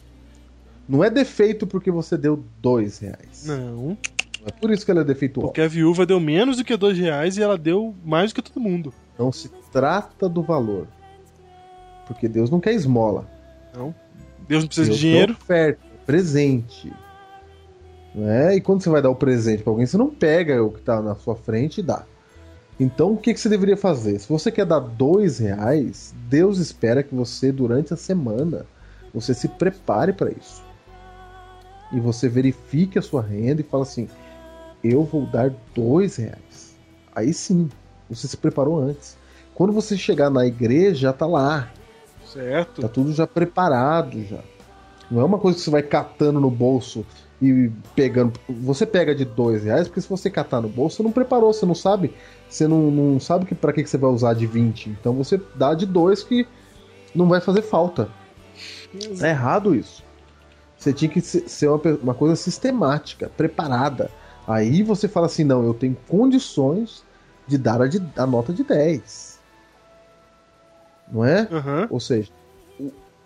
Não 0.87 1.03
é 1.03 1.09
defeito 1.09 1.65
porque 1.65 1.89
você 1.89 2.15
deu 2.17 2.43
dois 2.61 2.99
reais. 2.99 3.45
Não, 3.47 3.57
Não 3.87 3.97
é 4.45 4.51
por 4.51 4.69
isso 4.69 4.85
que 4.85 4.91
ela 4.91 5.01
é 5.01 5.03
defeituosa. 5.03 5.47
porque 5.47 5.61
a 5.61 5.67
viúva 5.67 6.05
deu 6.05 6.19
menos 6.19 6.57
do 6.57 6.63
que 6.63 6.77
dois 6.77 6.97
reais 6.99 7.35
e 7.37 7.41
ela 7.41 7.57
deu 7.57 7.95
mais 8.05 8.31
do 8.31 8.35
que 8.35 8.41
todo 8.51 8.61
mundo. 8.61 8.93
Não 9.17 9.31
se 9.31 9.49
trata 9.71 10.29
do 10.29 10.43
valor. 10.43 10.87
Porque 12.13 12.27
Deus 12.27 12.49
não 12.49 12.59
quer 12.59 12.73
esmola. 12.73 13.27
Deus 14.47 14.63
não 14.63 14.67
precisa 14.67 14.87
Deus 14.87 14.99
de 14.99 15.07
dinheiro. 15.07 15.33
oferta, 15.33 15.79
presente. 16.05 16.91
Não 18.13 18.29
é? 18.29 18.55
E 18.55 18.61
quando 18.61 18.81
você 18.81 18.89
vai 18.89 19.01
dar 19.01 19.09
o 19.09 19.15
presente 19.15 19.63
pra 19.63 19.71
alguém, 19.71 19.85
você 19.85 19.97
não 19.97 20.09
pega 20.09 20.61
o 20.63 20.71
que 20.71 20.81
tá 20.81 21.01
na 21.01 21.15
sua 21.15 21.35
frente 21.35 21.79
e 21.79 21.83
dá. 21.83 22.03
Então, 22.79 23.13
o 23.13 23.17
que, 23.17 23.33
que 23.33 23.39
você 23.39 23.47
deveria 23.47 23.77
fazer? 23.77 24.19
Se 24.19 24.27
você 24.27 24.51
quer 24.51 24.65
dar 24.65 24.79
dois 24.79 25.37
reais, 25.37 26.13
Deus 26.27 26.57
espera 26.57 27.03
que 27.03 27.13
você, 27.13 27.51
durante 27.51 27.93
a 27.93 27.97
semana, 27.97 28.65
você 29.13 29.33
se 29.33 29.47
prepare 29.47 30.13
para 30.13 30.31
isso. 30.31 30.63
E 31.93 31.99
você 31.99 32.27
verifique 32.27 32.97
a 32.97 33.01
sua 33.01 33.21
renda 33.21 33.61
e 33.61 33.63
fala 33.63 33.83
assim: 33.83 34.07
eu 34.83 35.03
vou 35.03 35.25
dar 35.25 35.53
dois 35.75 36.15
reais. 36.15 36.75
Aí 37.13 37.33
sim, 37.33 37.69
você 38.09 38.27
se 38.27 38.37
preparou 38.37 38.79
antes. 38.79 39.17
Quando 39.53 39.73
você 39.73 39.97
chegar 39.97 40.29
na 40.29 40.45
igreja, 40.45 41.01
já 41.01 41.13
tá 41.13 41.25
lá. 41.25 41.71
Certo. 42.33 42.81
Tá 42.81 42.87
tudo 42.87 43.13
já 43.13 43.25
preparado 43.27 44.23
já. 44.25 44.39
Não 45.09 45.19
é 45.21 45.23
uma 45.25 45.37
coisa 45.37 45.57
que 45.57 45.63
você 45.63 45.69
vai 45.69 45.81
catando 45.83 46.39
no 46.39 46.49
bolso 46.49 47.05
e 47.41 47.69
pegando. 47.95 48.33
Você 48.47 48.85
pega 48.85 49.13
de 49.13 49.25
dois 49.25 49.63
reais, 49.63 49.87
porque 49.87 49.99
se 50.01 50.07
você 50.07 50.29
catar 50.29 50.61
no 50.61 50.69
bolso, 50.69 50.97
você 50.97 51.03
não 51.03 51.11
preparou, 51.11 51.51
você 51.51 51.65
não 51.65 51.75
sabe. 51.75 52.13
Você 52.47 52.67
não, 52.67 52.89
não 52.91 53.19
sabe 53.19 53.45
que, 53.45 53.53
pra 53.55 53.73
que, 53.73 53.83
que 53.83 53.89
você 53.89 53.97
vai 53.97 54.09
usar 54.09 54.33
de 54.33 54.45
20. 54.47 54.89
Então 54.89 55.13
você 55.13 55.39
dá 55.55 55.73
de 55.73 55.85
dois 55.85 56.23
que 56.23 56.47
não 57.13 57.27
vai 57.27 57.41
fazer 57.41 57.61
falta. 57.61 58.09
É 59.21 59.29
errado 59.29 59.75
isso. 59.75 60.03
Você 60.77 60.93
tinha 60.93 61.09
que 61.09 61.21
se- 61.21 61.47
ser 61.47 61.67
uma, 61.69 61.81
uma 62.01 62.13
coisa 62.13 62.35
sistemática, 62.35 63.29
preparada. 63.35 64.09
Aí 64.47 64.81
você 64.83 65.07
fala 65.07 65.25
assim: 65.27 65.43
não, 65.43 65.63
eu 65.65 65.73
tenho 65.73 65.95
condições 66.07 67.03
de 67.47 67.57
dar 67.57 67.81
a, 67.81 67.87
de- 67.87 68.01
a 68.15 68.25
nota 68.25 68.53
de 68.53 68.63
10. 68.63 69.30
Não 71.11 71.25
é? 71.25 71.47
Aham. 71.51 71.87
Ou 71.89 71.99
seja, 71.99 72.31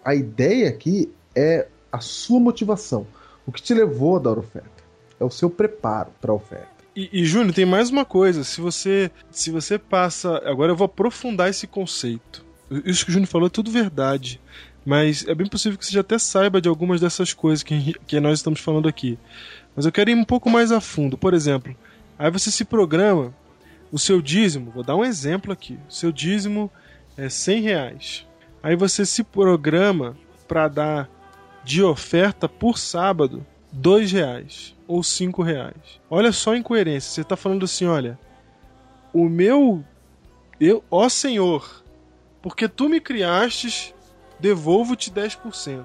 a 0.03 0.15
ideia 0.15 0.69
aqui 0.69 1.11
é 1.35 1.67
a 1.91 1.99
sua 1.99 2.39
motivação. 2.39 3.05
O 3.45 3.51
que 3.51 3.61
te 3.61 3.73
levou 3.73 4.17
a 4.17 4.19
dar 4.19 4.37
oferta. 4.37 4.83
É 5.19 5.23
o 5.23 5.29
seu 5.29 5.49
preparo 5.49 6.11
para 6.19 6.31
a 6.31 6.35
oferta. 6.35 6.75
E, 6.95 7.09
e 7.11 7.25
Júnior, 7.25 7.53
tem 7.53 7.65
mais 7.65 7.89
uma 7.89 8.05
coisa. 8.05 8.43
Se 8.43 8.59
você, 8.61 9.11
se 9.29 9.51
você 9.51 9.77
passa. 9.77 10.41
Agora 10.45 10.71
eu 10.71 10.75
vou 10.75 10.85
aprofundar 10.85 11.49
esse 11.49 11.67
conceito. 11.67 12.43
Isso 12.83 13.05
que 13.05 13.11
o 13.11 13.13
Júnior 13.13 13.29
falou 13.29 13.47
é 13.47 13.51
tudo 13.51 13.69
verdade. 13.69 14.41
Mas 14.85 15.27
é 15.27 15.33
bem 15.33 15.47
possível 15.47 15.77
que 15.77 15.85
você 15.85 15.91
já 15.91 16.01
até 16.01 16.17
saiba 16.17 16.61
de 16.61 16.69
algumas 16.69 17.01
dessas 17.01 17.33
coisas 17.33 17.63
que, 17.63 17.93
que 18.05 18.19
nós 18.19 18.39
estamos 18.39 18.59
falando 18.59 18.87
aqui. 18.87 19.17
Mas 19.75 19.85
eu 19.85 19.91
quero 19.91 20.09
ir 20.09 20.15
um 20.15 20.23
pouco 20.23 20.49
mais 20.49 20.71
a 20.71 20.79
fundo. 20.79 21.17
Por 21.17 21.33
exemplo, 21.33 21.75
aí 22.17 22.31
você 22.31 22.51
se 22.51 22.63
programa 22.63 23.33
o 23.91 23.99
seu 23.99 24.21
dízimo. 24.21 24.71
Vou 24.71 24.83
dar 24.83 24.95
um 24.95 25.03
exemplo 25.03 25.51
aqui. 25.51 25.77
O 25.89 25.93
seu 25.93 26.11
dízimo 26.11 26.71
é 27.17 27.29
100 27.29 27.61
reais. 27.61 28.25
Aí 28.61 28.75
você 28.75 29.05
se 29.05 29.23
programa 29.23 30.17
para 30.47 30.67
dar 30.67 31.09
de 31.63 31.81
oferta 31.83 32.47
por 32.47 32.77
sábado 32.77 33.45
dois 33.71 34.11
reais 34.11 34.75
ou 34.87 35.01
cinco 35.03 35.41
reais. 35.41 35.99
Olha 36.09 36.31
só 36.31 36.53
a 36.53 36.57
incoerência. 36.57 37.11
Você 37.11 37.21
está 37.21 37.35
falando 37.35 37.65
assim, 37.65 37.85
olha, 37.85 38.17
o 39.13 39.27
meu, 39.29 39.83
eu, 40.59 40.83
ó 40.89 41.09
Senhor, 41.09 41.83
porque 42.41 42.67
tu 42.67 42.87
me 42.87 42.99
criastes, 42.99 43.93
devolvo-te 44.39 45.11
10%. 45.11 45.83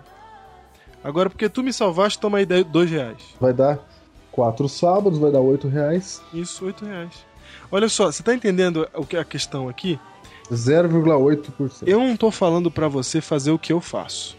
Agora, 1.02 1.30
porque 1.30 1.48
tu 1.48 1.62
me 1.62 1.72
salvaste, 1.72 2.18
toma 2.18 2.38
aí 2.38 2.46
de- 2.46 2.64
dois 2.64 2.90
reais. 2.90 3.22
Vai 3.40 3.54
dar 3.54 3.78
quatro 4.30 4.68
sábados, 4.68 5.18
vai 5.18 5.30
dar 5.32 5.40
oito 5.40 5.66
reais. 5.66 6.22
Isso, 6.32 6.66
oito 6.66 6.84
reais. 6.84 7.24
Olha 7.72 7.88
só, 7.88 8.12
você 8.12 8.22
tá 8.22 8.34
entendendo 8.34 8.86
o 8.94 9.06
que 9.06 9.16
é 9.16 9.20
a 9.20 9.24
questão 9.24 9.68
aqui? 9.68 9.98
0,8%. 10.54 11.82
Eu 11.86 12.00
não 12.00 12.16
tô 12.16 12.30
falando 12.30 12.70
pra 12.70 12.88
você 12.88 13.20
fazer 13.20 13.50
o 13.50 13.58
que 13.58 13.72
eu 13.72 13.80
faço. 13.80 14.38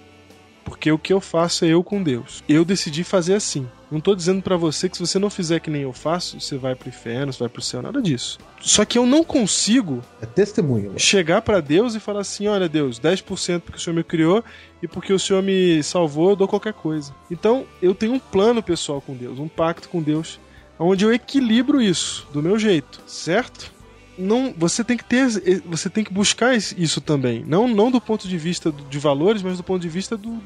Porque 0.64 0.91
o 0.91 0.97
que 0.99 1.12
eu 1.12 1.20
faço 1.20 1.66
é 1.66 1.70
eu 1.70 1.84
com 1.84 2.03
Deus. 2.03 2.43
Eu 2.47 2.64
decidi 2.64 3.03
fazer 3.03 3.34
assim. 3.34 3.68
Não 3.89 3.99
tô 3.99 4.16
dizendo 4.16 4.41
pra 4.41 4.55
você 4.55 4.88
que 4.88 4.95
se 4.95 5.05
você 5.05 5.18
não 5.20 5.30
fizer 5.30 5.59
que 5.59 5.70
nem 5.72 5.82
eu 5.82 5.91
faço, 5.91 6.39
você 6.39 6.55
vai 6.55 6.76
pro 6.76 6.88
inferno, 6.88 7.34
você 7.34 7.39
vai 7.39 7.49
pro 7.49 7.62
céu, 7.62 7.82
nada 7.82 7.99
disso. 8.01 8.38
Só 8.62 8.86
que 8.86 8.97
eu 8.97 9.05
não 9.05 9.24
consigo 9.24 10.01
É 10.22 10.26
testemunho. 10.26 10.93
chegar 10.97 11.41
pra 11.41 11.59
Deus 11.59 11.95
e 11.95 11.99
falar 11.99 12.22
assim: 12.22 12.47
olha, 12.47 12.70
Deus, 12.70 12.99
10% 12.99 13.59
porque 13.62 13.78
o 13.78 13.82
Senhor 13.82 13.95
me 13.95 14.03
criou 14.03 14.43
e 14.82 14.88
porque 14.88 15.12
o 15.12 15.20
Senhor 15.20 15.41
me 15.43 15.82
salvou, 15.84 16.30
eu 16.30 16.36
dou 16.36 16.47
qualquer 16.47 16.74
coisa. 16.74 17.14
Então, 17.30 17.66
eu 17.82 17.93
tenho 17.95 18.14
um 18.14 18.20
plano 18.20 18.62
pessoal 18.64 19.01
com 19.01 19.16
Deus, 19.16 19.39
um 19.39 19.47
pacto 19.49 19.89
com 19.89 20.01
Deus, 20.01 20.39
onde 20.80 21.03
eu 21.03 21.12
equilibro 21.14 21.82
isso 21.82 22.26
do 22.32 22.41
meu 22.41 22.57
jeito, 22.57 23.01
certo? 23.07 23.74
Não, 24.22 24.53
você 24.57 24.84
tem 24.84 24.95
que 24.97 25.03
ter, 25.03 25.28
você 25.65 25.89
tem 25.89 26.03
que 26.03 26.13
buscar 26.13 26.55
isso 26.55 27.01
também, 27.01 27.43
não, 27.47 27.67
não 27.67 27.89
do 27.91 27.99
ponto 27.99 28.28
de 28.28 28.38
vista 28.38 28.72
de 28.72 28.99
valores, 28.99 29.41
mas 29.41 29.57
do 29.57 29.63
ponto 29.63 29.82
de 29.82 29.89
vista 29.89 30.15
do 30.17 30.39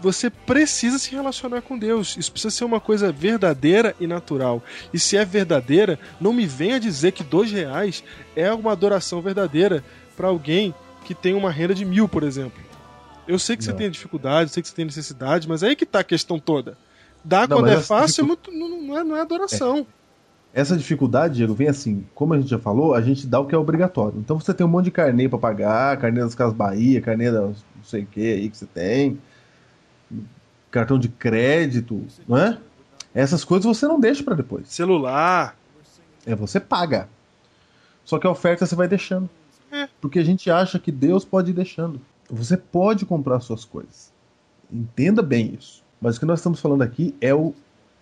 você 0.00 0.28
precisa 0.28 0.98
se 0.98 1.10
relacionar 1.10 1.62
com 1.62 1.78
Deus. 1.78 2.16
Isso 2.18 2.30
precisa 2.30 2.54
ser 2.54 2.64
uma 2.64 2.78
coisa 2.78 3.10
verdadeira 3.10 3.96
e 3.98 4.06
natural. 4.06 4.62
E 4.92 4.98
se 4.98 5.16
é 5.16 5.24
verdadeira, 5.24 5.98
não 6.20 6.32
me 6.34 6.46
venha 6.46 6.78
dizer 6.78 7.12
que 7.12 7.24
dois 7.24 7.50
reais 7.50 8.04
é 8.36 8.52
uma 8.52 8.72
adoração 8.72 9.22
verdadeira 9.22 9.82
para 10.16 10.28
alguém 10.28 10.74
que 11.04 11.14
tem 11.14 11.34
uma 11.34 11.50
renda 11.50 11.74
de 11.74 11.84
mil, 11.84 12.06
por 12.08 12.22
exemplo. 12.22 12.62
Eu 13.26 13.38
sei 13.38 13.56
que 13.56 13.64
você 13.64 13.70
Não. 13.70 13.78
tem 13.78 13.90
dificuldade, 13.90 14.50
sei 14.50 14.62
que 14.62 14.68
você 14.68 14.74
tem 14.74 14.84
necessidade, 14.84 15.48
mas 15.48 15.62
aí 15.62 15.74
que 15.74 15.86
tá 15.86 16.00
a 16.00 16.04
questão 16.04 16.38
toda. 16.38 16.76
Dar 17.24 17.48
Não, 17.48 17.56
quando 17.56 17.70
é 17.70 17.80
fácil 17.80 18.22
é 18.24 18.26
dificu- 18.28 18.52
muito, 18.52 18.70
não, 18.70 18.82
não 18.82 18.98
é, 18.98 19.02
não 19.04 19.16
é 19.16 19.20
adoração. 19.22 19.86
Essa 20.56 20.74
dificuldade, 20.74 21.34
Diego, 21.34 21.52
vem 21.52 21.68
assim, 21.68 22.06
como 22.14 22.32
a 22.32 22.40
gente 22.40 22.48
já 22.48 22.58
falou, 22.58 22.94
a 22.94 23.02
gente 23.02 23.26
dá 23.26 23.38
o 23.38 23.44
que 23.44 23.54
é 23.54 23.58
obrigatório. 23.58 24.18
Então 24.18 24.40
você 24.40 24.54
tem 24.54 24.66
um 24.66 24.70
monte 24.70 24.86
de 24.86 24.90
carnê 24.90 25.28
pra 25.28 25.38
pagar, 25.38 25.98
carnê 25.98 26.20
das 26.20 26.34
Casas 26.34 26.54
Bahia, 26.54 26.98
carnê 27.02 27.30
da 27.30 27.42
não 27.42 27.54
sei 27.84 28.04
o 28.04 28.06
que 28.06 28.32
aí 28.32 28.48
que 28.48 28.56
você 28.56 28.64
tem, 28.64 29.18
cartão 30.70 30.98
de 30.98 31.10
crédito, 31.10 32.02
não 32.26 32.38
é? 32.38 32.58
Essas 33.14 33.44
coisas 33.44 33.66
você 33.66 33.86
não 33.86 34.00
deixa 34.00 34.24
pra 34.24 34.34
depois. 34.34 34.66
Celular. 34.68 35.54
É, 36.24 36.34
você 36.34 36.58
paga. 36.58 37.06
Só 38.02 38.18
que 38.18 38.26
a 38.26 38.30
oferta 38.30 38.64
você 38.64 38.74
vai 38.74 38.88
deixando. 38.88 39.28
É. 39.70 39.86
Porque 40.00 40.18
a 40.18 40.24
gente 40.24 40.50
acha 40.50 40.78
que 40.78 40.90
Deus 40.90 41.22
pode 41.22 41.50
ir 41.50 41.54
deixando. 41.54 42.00
Você 42.30 42.56
pode 42.56 43.04
comprar 43.04 43.40
suas 43.40 43.66
coisas. 43.66 44.10
Entenda 44.72 45.22
bem 45.22 45.54
isso. 45.58 45.84
Mas 46.00 46.16
o 46.16 46.20
que 46.20 46.24
nós 46.24 46.38
estamos 46.38 46.60
falando 46.60 46.80
aqui 46.80 47.14
é 47.20 47.34
o, 47.34 47.54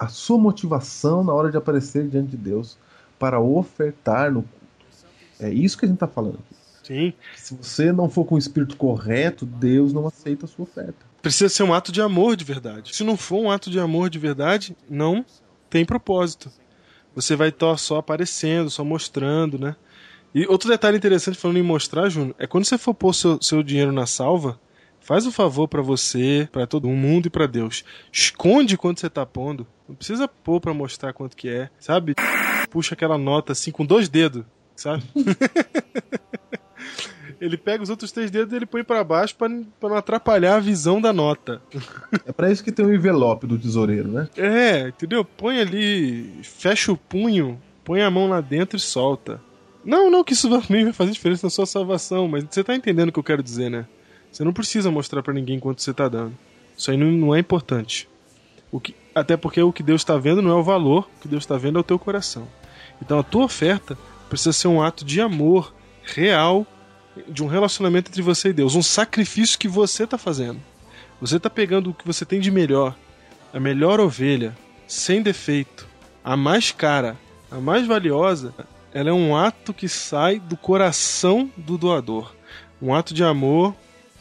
a 0.04 0.08
sua 0.08 0.38
motivação 0.38 1.24
na 1.24 1.32
hora 1.32 1.50
de 1.50 1.56
aparecer 1.56 2.06
diante 2.08 2.30
de 2.30 2.36
Deus 2.36 2.76
para 3.18 3.40
ofertar 3.40 4.30
no 4.30 4.42
culto. 4.42 4.64
É 5.40 5.50
isso 5.50 5.76
que 5.76 5.84
a 5.84 5.88
gente 5.88 5.96
está 5.96 6.06
falando 6.06 6.34
aqui. 6.34 6.54
Sim. 6.86 7.12
Se 7.36 7.54
você 7.54 7.92
não 7.92 8.08
for 8.08 8.24
com 8.24 8.34
o 8.34 8.38
espírito 8.38 8.76
correto, 8.76 9.46
Deus 9.46 9.92
não 9.92 10.06
aceita 10.06 10.44
a 10.44 10.48
sua 10.48 10.64
oferta. 10.64 10.94
Precisa 11.22 11.48
ser 11.48 11.62
um 11.62 11.72
ato 11.72 11.90
de 11.90 12.02
amor 12.02 12.36
de 12.36 12.44
verdade. 12.44 12.94
Se 12.94 13.02
não 13.02 13.16
for 13.16 13.40
um 13.40 13.50
ato 13.50 13.70
de 13.70 13.80
amor 13.80 14.10
de 14.10 14.18
verdade, 14.18 14.76
não 14.88 15.24
tem 15.70 15.84
propósito. 15.84 16.52
Você 17.14 17.34
vai 17.34 17.48
estar 17.48 17.76
só 17.78 17.96
aparecendo, 17.96 18.68
só 18.68 18.84
mostrando, 18.84 19.58
né? 19.58 19.74
E 20.34 20.46
outro 20.46 20.68
detalhe 20.68 20.96
interessante 20.96 21.38
falando 21.38 21.58
em 21.58 21.62
mostrar, 21.62 22.08
Júnior, 22.08 22.34
é 22.38 22.46
quando 22.46 22.64
você 22.64 22.76
for 22.76 22.92
pôr 22.92 23.14
seu, 23.14 23.40
seu 23.40 23.62
dinheiro 23.62 23.92
na 23.92 24.04
salva, 24.04 24.60
faz 25.00 25.24
um 25.26 25.30
favor 25.30 25.68
pra 25.68 25.80
você, 25.80 26.48
pra 26.50 26.66
todo 26.66 26.88
mundo 26.88 27.26
e 27.26 27.30
pra 27.30 27.46
Deus. 27.46 27.84
Esconde 28.12 28.76
quanto 28.76 29.00
você 29.00 29.08
tá 29.08 29.24
pondo. 29.24 29.66
Não 29.88 29.94
precisa 29.94 30.26
pôr 30.26 30.60
pra 30.60 30.72
mostrar 30.72 31.12
quanto 31.12 31.36
que 31.36 31.48
é, 31.48 31.68
sabe? 31.78 32.14
Puxa 32.70 32.94
aquela 32.94 33.18
nota 33.18 33.52
assim 33.52 33.70
com 33.70 33.84
dois 33.84 34.08
dedos, 34.08 34.44
sabe? 34.74 35.02
ele 37.40 37.56
pega 37.56 37.82
os 37.82 37.90
outros 37.90 38.10
três 38.10 38.30
dedos 38.30 38.52
e 38.52 38.56
ele 38.56 38.66
põe 38.66 38.82
pra 38.82 39.04
baixo 39.04 39.36
pra 39.36 39.48
pra 39.78 39.88
não 39.88 39.96
atrapalhar 39.96 40.56
a 40.56 40.60
visão 40.60 41.00
da 41.00 41.12
nota. 41.12 41.60
É 42.26 42.32
para 42.32 42.50
isso 42.50 42.64
que 42.64 42.72
tem 42.72 42.84
o 42.84 42.94
envelope 42.94 43.46
do 43.46 43.58
tesoureiro, 43.58 44.08
né? 44.08 44.28
É, 44.36 44.88
entendeu? 44.88 45.24
Põe 45.24 45.60
ali, 45.60 46.40
fecha 46.42 46.90
o 46.90 46.96
punho, 46.96 47.60
põe 47.84 48.00
a 48.00 48.10
mão 48.10 48.28
lá 48.28 48.40
dentro 48.40 48.76
e 48.76 48.80
solta. 48.80 49.40
Não, 49.84 50.10
não 50.10 50.24
que 50.24 50.32
isso 50.32 50.48
também 50.48 50.84
vai 50.84 50.92
fazer 50.94 51.12
diferença 51.12 51.46
na 51.46 51.50
sua 51.50 51.66
salvação, 51.66 52.26
mas 52.26 52.44
você 52.48 52.64
tá 52.64 52.74
entendendo 52.74 53.10
o 53.10 53.12
que 53.12 53.18
eu 53.18 53.24
quero 53.24 53.42
dizer, 53.42 53.70
né? 53.70 53.86
Você 54.32 54.42
não 54.42 54.52
precisa 54.52 54.90
mostrar 54.90 55.22
pra 55.22 55.34
ninguém 55.34 55.60
quanto 55.60 55.82
você 55.82 55.92
tá 55.92 56.08
dando. 56.08 56.32
Isso 56.76 56.90
aí 56.90 56.96
não, 56.96 57.06
não 57.06 57.34
é 57.34 57.38
importante. 57.38 58.08
O 58.74 58.80
que, 58.80 58.92
até 59.14 59.36
porque 59.36 59.62
o 59.62 59.72
que 59.72 59.84
Deus 59.84 60.00
está 60.00 60.18
vendo 60.18 60.42
não 60.42 60.50
é 60.50 60.54
o 60.54 60.62
valor, 60.64 61.08
o 61.16 61.20
que 61.20 61.28
Deus 61.28 61.44
está 61.44 61.56
vendo 61.56 61.78
é 61.78 61.80
o 61.80 61.84
teu 61.84 61.96
coração. 61.96 62.48
Então 63.00 63.20
a 63.20 63.22
tua 63.22 63.44
oferta 63.44 63.96
precisa 64.28 64.52
ser 64.52 64.66
um 64.66 64.82
ato 64.82 65.04
de 65.04 65.20
amor 65.20 65.72
real 66.02 66.66
de 67.28 67.44
um 67.44 67.46
relacionamento 67.46 68.10
entre 68.10 68.20
você 68.20 68.48
e 68.48 68.52
Deus, 68.52 68.74
um 68.74 68.82
sacrifício 68.82 69.60
que 69.60 69.68
você 69.68 70.02
está 70.02 70.18
fazendo. 70.18 70.60
Você 71.20 71.36
está 71.36 71.48
pegando 71.48 71.90
o 71.90 71.94
que 71.94 72.04
você 72.04 72.24
tem 72.24 72.40
de 72.40 72.50
melhor, 72.50 72.96
a 73.52 73.60
melhor 73.60 74.00
ovelha, 74.00 74.56
sem 74.88 75.22
defeito, 75.22 75.86
a 76.24 76.36
mais 76.36 76.72
cara, 76.72 77.16
a 77.52 77.60
mais 77.60 77.86
valiosa. 77.86 78.52
Ela 78.92 79.10
é 79.10 79.12
um 79.12 79.36
ato 79.36 79.72
que 79.72 79.88
sai 79.88 80.40
do 80.40 80.56
coração 80.56 81.48
do 81.56 81.78
doador, 81.78 82.34
um 82.82 82.92
ato 82.92 83.14
de 83.14 83.22
amor, 83.22 83.72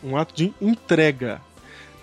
um 0.04 0.16
ato 0.16 0.36
de 0.36 0.54
entrega. 0.62 1.42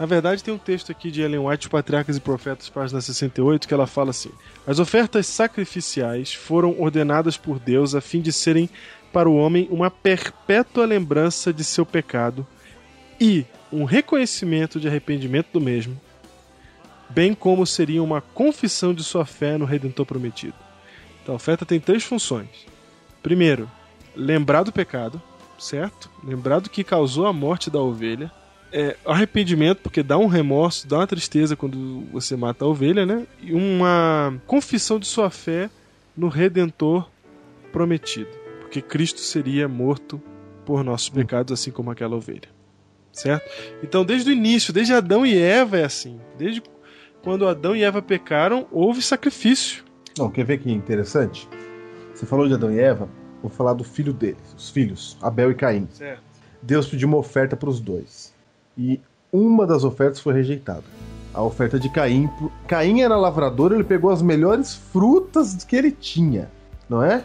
Na 0.01 0.07
verdade, 0.07 0.43
tem 0.43 0.55
um 0.55 0.57
texto 0.57 0.91
aqui 0.91 1.11
de 1.11 1.21
Ellen 1.21 1.47
White, 1.47 1.69
Patriarcas 1.69 2.17
e 2.17 2.21
Profetas, 2.21 2.71
página 2.71 3.03
68, 3.03 3.69
que 3.69 3.75
ela 3.75 3.87
fala 3.87 4.09
assim: 4.09 4.31
As 4.67 4.79
ofertas 4.79 5.27
sacrificiais 5.27 6.33
foram 6.33 6.75
ordenadas 6.81 7.37
por 7.37 7.59
Deus 7.59 7.95
a 7.95 8.01
fim 8.01 8.23
de 8.23 8.33
serem 8.33 8.71
para 9.13 9.29
o 9.29 9.37
homem 9.37 9.69
uma 9.71 9.91
perpétua 9.91 10.87
lembrança 10.87 11.53
de 11.53 11.63
seu 11.63 11.85
pecado 11.85 12.47
e 13.21 13.45
um 13.71 13.85
reconhecimento 13.85 14.81
de 14.81 14.89
arrependimento 14.89 15.49
do 15.53 15.61
mesmo, 15.61 16.01
bem 17.11 17.35
como 17.35 17.67
seria 17.67 18.03
uma 18.03 18.23
confissão 18.23 18.95
de 18.95 19.05
sua 19.05 19.27
fé 19.27 19.59
no 19.59 19.67
Redentor 19.67 20.07
prometido. 20.07 20.55
Então, 21.23 21.35
a 21.35 21.37
oferta 21.37 21.67
tem 21.67 21.79
três 21.79 22.03
funções. 22.03 22.49
Primeiro, 23.23 23.71
lembrar 24.17 24.63
do 24.63 24.73
pecado, 24.73 25.21
certo? 25.59 26.11
Lembrar 26.25 26.61
do 26.61 26.71
que 26.71 26.83
causou 26.83 27.27
a 27.27 27.35
morte 27.35 27.69
da 27.69 27.81
ovelha. 27.81 28.33
É, 28.73 28.97
arrependimento, 29.05 29.81
porque 29.83 30.03
dá 30.03 30.17
um 30.17 30.27
remorso, 30.27 30.87
dá 30.87 30.99
uma 30.99 31.07
tristeza 31.07 31.57
quando 31.57 32.05
você 32.13 32.37
mata 32.37 32.65
a 32.65 32.69
ovelha, 32.69 33.05
né? 33.05 33.27
E 33.41 33.53
uma 33.53 34.35
confissão 34.47 34.99
de 34.99 35.07
sua 35.07 35.29
fé 35.29 35.69
no 36.17 36.29
Redentor 36.29 37.09
prometido. 37.73 38.31
Porque 38.61 38.81
Cristo 38.81 39.21
seria 39.21 39.67
morto 39.67 40.23
por 40.65 40.85
nossos 40.85 41.09
pecados, 41.09 41.53
assim 41.53 41.73
como 41.73 41.91
aquela 41.91 42.15
ovelha. 42.15 42.49
Certo? 43.13 43.51
Então, 43.83 44.05
desde 44.05 44.31
o 44.31 44.33
início, 44.33 44.73
desde 44.73 44.95
Adão 44.95 45.27
e 45.27 45.37
Eva 45.37 45.79
é 45.79 45.85
assim. 45.85 46.21
Desde 46.39 46.63
quando 47.23 47.49
Adão 47.49 47.75
e 47.75 47.83
Eva 47.83 48.01
pecaram, 48.01 48.69
houve 48.71 49.03
sacrifício. 49.03 49.85
Não, 50.17 50.31
quer 50.31 50.45
ver 50.45 50.59
que 50.59 50.71
interessante? 50.71 51.49
Você 52.15 52.27
falou 52.27 52.47
de 52.47 52.55
Adão 52.55 52.73
e 52.73 52.79
Eva, 52.79 53.09
vou 53.43 53.51
falar 53.51 53.75
do 53.75 53.85
filho 53.85 54.13
deles, 54.13 54.55
os 54.57 54.71
filhos, 54.71 55.17
Abel 55.21 55.51
e 55.51 55.55
Caim. 55.55 55.89
Certo. 55.91 56.23
Deus 56.63 56.87
pediu 56.87 57.09
uma 57.09 57.17
oferta 57.17 57.57
para 57.57 57.71
os 57.71 57.81
dois. 57.81 58.30
E 58.77 59.01
uma 59.33 59.67
das 59.67 59.85
ofertas 59.85 60.21
foi 60.21 60.35
rejeitada. 60.35 60.85
A 61.33 61.43
oferta 61.43 61.79
de 61.79 61.89
Caim. 61.89 62.29
Caim 62.67 63.03
era 63.03 63.17
lavrador, 63.17 63.73
ele 63.73 63.85
pegou 63.85 64.11
as 64.11 64.23
melhores 64.23 64.75
frutas 64.75 65.65
que 65.65 65.77
ele 65.77 65.91
tinha, 65.93 66.51
não 66.89 67.03
é? 67.03 67.25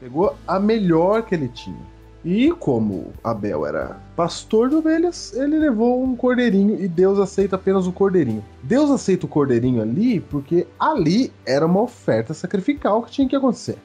Pegou 0.00 0.36
a 0.46 0.58
melhor 0.58 1.22
que 1.22 1.34
ele 1.34 1.48
tinha. 1.48 1.96
E 2.24 2.50
como 2.50 3.12
Abel 3.22 3.64
era 3.64 4.00
pastor 4.16 4.68
de 4.68 4.74
ovelhas, 4.74 5.32
ele 5.32 5.60
levou 5.60 6.02
um 6.02 6.16
cordeirinho 6.16 6.82
e 6.82 6.88
Deus 6.88 7.20
aceita 7.20 7.54
apenas 7.54 7.86
o 7.86 7.92
cordeirinho. 7.92 8.44
Deus 8.64 8.90
aceita 8.90 9.26
o 9.26 9.28
cordeirinho 9.28 9.80
ali 9.80 10.18
porque 10.18 10.66
ali 10.76 11.32
era 11.46 11.64
uma 11.64 11.82
oferta 11.82 12.34
sacrificial 12.34 13.00
que 13.04 13.12
tinha 13.12 13.28
que 13.28 13.36
acontecer. 13.36 13.78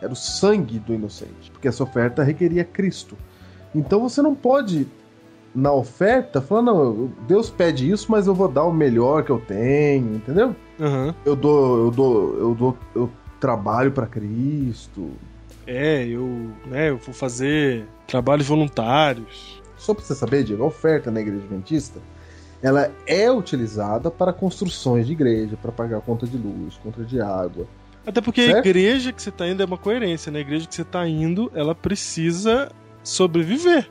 Era 0.00 0.12
o 0.12 0.16
sangue 0.16 0.78
do 0.78 0.94
inocente, 0.94 1.50
porque 1.50 1.66
essa 1.66 1.82
oferta 1.82 2.22
requeria 2.22 2.62
Cristo. 2.62 3.16
Então 3.74 4.00
você 4.00 4.22
não 4.22 4.32
pode 4.32 4.86
na 5.54 5.72
oferta 5.72 6.40
falar 6.40 6.62
não, 6.62 7.10
Deus 7.26 7.50
pede 7.50 7.90
isso, 7.90 8.10
mas 8.10 8.26
eu 8.26 8.34
vou 8.34 8.48
dar 8.48 8.64
o 8.64 8.72
melhor 8.72 9.24
que 9.24 9.30
eu 9.30 9.40
tenho, 9.40 10.16
entendeu? 10.16 10.54
Aham. 10.80 11.14
Eu 11.24 11.34
dou, 11.34 11.78
eu 11.86 11.90
dou, 11.90 12.38
eu 12.38 12.54
dou, 12.54 12.78
eu 12.94 13.10
trabalho 13.40 13.90
para 13.90 14.06
Cristo. 14.06 15.10
É, 15.66 16.06
eu, 16.06 16.50
né, 16.66 16.90
eu 16.90 16.98
vou 16.98 17.14
fazer 17.14 17.86
trabalhos 18.06 18.46
voluntários. 18.46 19.62
Só 19.76 19.94
pra 19.94 20.02
você 20.02 20.14
saber, 20.14 20.44
Diego, 20.44 20.64
a 20.64 20.66
oferta 20.66 21.10
na 21.10 21.20
igreja 21.20 21.42
adventista, 21.44 22.00
ela 22.62 22.90
é 23.06 23.30
utilizada 23.30 24.10
para 24.10 24.32
construções 24.32 25.06
de 25.06 25.12
igreja, 25.12 25.56
para 25.60 25.70
pagar 25.70 26.00
conta 26.00 26.26
de 26.26 26.36
luz, 26.36 26.76
conta 26.82 27.04
de 27.04 27.20
água. 27.20 27.66
Até 28.06 28.20
porque 28.20 28.40
a 28.40 28.44
Certo. 28.44 28.66
igreja 28.66 29.12
que 29.12 29.22
você 29.22 29.30
tá 29.30 29.46
indo 29.46 29.62
é 29.62 29.66
uma 29.66 29.76
coerência, 29.76 30.32
né? 30.32 30.38
A 30.38 30.42
igreja 30.42 30.66
que 30.66 30.74
você 30.74 30.84
tá 30.84 31.06
indo, 31.06 31.52
ela 31.54 31.74
precisa 31.74 32.70
sobreviver. 33.02 33.90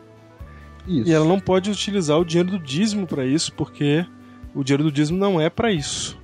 Isso. 0.88 1.10
E 1.10 1.14
ela 1.14 1.26
não 1.26 1.40
pode 1.40 1.70
utilizar 1.70 2.18
o 2.20 2.26
dinheiro 2.26 2.52
do 2.52 2.60
dízimo 2.60 3.06
para 3.06 3.26
isso, 3.26 3.52
porque 3.54 4.06
o 4.56 4.64
dinheiro 4.64 4.84
do 4.84 4.92
dízimo 4.92 5.18
não 5.18 5.40
é 5.40 5.50
para 5.50 5.72
isso. 5.72 6.18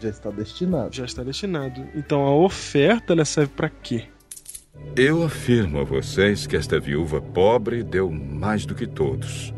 já 0.00 0.08
está 0.08 0.30
destinado. 0.30 0.94
Já 0.94 1.04
está 1.04 1.22
destinado. 1.22 1.86
Então 1.94 2.22
a 2.24 2.34
oferta 2.34 3.12
ela 3.12 3.24
serve 3.24 3.52
para 3.54 3.68
quê? 3.68 4.04
Eu 4.96 5.22
afirmo 5.22 5.78
a 5.80 5.84
vocês 5.84 6.46
que 6.46 6.56
esta 6.56 6.80
viúva 6.80 7.20
pobre 7.20 7.82
deu 7.82 8.10
mais 8.10 8.66
do 8.66 8.74
que 8.74 8.86
todos. 8.86 9.54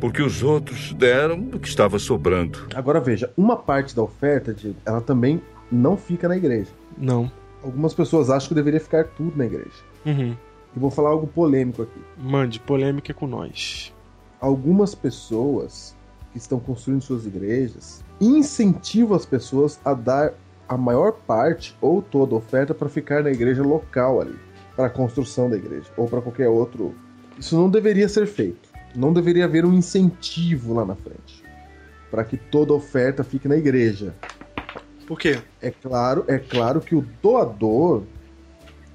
Porque 0.00 0.20
os 0.20 0.42
outros 0.42 0.92
deram 0.92 1.40
do 1.40 1.58
que 1.58 1.68
estava 1.68 1.98
sobrando. 1.98 2.66
Agora 2.74 3.00
veja, 3.00 3.32
uma 3.36 3.56
parte 3.56 3.96
da 3.96 4.02
oferta, 4.02 4.52
Diego, 4.52 4.76
ela 4.84 5.00
também 5.00 5.40
não 5.72 5.96
fica 5.96 6.28
na 6.28 6.36
igreja. 6.36 6.70
Não. 6.98 7.30
Algumas 7.62 7.94
pessoas 7.94 8.28
acham 8.28 8.48
que 8.48 8.54
deveria 8.54 8.80
ficar 8.80 9.04
tudo 9.04 9.34
na 9.36 9.46
igreja. 9.46 9.70
Uhum. 10.04 10.36
E 10.76 10.78
vou 10.78 10.90
falar 10.90 11.10
algo 11.10 11.26
polêmico 11.26 11.82
aqui. 11.82 12.00
Mande, 12.18 12.58
polêmica 12.60 13.12
é 13.12 13.14
com 13.14 13.26
nós. 13.26 13.92
Algumas 14.40 14.94
pessoas 14.94 15.96
que 16.32 16.38
estão 16.38 16.58
construindo 16.58 17.02
suas 17.02 17.26
igrejas 17.26 18.04
incentivam 18.20 19.16
as 19.16 19.24
pessoas 19.24 19.80
a 19.84 19.94
dar 19.94 20.34
a 20.68 20.76
maior 20.76 21.12
parte 21.12 21.76
ou 21.80 22.02
toda 22.02 22.34
a 22.34 22.38
oferta 22.38 22.74
para 22.74 22.88
ficar 22.88 23.22
na 23.22 23.30
igreja 23.30 23.62
local 23.62 24.20
ali, 24.20 24.34
para 24.74 24.86
a 24.86 24.90
construção 24.90 25.48
da 25.48 25.56
igreja 25.56 25.90
ou 25.96 26.08
para 26.08 26.20
qualquer 26.20 26.48
outro. 26.48 26.94
Isso 27.38 27.56
não 27.56 27.70
deveria 27.70 28.08
ser 28.08 28.26
feito. 28.26 28.68
Não 28.96 29.12
deveria 29.12 29.44
haver 29.44 29.64
um 29.64 29.72
incentivo 29.72 30.74
lá 30.74 30.84
na 30.84 30.94
frente 30.94 31.44
para 32.14 32.22
que 32.22 32.36
toda 32.36 32.72
a 32.72 32.76
oferta 32.76 33.24
fique 33.24 33.48
na 33.48 33.56
igreja. 33.56 34.14
Por 35.04 35.18
quê? 35.18 35.42
É 35.60 35.72
claro, 35.72 36.24
é 36.28 36.38
claro 36.38 36.80
que 36.80 36.94
o 36.94 37.04
doador, 37.20 38.04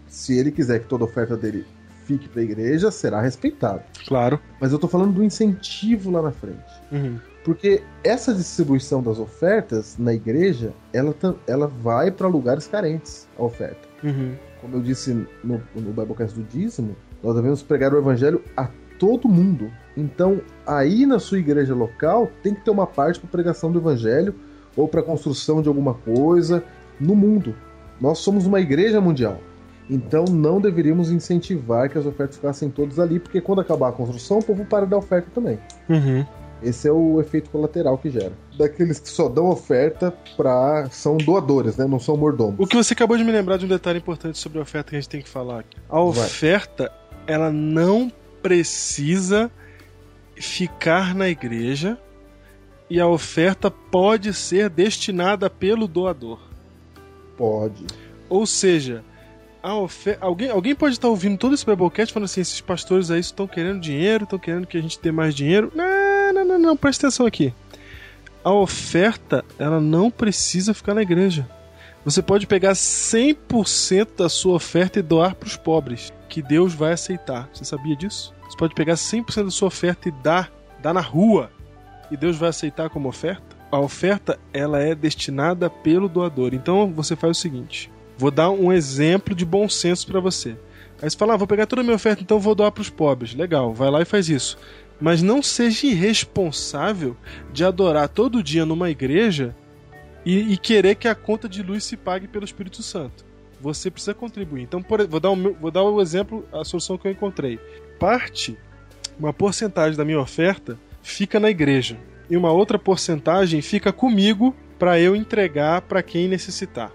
se 0.10 0.38
ele 0.38 0.52
quiser 0.52 0.80
que 0.80 0.88
toda 0.88 1.06
oferta 1.06 1.38
dele 1.38 1.66
fique 2.06 2.28
para 2.28 2.42
a 2.42 2.44
igreja, 2.44 2.90
será 2.90 3.22
respeitado. 3.22 3.84
Claro. 4.08 4.40
Mas 4.60 4.72
eu 4.72 4.80
tô 4.80 4.88
falando 4.88 5.14
do 5.14 5.24
incentivo 5.24 6.10
lá 6.10 6.24
na 6.24 6.32
frente. 6.32 6.82
Uhum. 6.92 7.20
Porque 7.46 7.84
essa 8.04 8.34
distribuição 8.34 9.02
das 9.02 9.20
ofertas 9.20 9.96
na 9.98 10.14
igreja, 10.14 10.74
ela, 10.92 11.16
ela 11.48 11.68
vai 11.68 12.12
para 12.12 12.28
lugares 12.28 12.68
carentes, 12.68 13.28
a 13.38 13.44
oferta. 13.44 13.88
Uhum. 14.04 14.36
Como 14.60 14.76
eu 14.78 14.82
disse 14.82 15.14
no, 15.44 15.62
no 15.76 15.94
Biblecast 15.94 16.36
do 16.36 16.44
dízimo, 16.44 16.96
nós 17.24 17.36
devemos 17.36 17.62
pregar 17.62 17.94
o 17.94 17.98
evangelho 17.98 18.44
a 18.58 18.68
todo 18.98 19.30
mundo. 19.30 19.72
Então, 19.96 20.42
aí 20.66 21.06
na 21.06 21.20
sua 21.20 21.40
igreja 21.40 21.74
local, 21.74 22.30
tem 22.44 22.54
que 22.54 22.66
ter 22.66 22.72
uma 22.72 22.88
parte 22.88 23.20
para 23.20 23.30
pregação 23.30 23.72
do 23.72 23.80
evangelho 23.80 24.36
ou 24.76 24.88
para 24.88 25.04
construção 25.04 25.62
de 25.62 25.68
alguma 25.68 25.94
coisa 25.94 26.64
no 27.00 27.16
mundo. 27.16 27.56
Nós 28.02 28.20
somos 28.20 28.46
uma 28.46 28.60
igreja 28.60 29.00
mundial. 29.00 29.40
Então, 29.90 30.26
não 30.26 30.62
deveríamos 30.62 31.10
incentivar 31.10 31.90
que 31.90 31.98
as 31.98 32.06
ofertas 32.06 32.36
ficassem 32.36 32.70
todas 32.70 33.00
ali, 33.00 33.20
porque 33.20 33.42
quando 33.42 33.62
acabar 33.62 33.90
a 33.90 33.92
construção, 33.92 34.40
o 34.40 34.44
povo 34.44 34.64
para 34.66 34.86
da 34.86 34.98
oferta 34.98 35.30
também. 35.34 35.58
Uhum. 35.90 36.26
Esse 36.62 36.88
é 36.88 36.92
o 36.92 37.20
efeito 37.20 37.50
colateral 37.50 37.98
que 37.98 38.10
gera. 38.10 38.34
Daqueles 38.58 39.00
que 39.00 39.10
só 39.10 39.30
dão 39.30 39.50
oferta 39.50 40.14
pra. 40.36 40.90
são 40.92 41.18
doadores, 41.18 41.78
né? 41.78 41.88
Não 41.88 42.00
são 42.00 42.18
mordomos. 42.18 42.56
O 42.60 42.68
que 42.68 42.76
você 42.76 42.94
acabou 42.94 43.18
de 43.18 43.24
me 43.24 43.32
lembrar 43.32 43.58
de 43.58 43.66
um 43.66 43.70
detalhe 43.70 44.00
importante 44.00 44.38
sobre 44.38 44.60
a 44.60 44.62
oferta 44.62 44.90
que 44.90 44.98
a 44.98 45.00
gente 45.00 45.10
tem 45.10 45.22
que 45.22 45.30
falar 45.30 45.62
aqui. 45.62 45.78
A 45.90 46.02
oferta, 46.02 46.92
ela 47.26 47.50
não 47.50 48.12
precisa 48.42 49.50
ficar 50.36 51.16
na 51.16 51.30
igreja 51.30 51.98
e 52.90 53.00
a 53.00 53.08
oferta 53.08 53.72
pode 53.72 54.34
ser 54.34 54.70
destinada 54.70 55.50
pelo 55.50 55.88
doador. 55.88 56.40
Pode. 57.38 57.86
Ou 58.28 58.46
seja, 58.46 59.04
alguém, 60.22 60.50
alguém 60.50 60.76
pode 60.76 60.96
estar 60.96 61.08
ouvindo 61.08 61.38
todo 61.38 61.54
esse 61.54 61.66
Biblecast 61.66 62.14
falando 62.14 62.26
assim: 62.26 62.42
esses 62.42 62.62
pastores 62.62 63.12
aí 63.12 63.20
estão 63.20 63.48
querendo 63.48 63.80
dinheiro, 63.80 64.24
estão 64.24 64.40
querendo 64.40 64.68
que 64.68 64.78
a 64.78 64.82
gente 64.82 65.00
dê 65.02 65.12
mais 65.12 65.36
dinheiro. 65.36 65.72
Não, 65.76 66.34
não, 66.34 66.46
não, 66.46 66.60
não, 66.60 66.78
presta 66.78 67.08
atenção 67.08 67.26
aqui. 67.26 67.54
A 68.44 68.54
oferta, 68.54 69.44
ela 69.58 69.82
não 69.82 70.10
precisa 70.10 70.74
ficar 70.74 70.94
na 70.94 71.02
igreja. 71.02 71.48
Você 72.06 72.22
pode 72.22 72.48
pegar 72.48 72.72
100% 72.72 74.18
da 74.18 74.30
sua 74.30 74.56
oferta 74.56 75.00
e 75.00 75.02
doar 75.02 75.36
para 75.36 75.48
os 75.48 75.58
pobres, 75.58 76.14
que 76.30 76.42
Deus 76.42 76.74
vai 76.74 76.94
aceitar. 76.94 77.50
Você 77.54 77.66
sabia 77.66 77.96
disso? 77.96 78.34
Você 78.50 78.58
pode 78.58 78.74
pegar 78.74 78.94
100% 78.94 79.44
da 79.44 79.52
sua 79.52 79.68
oferta 79.68 80.08
e 80.08 80.12
dar, 80.12 80.50
dar 80.82 80.94
na 80.94 81.02
rua, 81.02 81.52
e 82.10 82.16
Deus 82.16 82.38
vai 82.38 82.50
aceitar 82.50 82.90
como 82.90 83.10
oferta. 83.10 83.58
A 83.72 83.80
oferta, 83.80 84.40
ela 84.54 84.80
é 84.80 84.96
destinada 84.96 85.70
pelo 85.70 86.10
doador. 86.10 86.54
Então 86.54 86.92
você 86.92 87.16
faz 87.16 87.38
o 87.38 87.42
seguinte: 87.42 87.92
Vou 88.20 88.30
dar 88.30 88.52
um 88.52 88.72
exemplo 88.72 89.34
de 89.34 89.46
bom 89.46 89.70
senso 89.70 90.06
para 90.06 90.20
você. 90.20 90.50
Aí 91.02 91.10
você 91.10 91.16
fala, 91.18 91.34
ah, 91.34 91.38
vou 91.38 91.48
pegar 91.48 91.66
toda 91.66 91.82
a 91.82 91.84
minha 91.84 91.96
oferta, 91.96 92.22
então 92.22 92.38
vou 92.40 92.54
doar 92.54 92.72
para 92.74 92.82
os 92.82 92.90
pobres. 92.90 93.34
Legal, 93.34 93.74
vai 93.74 93.90
lá 93.90 94.02
e 94.02 94.06
faz 94.06 94.28
isso. 94.28 94.58
Mas 95.00 95.22
não 95.22 95.42
seja 95.42 95.88
irresponsável 95.88 97.16
de 97.54 97.64
adorar 97.64 98.10
todo 98.10 98.44
dia 98.44 98.66
numa 98.66 98.90
igreja 98.90 99.56
e, 100.26 100.52
e 100.54 100.58
querer 100.58 100.96
que 100.96 101.08
a 101.08 101.16
conta 101.16 101.48
de 101.48 101.64
luz 101.64 101.86
se 101.86 101.96
pague 101.96 102.28
pelo 102.28 102.44
Espírito 102.46 102.84
Santo. 102.84 103.24
você 103.62 103.90
precisa 103.92 104.14
contribuir. 104.14 104.62
Então, 104.64 104.82
por- 104.82 105.06
vou 105.08 105.20
dar, 105.20 105.36
meu- 105.36 105.54
vou 105.60 105.70
dar 105.72 105.84
o 105.84 106.02
exemplo, 106.02 106.46
a 106.52 106.64
solução 106.66 106.98
que 106.98 107.08
eu 107.08 107.12
encontrei. 107.12 107.60
Parte, 108.00 108.58
uma 109.20 109.34
porcentagem 109.34 109.98
da 109.98 110.06
minha 110.06 110.20
oferta 110.20 110.78
fica 111.02 111.40
na 111.42 111.50
igreja 111.50 111.98
e 112.30 112.38
uma 112.38 112.52
outra 112.54 112.78
porcentagem 112.80 113.62
fica 113.62 113.92
comigo 113.92 114.56
para 114.78 114.98
eu 115.00 115.14
entregar 115.16 115.82
para 115.82 116.02
quem 116.02 116.28
necessitar. 116.30 116.90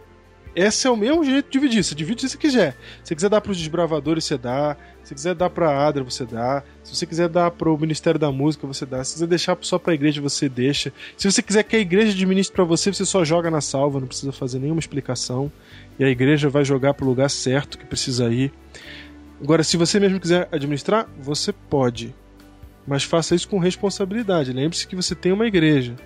Esse 0.54 0.86
é 0.86 0.90
o 0.90 0.96
mesmo 0.96 1.24
jeito 1.24 1.46
de 1.46 1.52
dividir. 1.52 1.82
Você 1.82 1.94
divide 1.94 2.20
se 2.20 2.28
você 2.28 2.38
quiser. 2.38 2.72
Se 3.02 3.08
você 3.08 3.14
quiser 3.16 3.28
dar 3.28 3.40
para 3.40 3.50
os 3.50 3.58
desbravadores, 3.58 4.24
você 4.24 4.38
dá. 4.38 4.76
Se 5.02 5.08
você 5.08 5.14
quiser 5.14 5.34
dar 5.34 5.50
para 5.50 5.68
a 5.68 5.86
Adra, 5.86 6.04
você 6.04 6.24
dá. 6.24 6.62
Se 6.84 6.94
você 6.94 7.06
quiser 7.06 7.28
dar 7.28 7.50
para 7.50 7.68
o 7.68 7.76
Ministério 7.76 8.20
da 8.20 8.30
Música, 8.30 8.66
você 8.66 8.86
dá. 8.86 9.02
Se 9.02 9.10
você 9.10 9.14
quiser 9.14 9.26
deixar 9.26 9.58
só 9.62 9.78
para 9.78 9.92
a 9.92 9.94
igreja, 9.94 10.22
você 10.22 10.48
deixa. 10.48 10.92
Se 11.16 11.30
você 11.30 11.42
quiser 11.42 11.64
que 11.64 11.74
a 11.74 11.78
igreja 11.80 12.12
administre 12.12 12.54
para 12.54 12.64
você, 12.64 12.92
você 12.92 13.04
só 13.04 13.24
joga 13.24 13.50
na 13.50 13.60
salva, 13.60 13.98
não 13.98 14.06
precisa 14.06 14.30
fazer 14.30 14.60
nenhuma 14.60 14.78
explicação. 14.78 15.50
E 15.98 16.04
a 16.04 16.08
igreja 16.08 16.48
vai 16.48 16.64
jogar 16.64 16.94
para 16.94 17.04
o 17.04 17.08
lugar 17.08 17.28
certo 17.28 17.76
que 17.76 17.84
precisa 17.84 18.32
ir. 18.32 18.52
Agora, 19.42 19.64
se 19.64 19.76
você 19.76 19.98
mesmo 19.98 20.20
quiser 20.20 20.48
administrar, 20.52 21.08
você 21.18 21.52
pode. 21.52 22.14
Mas 22.86 23.02
faça 23.02 23.34
isso 23.34 23.48
com 23.48 23.58
responsabilidade. 23.58 24.52
Lembre-se 24.52 24.86
que 24.86 24.94
você 24.94 25.14
tem 25.14 25.32
uma 25.32 25.46
igreja. 25.46 25.96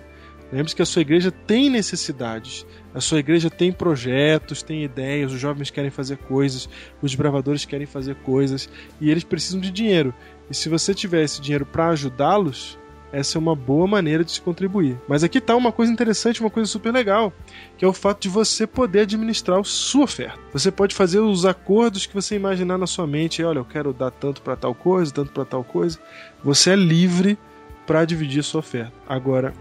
Lembre-se 0.51 0.75
que 0.75 0.81
a 0.81 0.85
sua 0.85 1.01
igreja 1.01 1.31
tem 1.31 1.69
necessidades. 1.69 2.65
A 2.93 2.99
sua 2.99 3.19
igreja 3.19 3.49
tem 3.49 3.71
projetos, 3.71 4.63
tem 4.63 4.83
ideias, 4.83 5.31
os 5.31 5.39
jovens 5.39 5.69
querem 5.69 5.91
fazer 5.91 6.17
coisas, 6.17 6.67
os 7.01 7.13
bravadores 7.13 7.65
querem 7.65 7.85
fazer 7.85 8.15
coisas 8.15 8.67
e 8.99 9.11
eles 9.11 9.23
precisam 9.23 9.59
de 9.59 9.69
dinheiro. 9.69 10.13
E 10.49 10.55
se 10.55 10.67
você 10.67 10.93
tiver 10.93 11.23
esse 11.23 11.39
dinheiro 11.39 11.65
para 11.65 11.89
ajudá-los, 11.89 12.79
essa 13.11 13.37
é 13.37 13.39
uma 13.39 13.55
boa 13.55 13.87
maneira 13.87 14.23
de 14.23 14.31
se 14.31 14.41
contribuir. 14.41 14.99
Mas 15.07 15.23
aqui 15.23 15.39
está 15.39 15.55
uma 15.55 15.71
coisa 15.71 15.91
interessante, 15.91 16.41
uma 16.41 16.49
coisa 16.49 16.69
super 16.69 16.93
legal, 16.93 17.33
que 17.77 17.83
é 17.83 17.87
o 17.87 17.93
fato 17.93 18.21
de 18.21 18.29
você 18.29 18.67
poder 18.67 19.01
administrar 19.01 19.59
a 19.59 19.63
sua 19.63 20.03
oferta. 20.03 20.39
Você 20.53 20.71
pode 20.71 20.95
fazer 20.95 21.19
os 21.19 21.45
acordos 21.45 22.05
que 22.05 22.13
você 22.13 22.35
imaginar 22.35 22.77
na 22.77 22.87
sua 22.87 23.07
mente. 23.07 23.43
Olha, 23.43 23.59
eu 23.59 23.65
quero 23.65 23.93
dar 23.93 24.11
tanto 24.11 24.41
para 24.41 24.55
tal 24.55 24.75
coisa, 24.75 25.13
tanto 25.13 25.31
para 25.31 25.45
tal 25.45 25.63
coisa. 25.63 25.99
Você 26.43 26.71
é 26.71 26.75
livre 26.75 27.37
para 27.85 28.05
dividir 28.05 28.41
a 28.41 28.43
sua 28.43 28.59
oferta. 28.59 28.93
Agora, 29.07 29.53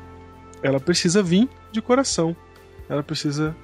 ela 0.63 0.81
precisa 0.81 1.23
vir 1.23 1.49
de 1.73 1.81
coração. 1.81 2.37
Ela 2.89 3.03
precisa 3.03 3.55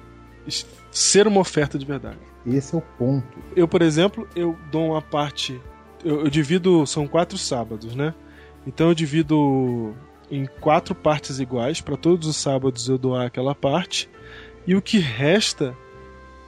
ser 0.91 1.27
uma 1.27 1.39
oferta 1.39 1.77
de 1.77 1.85
verdade. 1.85 2.19
Esse 2.45 2.75
é 2.75 2.77
o 2.77 2.81
ponto. 2.81 3.39
Eu, 3.55 3.67
por 3.67 3.81
exemplo, 3.81 4.27
eu 4.35 4.55
dou 4.71 4.91
uma 4.91 5.01
parte. 5.01 5.59
Eu, 6.03 6.21
eu 6.21 6.29
divido. 6.29 6.85
São 6.85 7.07
quatro 7.07 7.37
sábados, 7.37 7.95
né? 7.95 8.13
Então 8.67 8.89
eu 8.89 8.95
divido 8.95 9.93
em 10.29 10.45
quatro 10.45 10.93
partes 10.93 11.39
iguais. 11.39 11.81
Para 11.81 11.97
todos 11.97 12.27
os 12.27 12.35
sábados 12.35 12.87
eu 12.87 12.97
doar 12.97 13.25
aquela 13.25 13.55
parte. 13.55 14.09
E 14.67 14.75
o 14.75 14.81
que 14.81 14.99
resta, 14.99 15.75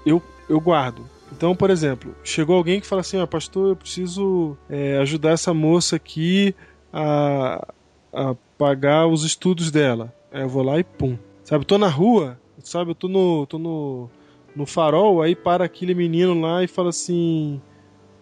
eu, 0.05 0.21
eu 0.47 0.59
guardo. 0.59 1.07
Então, 1.31 1.55
por 1.55 1.69
exemplo, 1.69 2.15
chegou 2.23 2.55
alguém 2.55 2.79
que 2.79 2.87
fala 2.87 3.01
assim: 3.01 3.19
ó, 3.19 3.25
pastor, 3.25 3.69
eu 3.69 3.75
preciso 3.75 4.57
é, 4.69 4.97
ajudar 4.99 5.31
essa 5.31 5.53
moça 5.53 5.95
aqui 5.95 6.55
a, 6.91 7.67
a 8.13 8.35
pagar 8.57 9.07
os 9.07 9.23
estudos 9.23 9.71
dela. 9.71 10.13
Aí 10.37 10.43
eu 10.43 10.49
vou 10.49 10.61
lá 10.61 10.77
e 10.77 10.83
pum. 10.83 11.17
Sabe, 11.43 11.63
eu 11.63 11.65
tô 11.67 11.79
na 11.79 11.87
rua, 11.87 12.39
sabe, 12.59 12.91
eu 12.91 12.95
tô 12.95 13.07
no. 13.07 13.47
tô 13.47 13.57
no, 13.57 14.07
no 14.55 14.67
farol, 14.67 15.19
aí 15.19 15.35
para 15.35 15.65
aquele 15.65 15.95
menino 15.95 16.39
lá 16.39 16.63
e 16.63 16.67
fala 16.67 16.89
assim. 16.89 17.59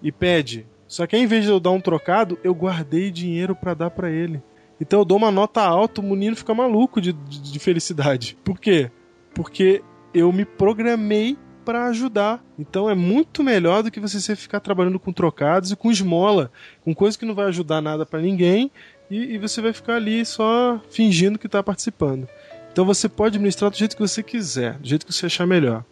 e 0.01 0.13
pede. 0.13 0.65
Só 0.87 1.05
que 1.05 1.17
em 1.17 1.27
vez 1.27 1.43
de 1.43 1.49
eu 1.49 1.59
dar 1.59 1.71
um 1.71 1.81
trocado, 1.81 2.39
eu 2.41 2.55
guardei 2.55 3.11
dinheiro 3.11 3.53
pra 3.53 3.73
dar 3.73 3.89
pra 3.89 4.09
ele. 4.09 4.41
Então 4.79 4.99
eu 4.99 5.05
dou 5.05 5.17
uma 5.17 5.29
nota 5.29 5.61
alta, 5.61 5.99
o 5.99 6.03
menino 6.05 6.37
fica 6.37 6.53
maluco 6.53 7.01
de, 7.01 7.11
de, 7.11 7.51
de 7.51 7.59
felicidade. 7.59 8.37
Por 8.45 8.61
quê? 8.61 8.89
Porque 9.33 9.83
eu 10.13 10.31
me 10.31 10.45
programei 10.45 11.37
pra 11.65 11.87
ajudar. 11.87 12.41
Então 12.57 12.89
é 12.89 12.95
muito 12.95 13.43
melhor 13.43 13.83
do 13.83 13.91
que 13.91 13.99
você 13.99 14.37
ficar 14.37 14.61
trabalhando 14.61 14.99
com 14.99 15.11
trocados 15.11 15.71
e 15.71 15.75
com 15.75 15.91
esmola, 15.91 16.49
com 16.81 16.95
coisa 16.95 17.19
que 17.19 17.25
não 17.25 17.35
vai 17.35 17.47
ajudar 17.47 17.81
nada 17.81 18.05
pra 18.05 18.21
ninguém 18.21 18.71
e, 19.09 19.33
e 19.35 19.37
você 19.37 19.61
vai 19.61 19.73
ficar 19.73 19.95
ali 19.95 20.25
só 20.25 20.79
fingindo 20.89 21.37
que 21.39 21.47
tá 21.49 21.61
participando. 21.63 22.27
Então 22.71 22.85
você 22.85 23.07
pode 23.07 23.37
administrar 23.37 23.71
do 23.71 23.77
jeito 23.77 23.95
que 23.95 24.01
você 24.01 24.21
quiser, 24.21 24.77
do 24.77 24.87
jeito 24.87 25.05
que 25.05 25.13
você 25.13 25.25
achar 25.27 25.45
melhor. 25.47 25.83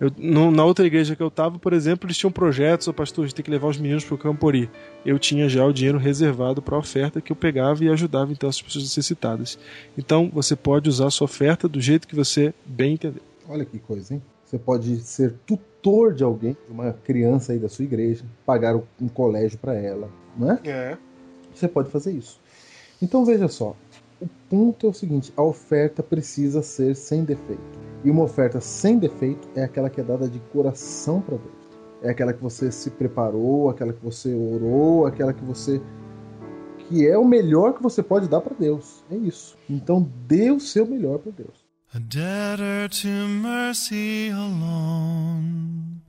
Eu, 0.00 0.10
no- 0.16 0.50
na 0.50 0.64
outra 0.64 0.84
igreja 0.86 1.14
que 1.14 1.22
eu 1.22 1.30
tava, 1.30 1.58
por 1.58 1.72
exemplo, 1.72 2.06
eles 2.06 2.16
tinham 2.16 2.32
projetos, 2.32 2.88
o 2.88 2.92
pastor, 2.92 3.24
a 3.24 3.28
gente 3.28 3.36
tem 3.36 3.44
que 3.44 3.50
levar 3.50 3.68
os 3.68 3.78
meninos 3.78 4.04
pro 4.04 4.18
Campori. 4.18 4.68
Eu 5.06 5.18
tinha 5.18 5.48
já 5.48 5.64
o 5.64 5.72
dinheiro 5.72 5.98
reservado 5.98 6.60
para 6.60 6.74
a 6.74 6.78
oferta 6.78 7.20
que 7.20 7.30
eu 7.30 7.36
pegava 7.36 7.84
e 7.84 7.88
ajudava 7.88 8.32
então 8.32 8.48
as 8.48 8.60
pessoas 8.60 8.84
necessitadas. 8.84 9.58
Então 9.96 10.28
você 10.32 10.56
pode 10.56 10.88
usar 10.88 11.06
a 11.06 11.10
sua 11.10 11.26
oferta 11.26 11.68
do 11.68 11.80
jeito 11.80 12.08
que 12.08 12.16
você 12.16 12.52
bem 12.66 12.94
entender. 12.94 13.22
Olha 13.48 13.64
que 13.64 13.78
coisa, 13.78 14.14
hein? 14.14 14.22
Você 14.44 14.58
pode 14.58 14.96
ser 15.02 15.34
tutor 15.46 16.12
de 16.14 16.24
alguém, 16.24 16.56
de 16.66 16.72
uma 16.72 16.92
criança 16.92 17.52
aí 17.52 17.58
da 17.58 17.68
sua 17.68 17.84
igreja, 17.84 18.24
pagar 18.44 18.74
um 18.76 19.08
colégio 19.08 19.58
para 19.58 19.74
ela, 19.74 20.10
não 20.36 20.50
é? 20.52 20.58
É. 20.64 20.98
Você 21.54 21.68
pode 21.68 21.90
fazer 21.90 22.12
isso. 22.12 22.40
Então 23.02 23.24
veja 23.24 23.48
só, 23.48 23.74
o 24.20 24.28
ponto 24.48 24.86
é 24.86 24.90
o 24.90 24.94
seguinte: 24.94 25.32
a 25.36 25.42
oferta 25.42 26.02
precisa 26.02 26.62
ser 26.62 26.94
sem 26.94 27.24
defeito. 27.24 27.80
E 28.04 28.10
uma 28.10 28.22
oferta 28.22 28.60
sem 28.60 28.96
defeito 28.96 29.48
é 29.56 29.64
aquela 29.64 29.90
que 29.90 30.00
é 30.00 30.04
dada 30.04 30.28
de 30.28 30.38
coração 30.52 31.20
para 31.20 31.36
Deus. 31.36 31.62
É 32.02 32.10
aquela 32.10 32.32
que 32.32 32.42
você 32.42 32.70
se 32.70 32.90
preparou, 32.90 33.68
aquela 33.68 33.92
que 33.92 34.02
você 34.02 34.32
orou, 34.32 35.06
aquela 35.06 35.32
que 35.32 35.44
você 35.44 35.82
que 36.88 37.06
é 37.06 37.16
o 37.16 37.24
melhor 37.24 37.74
que 37.74 37.82
você 37.82 38.02
pode 38.02 38.28
dar 38.28 38.40
para 38.40 38.54
Deus. 38.54 39.04
É 39.10 39.16
isso. 39.16 39.56
Então 39.68 40.08
dê 40.26 40.50
o 40.50 40.60
seu 40.60 40.86
melhor 40.86 41.18
para 41.18 41.32
Deus. 41.32 41.64
A 41.94 41.98
debtor 41.98 42.88
to 42.88 43.08
mercy 43.08 44.30
alone. 44.30 46.00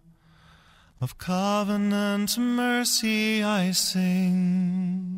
Of 1.01 1.15
covenant 1.15 2.37
mercy 2.37 3.41
I 3.43 3.73
sing. 3.73 5.12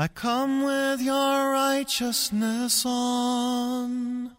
I 0.00 0.06
come 0.06 0.64
with 0.64 1.00
your 1.02 1.50
righteousness 1.50 2.86
on. 2.86 4.30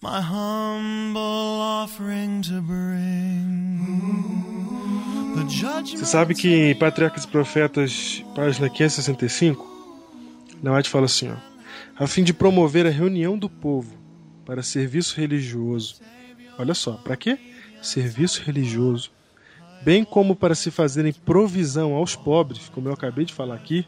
My 0.00 0.20
humble 0.20 1.22
offering 1.22 2.42
to 2.42 2.60
bring. 2.60 3.78
The 5.36 5.44
judgment 5.44 5.98
Você 5.98 6.04
sabe 6.04 6.34
que 6.34 6.48
em 6.48 6.74
Patriarcas 6.74 7.22
e 7.22 7.28
Profetas, 7.28 8.24
página 8.34 8.68
565, 8.68 9.64
Leonardo 10.60 10.88
fala 10.88 11.04
assim, 11.04 11.30
ó, 11.30 11.36
a 11.96 12.08
fim 12.08 12.24
de 12.24 12.34
promover 12.34 12.84
a 12.84 12.90
reunião 12.90 13.38
do 13.38 13.48
povo 13.48 13.96
para 14.44 14.64
serviço 14.64 15.16
religioso. 15.16 16.00
Olha 16.58 16.74
só, 16.74 16.94
para 16.94 17.16
quê? 17.16 17.38
Serviço 17.80 18.42
religioso. 18.42 19.12
Bem 19.84 20.02
como 20.02 20.34
para 20.34 20.56
se 20.56 20.72
fazerem 20.72 21.12
provisão 21.12 21.94
aos 21.94 22.16
pobres, 22.16 22.68
como 22.68 22.88
eu 22.88 22.92
acabei 22.92 23.24
de 23.24 23.32
falar 23.32 23.54
aqui, 23.54 23.86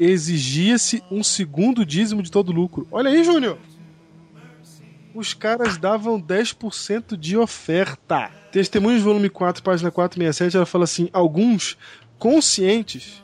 exigia-se 0.00 1.02
um 1.10 1.22
segundo 1.22 1.84
dízimo 1.84 2.22
de 2.22 2.30
todo 2.30 2.50
lucro. 2.50 2.88
Olha 2.90 3.10
aí, 3.10 3.22
Júnior! 3.22 3.58
Os 5.14 5.34
caras 5.34 5.76
davam 5.76 6.20
10% 6.20 7.16
de 7.16 7.36
oferta. 7.36 8.30
Testemunhos, 8.50 9.02
volume 9.02 9.28
4, 9.28 9.62
página 9.62 9.90
467, 9.90 10.56
ela 10.56 10.64
fala 10.64 10.84
assim: 10.84 11.10
alguns 11.12 11.76
conscientes 12.18 13.22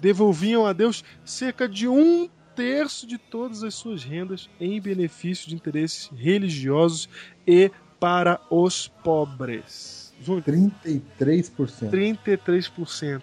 devolviam 0.00 0.66
a 0.66 0.72
Deus 0.72 1.04
cerca 1.24 1.68
de 1.68 1.86
um 1.86 2.28
terço 2.56 3.06
de 3.06 3.18
todas 3.18 3.62
as 3.62 3.74
suas 3.74 4.02
rendas 4.02 4.50
em 4.58 4.80
benefício 4.80 5.48
de 5.48 5.54
interesses 5.54 6.10
religiosos 6.16 7.08
e 7.46 7.70
para 8.00 8.40
os 8.50 8.88
pobres. 8.88 10.12
Júnior, 10.20 10.42
33%. 10.44 11.90
33% 11.90 13.20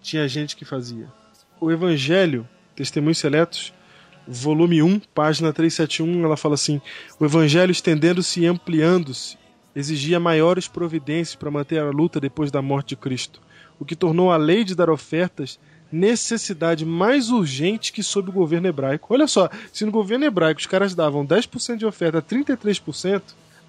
tinha 0.00 0.26
gente 0.28 0.56
que 0.56 0.64
fazia. 0.64 1.08
O 1.62 1.70
Evangelho, 1.70 2.44
Testemunhos 2.74 3.18
Seletos, 3.18 3.72
volume 4.26 4.82
1, 4.82 4.98
página 5.14 5.52
371, 5.52 6.24
ela 6.24 6.36
fala 6.36 6.56
assim: 6.56 6.82
O 7.20 7.24
Evangelho 7.24 7.70
estendendo-se 7.70 8.40
e 8.40 8.46
ampliando-se 8.46 9.38
exigia 9.72 10.18
maiores 10.18 10.66
providências 10.66 11.36
para 11.36 11.52
manter 11.52 11.78
a 11.78 11.88
luta 11.88 12.18
depois 12.18 12.50
da 12.50 12.60
morte 12.60 12.88
de 12.88 12.96
Cristo, 12.96 13.40
o 13.78 13.84
que 13.84 13.94
tornou 13.94 14.32
a 14.32 14.36
lei 14.36 14.64
de 14.64 14.74
dar 14.74 14.90
ofertas 14.90 15.60
necessidade 15.92 16.84
mais 16.84 17.30
urgente 17.30 17.92
que 17.92 18.02
sob 18.02 18.30
o 18.30 18.32
governo 18.32 18.66
hebraico. 18.66 19.14
Olha 19.14 19.28
só, 19.28 19.48
se 19.72 19.84
no 19.84 19.92
governo 19.92 20.24
hebraico 20.24 20.58
os 20.58 20.66
caras 20.66 20.96
davam 20.96 21.24
10% 21.24 21.76
de 21.76 21.86
oferta 21.86 22.18
a 22.18 22.22
33%, 22.22 23.22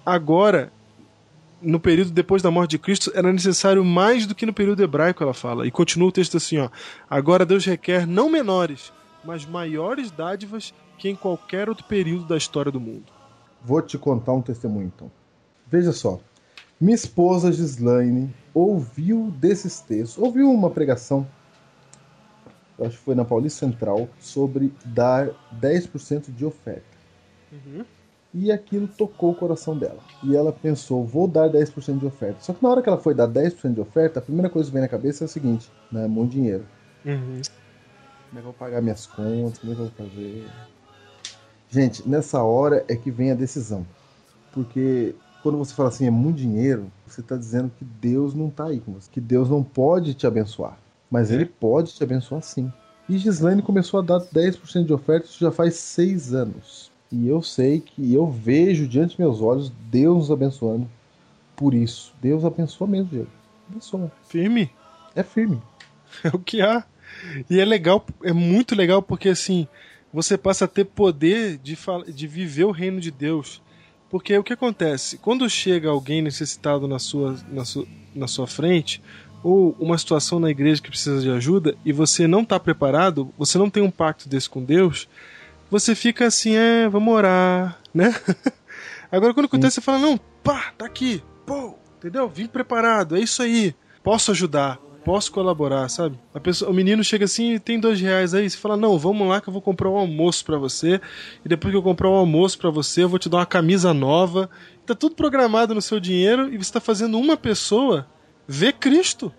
agora 0.04 0.72
no 1.64 1.80
período 1.80 2.10
depois 2.10 2.42
da 2.42 2.50
morte 2.50 2.72
de 2.72 2.78
Cristo 2.78 3.10
era 3.14 3.32
necessário 3.32 3.84
mais 3.84 4.26
do 4.26 4.34
que 4.34 4.46
no 4.46 4.52
período 4.52 4.82
hebraico, 4.82 5.22
ela 5.22 5.34
fala. 5.34 5.66
E 5.66 5.70
continua 5.70 6.08
o 6.08 6.12
texto 6.12 6.36
assim, 6.36 6.58
ó: 6.58 6.68
Agora 7.08 7.46
Deus 7.46 7.64
requer 7.64 8.06
não 8.06 8.30
menores, 8.30 8.92
mas 9.24 9.46
maiores 9.46 10.10
dádivas 10.10 10.74
que 10.98 11.08
em 11.08 11.16
qualquer 11.16 11.68
outro 11.68 11.84
período 11.84 12.24
da 12.24 12.36
história 12.36 12.70
do 12.70 12.80
mundo. 12.80 13.04
Vou 13.64 13.80
te 13.80 13.96
contar 13.98 14.32
um 14.32 14.42
testemunho 14.42 14.92
então. 14.94 15.10
Veja 15.66 15.92
só. 15.92 16.20
Minha 16.80 16.94
esposa 16.94 17.52
Gislaine 17.52 18.34
ouviu 18.52 19.32
desses 19.38 19.80
textos, 19.80 20.22
ouviu 20.22 20.50
uma 20.50 20.70
pregação, 20.70 21.26
acho 22.78 22.98
que 22.98 23.04
foi 23.04 23.14
na 23.14 23.24
Paulista 23.24 23.66
Central, 23.66 24.08
sobre 24.20 24.72
dar 24.84 25.30
10% 25.60 26.34
de 26.34 26.44
oferta. 26.44 26.82
E 28.36 28.50
aquilo 28.50 28.88
tocou 28.88 29.30
o 29.30 29.34
coração 29.34 29.78
dela. 29.78 30.00
E 30.22 30.34
ela 30.34 30.52
pensou, 30.52 31.04
vou 31.04 31.28
dar 31.28 31.48
10% 31.48 32.00
de 32.00 32.06
oferta. 32.06 32.40
Só 32.40 32.52
que 32.52 32.60
na 32.60 32.68
hora 32.68 32.82
que 32.82 32.88
ela 32.88 32.98
foi 32.98 33.14
dar 33.14 33.28
10% 33.28 33.74
de 33.74 33.80
oferta, 33.80 34.18
a 34.18 34.22
primeira 34.22 34.50
coisa 34.50 34.68
que 34.68 34.72
vem 34.72 34.82
na 34.82 34.88
cabeça 34.88 35.22
é 35.22 35.26
o 35.26 35.28
seguinte, 35.28 35.70
né? 35.90 36.08
Muito 36.08 36.32
dinheiro. 36.32 36.66
Uhum. 37.04 37.40
Como 38.28 38.32
é 38.32 38.32
que 38.32 38.38
eu 38.38 38.42
vou 38.42 38.52
pagar 38.52 38.82
minhas 38.82 39.06
contas? 39.06 39.58
Como 39.60 39.72
é 39.72 39.76
que 39.76 39.82
eu 39.82 39.90
vou 39.96 40.08
fazer? 40.08 40.46
Gente, 41.70 42.08
nessa 42.08 42.42
hora 42.42 42.84
é 42.88 42.96
que 42.96 43.10
vem 43.10 43.30
a 43.30 43.34
decisão. 43.34 43.86
Porque 44.52 45.14
quando 45.40 45.56
você 45.56 45.72
fala 45.72 45.90
assim, 45.90 46.06
é 46.06 46.10
muito 46.10 46.38
dinheiro, 46.38 46.90
você 47.06 47.20
está 47.20 47.36
dizendo 47.36 47.70
que 47.78 47.84
Deus 47.84 48.34
não 48.34 48.48
está 48.48 48.64
aí 48.64 48.80
com 48.80 48.94
você. 48.94 49.08
Que 49.12 49.20
Deus 49.20 49.48
não 49.48 49.62
pode 49.62 50.14
te 50.14 50.26
abençoar. 50.26 50.76
Mas 51.08 51.30
Ele 51.30 51.44
pode 51.44 51.94
te 51.94 52.02
abençoar 52.02 52.42
sim. 52.42 52.72
E 53.08 53.16
Gislaine 53.18 53.62
começou 53.62 54.00
a 54.00 54.02
dar 54.02 54.20
10% 54.20 54.86
de 54.86 54.92
oferta, 54.92 55.26
isso 55.26 55.38
já 55.38 55.52
faz 55.52 55.74
seis 55.74 56.34
anos. 56.34 56.90
E 57.14 57.28
eu 57.28 57.40
sei 57.40 57.78
que 57.78 58.12
eu 58.12 58.26
vejo 58.26 58.88
diante 58.88 59.10
dos 59.10 59.18
meus 59.18 59.40
olhos 59.40 59.72
Deus 59.88 60.16
nos 60.16 60.30
abençoando 60.32 60.90
por 61.54 61.72
isso. 61.72 62.12
Deus 62.20 62.44
abençoa 62.44 62.88
mesmo, 62.88 63.08
Diego. 63.08 63.30
Abençoa. 63.70 64.10
Firme. 64.24 64.68
É 65.14 65.22
firme. 65.22 65.62
É 66.24 66.28
o 66.34 66.38
que 66.40 66.60
há. 66.60 66.84
E 67.48 67.60
é 67.60 67.64
legal, 67.64 68.04
é 68.24 68.32
muito 68.32 68.74
legal 68.74 69.00
porque 69.00 69.28
assim, 69.28 69.68
você 70.12 70.36
passa 70.36 70.64
a 70.64 70.68
ter 70.68 70.86
poder 70.86 71.56
de, 71.58 71.78
de 72.12 72.26
viver 72.26 72.64
o 72.64 72.72
reino 72.72 73.00
de 73.00 73.12
Deus. 73.12 73.62
Porque 74.10 74.36
o 74.36 74.42
que 74.42 74.52
acontece? 74.52 75.16
Quando 75.18 75.48
chega 75.48 75.90
alguém 75.90 76.20
necessitado 76.20 76.88
na 76.88 76.98
sua, 76.98 77.36
na 77.48 77.64
sua, 77.64 77.86
na 78.12 78.26
sua 78.26 78.48
frente, 78.48 79.00
ou 79.40 79.76
uma 79.78 79.96
situação 79.98 80.40
na 80.40 80.50
igreja 80.50 80.82
que 80.82 80.88
precisa 80.88 81.20
de 81.20 81.30
ajuda, 81.30 81.76
e 81.84 81.92
você 81.92 82.26
não 82.26 82.42
está 82.42 82.58
preparado, 82.58 83.32
você 83.38 83.56
não 83.56 83.70
tem 83.70 83.84
um 83.84 83.90
pacto 83.90 84.28
desse 84.28 84.50
com 84.50 84.64
Deus, 84.64 85.08
você 85.80 85.92
fica 85.96 86.26
assim, 86.26 86.54
é, 86.54 86.88
vamos 86.88 87.12
orar, 87.12 87.80
né? 87.92 88.14
Agora 89.10 89.34
quando 89.34 89.46
acontece, 89.46 89.74
você 89.74 89.80
fala, 89.80 89.98
não, 89.98 90.16
pá, 90.16 90.72
tá 90.78 90.86
aqui, 90.86 91.20
pô, 91.44 91.74
entendeu? 91.96 92.28
Vim 92.28 92.46
preparado, 92.46 93.16
é 93.16 93.20
isso 93.20 93.42
aí, 93.42 93.74
posso 94.00 94.30
ajudar, 94.30 94.78
posso 95.04 95.32
colaborar, 95.32 95.88
sabe? 95.88 96.16
A 96.32 96.38
pessoa, 96.38 96.70
o 96.70 96.74
menino 96.74 97.02
chega 97.02 97.24
assim, 97.24 97.58
tem 97.58 97.80
dois 97.80 98.00
reais 98.00 98.34
aí, 98.34 98.48
você 98.48 98.56
fala, 98.56 98.76
não, 98.76 98.96
vamos 98.96 99.26
lá 99.26 99.40
que 99.40 99.48
eu 99.48 99.52
vou 99.52 99.60
comprar 99.60 99.90
um 99.90 99.96
almoço 99.96 100.44
pra 100.44 100.56
você, 100.56 101.00
e 101.44 101.48
depois 101.48 101.72
que 101.72 101.76
eu 101.76 101.82
comprar 101.82 102.08
um 102.08 102.14
almoço 102.14 102.56
pra 102.56 102.70
você, 102.70 103.02
eu 103.02 103.08
vou 103.08 103.18
te 103.18 103.28
dar 103.28 103.38
uma 103.38 103.46
camisa 103.46 103.92
nova. 103.92 104.48
Tá 104.86 104.94
tudo 104.94 105.16
programado 105.16 105.74
no 105.74 105.82
seu 105.82 105.98
dinheiro 105.98 106.54
e 106.54 106.56
você 106.56 106.72
tá 106.72 106.80
fazendo 106.80 107.18
uma 107.18 107.36
pessoa 107.36 108.06
ver 108.46 108.74
Cristo. 108.74 109.32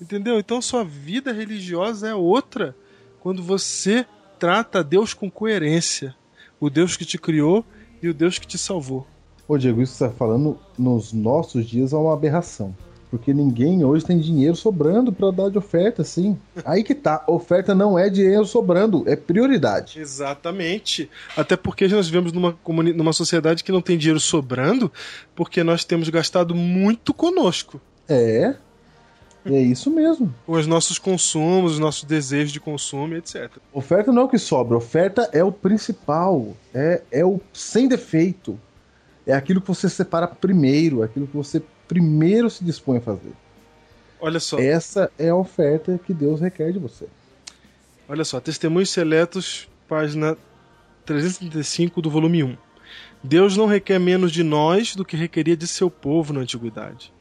Entendeu? 0.00 0.38
Então 0.38 0.60
sua 0.60 0.82
vida 0.82 1.32
religiosa 1.32 2.08
é 2.08 2.14
outra 2.14 2.74
quando 3.20 3.42
você 3.42 4.06
trata 4.38 4.84
Deus 4.84 5.14
com 5.14 5.30
coerência. 5.30 6.14
O 6.58 6.70
Deus 6.70 6.96
que 6.96 7.04
te 7.04 7.18
criou 7.18 7.64
e 8.02 8.08
o 8.08 8.14
Deus 8.14 8.38
que 8.38 8.46
te 8.46 8.58
salvou. 8.58 9.06
Ô 9.48 9.56
Diego, 9.56 9.80
isso 9.80 9.92
que 9.92 9.98
você 9.98 10.08
tá 10.08 10.14
falando 10.14 10.58
nos 10.78 11.12
nossos 11.12 11.66
dias 11.66 11.92
é 11.92 11.96
uma 11.96 12.12
aberração. 12.12 12.74
Porque 13.10 13.32
ninguém 13.32 13.84
hoje 13.84 14.04
tem 14.04 14.18
dinheiro 14.18 14.56
sobrando 14.56 15.12
pra 15.12 15.30
dar 15.30 15.48
de 15.48 15.56
oferta, 15.56 16.02
assim. 16.02 16.36
Aí 16.64 16.82
que 16.82 16.94
tá, 16.94 17.22
oferta 17.28 17.74
não 17.74 17.96
é 17.96 18.10
dinheiro 18.10 18.44
sobrando, 18.44 19.04
é 19.06 19.14
prioridade. 19.14 20.00
Exatamente. 20.00 21.08
Até 21.36 21.56
porque 21.56 21.86
nós 21.86 22.08
vivemos 22.08 22.32
numa, 22.32 22.58
numa 22.94 23.12
sociedade 23.12 23.62
que 23.62 23.70
não 23.70 23.80
tem 23.80 23.96
dinheiro 23.96 24.18
sobrando, 24.18 24.90
porque 25.36 25.62
nós 25.62 25.84
temos 25.84 26.08
gastado 26.08 26.54
muito 26.54 27.14
conosco. 27.14 27.80
É. 28.08 28.56
É 29.54 29.60
isso 29.60 29.90
mesmo. 29.90 30.34
Com 30.44 30.52
os 30.52 30.66
nossos 30.66 30.98
consumos, 30.98 31.72
os 31.72 31.78
nossos 31.78 32.04
desejos 32.04 32.52
de 32.52 32.60
consumo, 32.60 33.14
etc. 33.14 33.50
Oferta 33.72 34.12
não 34.12 34.22
é 34.22 34.24
o 34.24 34.28
que 34.28 34.38
sobra, 34.38 34.76
oferta 34.76 35.28
é 35.32 35.42
o 35.44 35.52
principal. 35.52 36.56
É, 36.74 37.02
é 37.10 37.24
o 37.24 37.40
sem 37.52 37.88
defeito. 37.88 38.58
É 39.26 39.32
aquilo 39.32 39.60
que 39.60 39.68
você 39.68 39.88
separa 39.88 40.26
primeiro, 40.26 41.02
aquilo 41.02 41.26
que 41.26 41.36
você 41.36 41.62
primeiro 41.88 42.48
se 42.48 42.64
dispõe 42.64 42.98
a 42.98 43.00
fazer. 43.00 43.32
Olha 44.20 44.40
só. 44.40 44.58
Essa 44.58 45.10
é 45.18 45.28
a 45.28 45.36
oferta 45.36 45.98
que 46.04 46.14
Deus 46.14 46.40
requer 46.40 46.72
de 46.72 46.78
você. 46.78 47.06
Olha 48.08 48.24
só, 48.24 48.40
Testemunhos 48.40 48.90
Seletos, 48.90 49.68
página 49.88 50.36
335 51.04 52.00
do 52.00 52.10
volume 52.10 52.42
1. 52.42 52.56
Deus 53.22 53.56
não 53.56 53.66
requer 53.66 53.98
menos 53.98 54.30
de 54.30 54.42
nós 54.42 54.94
do 54.94 55.04
que 55.04 55.16
requeria 55.16 55.56
de 55.56 55.66
seu 55.66 55.90
povo 55.90 56.32
na 56.32 56.40
antiguidade. 56.40 57.12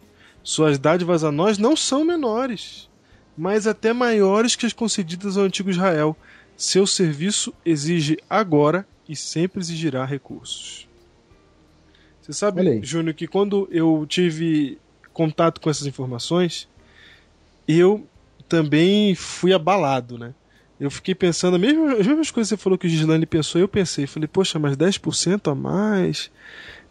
Suas 0.45 0.77
dádivas 0.77 1.23
a 1.23 1.31
nós 1.31 1.57
não 1.57 1.75
são 1.75 2.05
menores, 2.05 2.87
mas 3.35 3.65
até 3.65 3.91
maiores 3.91 4.55
que 4.55 4.67
as 4.67 4.73
concedidas 4.73 5.37
ao 5.37 5.43
antigo 5.43 5.71
Israel. 5.71 6.15
Seu 6.55 6.85
serviço 6.85 7.51
exige 7.65 8.15
agora 8.29 8.87
e 9.09 9.15
sempre 9.15 9.59
exigirá 9.59 10.05
recursos. 10.05 10.87
Você 12.21 12.31
sabe. 12.31 12.79
Júnior, 12.83 13.15
que 13.15 13.25
quando 13.25 13.67
eu 13.71 14.05
tive 14.07 14.77
contato 15.11 15.59
com 15.59 15.67
essas 15.67 15.87
informações, 15.87 16.69
eu 17.67 18.07
também 18.47 19.15
fui 19.15 19.51
abalado, 19.51 20.15
né? 20.15 20.35
Eu 20.79 20.91
fiquei 20.91 21.15
pensando, 21.15 21.55
a 21.55 21.59
mesma- 21.59 21.93
as 21.93 22.05
mesmas 22.05 22.29
coisas 22.29 22.51
que 22.51 22.57
você 22.57 22.63
falou 22.63 22.77
que 22.77 22.85
o 22.85 22.89
Gislaine 22.89 23.25
pensou, 23.25 23.59
eu 23.59 23.67
pensei, 23.67 24.05
falei, 24.05 24.27
poxa, 24.27 24.59
mas 24.59 24.77
10% 24.77 25.49
a 25.49 25.55
mais 25.55 26.29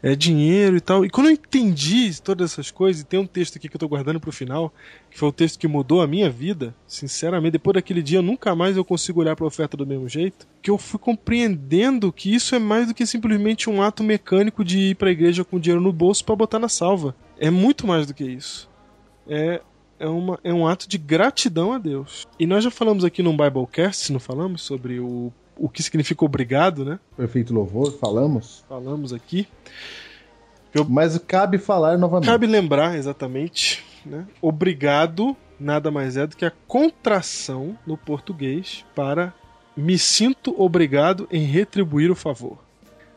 é 0.04 0.14
dinheiro 0.14 0.76
e 0.76 0.82
tal. 0.82 1.02
E 1.02 1.08
quando 1.08 1.28
eu 1.28 1.32
entendi 1.32 2.20
todas 2.20 2.52
essas 2.52 2.70
coisas, 2.70 3.00
e 3.00 3.06
tem 3.06 3.18
um 3.18 3.26
texto 3.26 3.56
aqui 3.56 3.70
que 3.70 3.76
eu 3.76 3.80
tô 3.80 3.88
guardando 3.88 4.20
pro 4.20 4.30
final, 4.30 4.70
que 5.10 5.18
foi 5.18 5.30
o 5.30 5.32
texto 5.32 5.58
que 5.58 5.66
mudou 5.66 6.02
a 6.02 6.06
minha 6.06 6.28
vida, 6.28 6.74
sinceramente, 6.86 7.52
depois 7.52 7.72
daquele 7.72 8.02
dia 8.02 8.20
nunca 8.20 8.54
mais 8.54 8.76
eu 8.76 8.84
consigo 8.84 9.20
olhar 9.20 9.34
pra 9.34 9.46
oferta 9.46 9.78
do 9.78 9.86
mesmo 9.86 10.06
jeito, 10.06 10.46
que 10.60 10.70
eu 10.70 10.76
fui 10.76 10.98
compreendendo 10.98 12.12
que 12.12 12.34
isso 12.34 12.54
é 12.54 12.58
mais 12.58 12.86
do 12.86 12.92
que 12.92 13.06
simplesmente 13.06 13.70
um 13.70 13.80
ato 13.80 14.04
mecânico 14.04 14.62
de 14.62 14.90
ir 14.90 14.94
pra 14.94 15.10
igreja 15.10 15.42
com 15.42 15.58
dinheiro 15.58 15.80
no 15.80 15.90
bolso 15.90 16.22
pra 16.22 16.36
botar 16.36 16.58
na 16.58 16.68
salva. 16.68 17.16
É 17.38 17.50
muito 17.50 17.86
mais 17.86 18.06
do 18.06 18.12
que 18.12 18.24
isso. 18.24 18.68
É 19.26 19.62
é, 19.98 20.06
uma, 20.06 20.38
é 20.44 20.52
um 20.52 20.66
ato 20.66 20.86
de 20.86 20.98
gratidão 20.98 21.72
a 21.72 21.78
Deus. 21.78 22.26
E 22.38 22.46
nós 22.46 22.62
já 22.62 22.70
falamos 22.70 23.04
aqui 23.04 23.22
num 23.22 23.34
Biblecast, 23.34 24.12
não 24.12 24.20
falamos, 24.20 24.60
sobre 24.60 25.00
o, 25.00 25.32
o 25.56 25.68
que 25.68 25.82
significa 25.82 26.24
obrigado, 26.24 26.84
né? 26.84 26.98
Perfeito 27.16 27.52
louvor, 27.54 27.92
falamos. 27.98 28.64
Falamos 28.68 29.12
aqui. 29.12 29.46
Mas 30.88 31.16
cabe 31.18 31.58
falar 31.58 31.96
novamente. 31.96 32.26
Cabe 32.26 32.46
lembrar, 32.46 32.96
exatamente, 32.96 33.84
né? 34.04 34.26
Obrigado 34.42 35.36
nada 35.58 35.90
mais 35.90 36.16
é 36.16 36.26
do 36.26 36.36
que 36.36 36.44
a 36.44 36.52
contração 36.66 37.78
no 37.86 37.96
português 37.96 38.84
para 38.94 39.32
me 39.76 39.98
sinto 39.98 40.54
obrigado 40.60 41.28
em 41.30 41.44
retribuir 41.44 42.10
o 42.10 42.14
favor. 42.14 42.58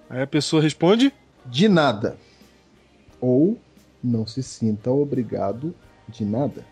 Aí 0.09 0.21
a 0.21 0.27
pessoa 0.27 0.61
responde: 0.61 1.13
De 1.45 1.67
nada. 1.67 2.17
Ou 3.19 3.57
não 4.03 4.25
se 4.25 4.43
sinta 4.43 4.91
obrigado 4.91 5.73
de 6.07 6.23
nada. 6.23 6.63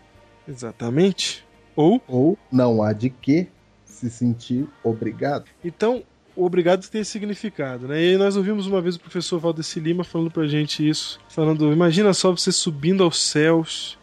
exatamente. 0.48 1.44
Ou 1.74 2.00
Ou 2.08 2.38
não 2.50 2.82
há 2.82 2.92
de 2.94 3.10
que 3.10 3.48
se 3.86 4.10
sentir 4.10 4.68
obrigado. 4.84 5.46
Então, 5.64 6.02
o 6.34 6.44
obrigado 6.44 6.86
tem 6.88 7.00
esse 7.00 7.12
significado, 7.12 7.88
né? 7.88 8.02
E 8.02 8.10
aí 8.10 8.18
nós 8.18 8.36
ouvimos 8.36 8.66
uma 8.66 8.82
vez 8.82 8.96
o 8.96 9.00
professor 9.00 9.38
Valdeci 9.38 9.80
Lima 9.80 10.04
falando 10.04 10.30
pra 10.30 10.46
gente 10.46 10.86
isso, 10.86 11.18
falando, 11.30 11.72
imagina 11.72 12.12
só 12.12 12.30
você 12.30 12.52
subindo 12.52 13.02
aos 13.02 13.22
céus, 13.22 13.98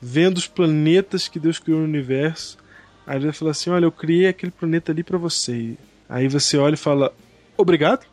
vendo 0.00 0.38
os 0.38 0.48
planetas 0.48 1.28
que 1.28 1.38
Deus 1.38 1.60
criou 1.60 1.78
no 1.78 1.84
universo. 1.84 2.58
Aí 3.06 3.18
ele 3.18 3.32
fala 3.32 3.52
assim, 3.52 3.70
olha, 3.70 3.84
eu 3.84 3.92
criei 3.92 4.26
aquele 4.26 4.50
planeta 4.50 4.90
ali 4.90 5.04
pra 5.04 5.16
você. 5.16 5.76
Aí 6.08 6.26
você 6.26 6.58
olha 6.58 6.74
e 6.74 6.78
fala, 6.78 7.14
obrigado 7.56 8.04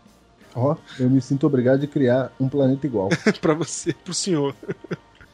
Ó, 0.55 0.76
eu 0.99 1.09
me 1.09 1.21
sinto 1.21 1.47
obrigado 1.47 1.80
de 1.80 1.88
criar 1.88 2.32
um 2.39 2.47
planeta 2.47 2.86
igual. 2.86 3.09
pra 3.41 3.53
você, 3.53 3.93
pro 3.93 4.13
senhor. 4.13 4.55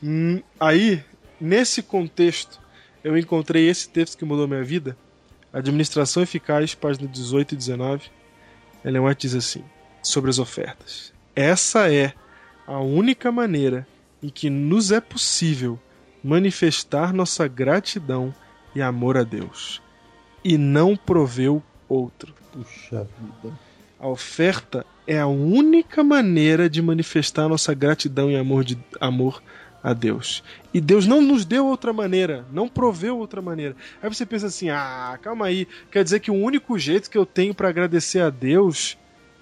Hum, 0.01 0.41
aí, 0.59 1.03
nesse 1.39 1.83
contexto, 1.83 2.59
eu 3.03 3.17
encontrei 3.17 3.67
esse 3.69 3.89
texto 3.89 4.17
que 4.17 4.25
mudou 4.25 4.47
minha 4.47 4.63
vida. 4.63 4.95
Administração 5.51 6.23
Eficaz, 6.23 6.75
página 6.75 7.07
18 7.07 7.53
e 7.53 7.57
19. 7.57 8.11
Ellen 8.85 9.01
White 9.01 9.21
diz 9.21 9.35
assim, 9.35 9.63
sobre 10.01 10.29
as 10.29 10.39
ofertas. 10.39 11.13
Essa 11.35 11.91
é 11.91 12.13
a 12.67 12.79
única 12.79 13.31
maneira 13.31 13.87
em 14.21 14.29
que 14.29 14.49
nos 14.49 14.91
é 14.91 14.99
possível 14.99 15.79
manifestar 16.23 17.13
nossa 17.13 17.47
gratidão 17.47 18.33
e 18.75 18.81
amor 18.81 19.17
a 19.17 19.23
Deus. 19.23 19.81
E 20.43 20.57
não 20.57 20.95
proveu 20.95 21.63
outro. 21.87 22.33
Puxa 22.51 23.07
vida. 23.19 23.57
A 23.99 24.07
oferta 24.07 24.85
é 25.05 25.19
a 25.19 25.27
única 25.27 26.03
maneira 26.03 26.69
de 26.69 26.81
manifestar 26.81 27.49
nossa 27.49 27.73
gratidão 27.73 28.29
e 28.29 28.37
amor, 28.37 28.63
de, 28.63 28.77
amor 29.01 29.41
a 29.83 29.93
Deus. 29.93 30.43
E 30.73 30.81
Deus 30.81 31.07
não 31.07 31.21
nos 31.21 31.45
deu 31.45 31.65
outra 31.65 31.93
maneira, 31.93 32.45
não 32.51 32.67
proveu 32.67 33.17
outra 33.17 33.41
maneira. 33.41 33.75
Aí 34.01 34.09
você 34.09 34.25
pensa 34.25 34.47
assim: 34.47 34.69
ah, 34.69 35.17
calma 35.21 35.45
aí, 35.45 35.67
quer 35.91 36.03
dizer 36.03 36.19
que 36.19 36.31
o 36.31 36.35
único 36.35 36.77
jeito 36.77 37.09
que 37.09 37.17
eu 37.17 37.25
tenho 37.25 37.53
para 37.53 37.69
agradecer 37.69 38.19
a 38.19 38.29
Deus, 38.29 38.97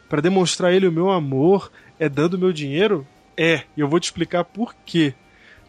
para 0.09 0.21
demonstrar 0.21 0.71
a 0.71 0.73
Ele 0.73 0.87
o 0.87 0.91
meu 0.91 1.09
amor, 1.09 1.71
é 1.99 2.07
dando 2.07 2.37
meu 2.37 2.53
dinheiro? 2.53 3.05
É, 3.35 3.63
e 3.75 3.81
eu 3.81 3.87
vou 3.87 3.99
te 3.99 4.05
explicar 4.05 4.43
por 4.43 4.75
quê. 4.85 5.13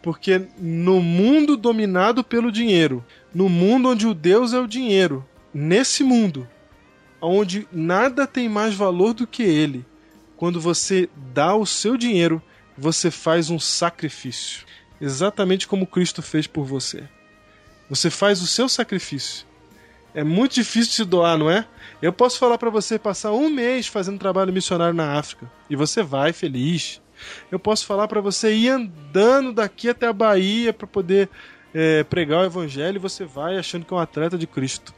Porque 0.01 0.41
no 0.57 1.01
mundo 1.01 1.57
dominado 1.57 2.23
pelo 2.23 2.51
dinheiro, 2.51 3.03
no 3.33 3.49
mundo 3.49 3.89
onde 3.89 4.07
o 4.07 4.13
Deus 4.13 4.53
é 4.53 4.59
o 4.59 4.67
dinheiro, 4.67 5.25
nesse 5.53 6.03
mundo, 6.03 6.47
onde 7.21 7.67
nada 7.71 8.25
tem 8.25 8.47
mais 8.47 8.73
valor 8.73 9.13
do 9.13 9.27
que 9.27 9.43
ele, 9.43 9.85
quando 10.37 10.59
você 10.61 11.09
dá 11.33 11.53
o 11.53 11.65
seu 11.65 11.97
dinheiro, 11.97 12.41
você 12.79 13.11
faz 13.11 13.49
um 13.49 13.59
sacrifício. 13.59 14.65
Exatamente 15.01 15.67
como 15.67 15.85
Cristo 15.85 16.21
fez 16.21 16.47
por 16.47 16.65
você. 16.65 17.03
Você 17.89 18.09
faz 18.09 18.41
o 18.41 18.47
seu 18.47 18.69
sacrifício. 18.69 19.45
É 20.13 20.23
muito 20.23 20.55
difícil 20.55 20.93
se 20.93 21.05
doar, 21.05 21.37
não 21.37 21.49
é? 21.49 21.65
Eu 22.01 22.11
posso 22.11 22.39
falar 22.39 22.57
para 22.57 22.69
você 22.69 22.97
passar 22.97 23.31
um 23.31 23.49
mês 23.49 23.87
fazendo 23.87 24.17
trabalho 24.17 24.53
missionário 24.53 24.93
na 24.93 25.17
África 25.17 25.51
e 25.69 25.75
você 25.75 26.01
vai 26.01 26.33
feliz. 26.33 27.01
Eu 27.51 27.59
posso 27.59 27.85
falar 27.85 28.07
para 28.07 28.21
você 28.21 28.53
ir 28.53 28.69
andando 28.69 29.53
daqui 29.53 29.89
até 29.89 30.07
a 30.07 30.13
Bahia 30.13 30.73
para 30.73 30.87
poder 30.87 31.29
é, 31.73 32.03
pregar 32.03 32.41
o 32.41 32.45
evangelho 32.45 32.95
e 32.95 32.99
você 32.99 33.25
vai 33.25 33.57
achando 33.57 33.85
que 33.85 33.93
é 33.93 33.97
um 33.97 33.99
atleta 33.99 34.37
de 34.37 34.47
Cristo. 34.47 34.93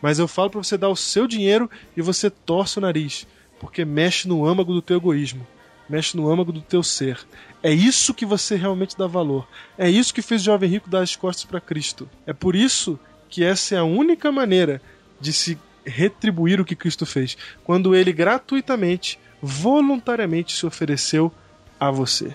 Mas 0.00 0.18
eu 0.18 0.28
falo 0.28 0.50
para 0.50 0.62
você 0.62 0.76
dar 0.76 0.90
o 0.90 0.96
seu 0.96 1.26
dinheiro 1.26 1.70
e 1.96 2.02
você 2.02 2.28
torce 2.28 2.78
o 2.78 2.82
nariz, 2.82 3.26
porque 3.58 3.84
mexe 3.84 4.28
no 4.28 4.46
âmago 4.46 4.72
do 4.72 4.82
teu 4.82 4.98
egoísmo, 4.98 5.46
mexe 5.88 6.16
no 6.16 6.30
âmago 6.30 6.52
do 6.52 6.60
teu 6.60 6.82
ser. 6.82 7.18
É 7.62 7.72
isso 7.72 8.14
que 8.14 8.26
você 8.26 8.56
realmente 8.56 8.96
dá 8.96 9.06
valor. 9.06 9.46
É 9.76 9.88
isso 9.88 10.14
que 10.14 10.22
fez 10.22 10.42
o 10.42 10.44
jovem 10.44 10.70
rico 10.70 10.90
dar 10.90 11.00
as 11.00 11.16
costas 11.16 11.44
para 11.44 11.60
Cristo. 11.60 12.08
É 12.26 12.32
por 12.32 12.54
isso 12.54 12.98
que 13.28 13.44
essa 13.44 13.74
é 13.74 13.78
a 13.78 13.84
única 13.84 14.30
maneira 14.30 14.80
de 15.20 15.32
se 15.32 15.58
retribuir 15.84 16.60
o 16.60 16.64
que 16.64 16.74
Cristo 16.74 17.06
fez, 17.06 17.36
quando 17.64 17.94
ele 17.94 18.12
gratuitamente, 18.12 19.18
voluntariamente 19.40 20.56
se 20.56 20.66
ofereceu 20.66 21.32
a 21.78 21.90
você. 21.90 22.34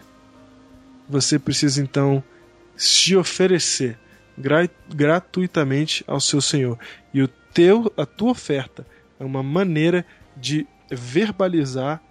Você 1.09 1.37
precisa 1.37 1.81
então 1.81 2.23
se 2.77 3.15
oferecer 3.15 3.97
gra 4.37 4.69
gratuitamente 4.89 6.03
ao 6.07 6.19
seu 6.19 6.41
Senhor. 6.41 6.79
E 7.13 7.21
o 7.21 7.27
teu, 7.27 7.91
a 7.97 8.05
tua 8.05 8.31
oferta 8.31 8.85
é 9.19 9.23
uma 9.23 9.43
maneira 9.43 10.05
de 10.37 10.65
verbalizar, 10.89 12.01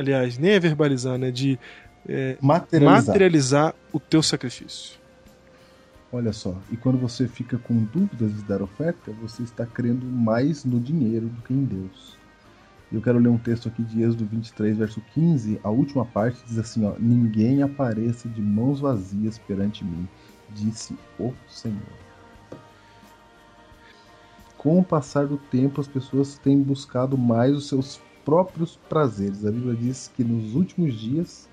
aliás, 0.00 0.38
nem 0.38 0.52
é 0.52 0.60
verbalizar, 0.60 1.18
né, 1.18 1.30
de 1.30 1.58
é, 2.08 2.36
Materializar. 2.40 3.06
materializar 3.06 3.74
o 3.92 4.00
teu 4.00 4.22
sacrifício. 4.22 4.98
Olha 6.12 6.32
só, 6.32 6.56
e 6.72 6.76
quando 6.76 6.98
você 6.98 7.28
fica 7.28 7.56
com 7.56 7.84
dúvidas 7.84 8.34
de 8.34 8.42
dar 8.42 8.62
oferta, 8.62 9.12
você 9.12 9.44
está 9.44 9.64
crendo 9.64 10.04
mais 10.04 10.64
no 10.64 10.80
dinheiro 10.80 11.28
do 11.28 11.42
que 11.42 11.54
em 11.54 11.64
Deus. 11.64 12.18
Eu 12.92 13.00
quero 13.00 13.20
ler 13.20 13.28
um 13.28 13.38
texto 13.38 13.68
aqui 13.68 13.84
de 13.84 14.02
Êxodo 14.02 14.26
23, 14.26 14.76
verso 14.76 15.00
15. 15.14 15.60
A 15.62 15.70
última 15.70 16.04
parte 16.04 16.42
diz 16.44 16.58
assim: 16.58 16.84
ó, 16.84 16.94
Ninguém 16.98 17.62
apareça 17.62 18.28
de 18.28 18.42
mãos 18.42 18.80
vazias 18.80 19.38
perante 19.38 19.84
mim, 19.84 20.08
disse 20.50 20.96
o 21.16 21.32
Senhor. 21.48 21.78
Com 24.58 24.80
o 24.80 24.84
passar 24.84 25.26
do 25.26 25.36
tempo, 25.36 25.80
as 25.80 25.86
pessoas 25.86 26.36
têm 26.38 26.60
buscado 26.60 27.16
mais 27.16 27.54
os 27.54 27.68
seus 27.68 28.00
próprios 28.24 28.78
prazeres. 28.88 29.44
A 29.44 29.50
Bíblia 29.50 29.74
diz 29.74 30.10
que 30.14 30.24
nos 30.24 30.54
últimos 30.54 30.98
dias 30.98 31.48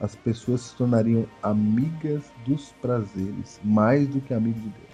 as 0.00 0.14
pessoas 0.14 0.60
se 0.62 0.76
tornariam 0.76 1.26
amigas 1.42 2.22
dos 2.46 2.72
prazeres, 2.80 3.60
mais 3.64 4.06
do 4.06 4.20
que 4.20 4.32
amigos 4.32 4.62
de 4.62 4.68
Deus. 4.68 4.88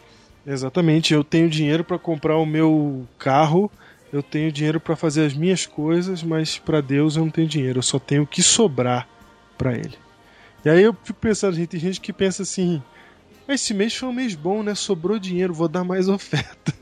Exatamente, 0.47 1.15
eu 1.15 1.25
tenho 1.25 1.49
dinheiro 1.49 1.85
para 1.85 1.99
comprar 1.99 2.37
o 2.37 2.47
meu 2.47 3.07
carro, 3.19 3.71
eu 4.13 4.23
tenho 4.23 4.53
dinheiro 4.53 4.79
para 4.79 4.95
fazer 4.95 5.27
as 5.27 5.35
minhas 5.35 5.67
coisas, 5.67 6.23
mas 6.23 6.59
para 6.59 6.81
Deus 6.81 7.17
eu 7.17 7.25
não 7.25 7.31
tenho 7.31 7.49
dinheiro, 7.49 7.79
eu 7.79 7.83
só 7.83 7.99
tenho 7.99 8.23
o 8.23 8.27
que 8.27 8.43
sobrar 8.43 9.09
para 9.57 9.73
Ele. 9.73 9.97
E 10.65 10.69
aí 10.69 10.83
eu 10.83 10.97
fico 11.05 11.19
pensando, 11.19 11.57
gente, 11.57 11.69
tem 11.69 11.81
gente 11.81 12.01
que 12.01 12.13
pensa 12.13 12.43
assim: 12.43 12.83
esse 13.49 13.75
mês 13.75 13.95
foi 13.95 14.09
um 14.09 14.13
mês 14.13 14.35
bom, 14.35 14.63
né? 14.63 14.75
Sobrou 14.75 15.19
dinheiro, 15.19 15.53
vou 15.53 15.69
dar 15.69 15.85
mais 15.85 16.09
oferta. 16.09 16.73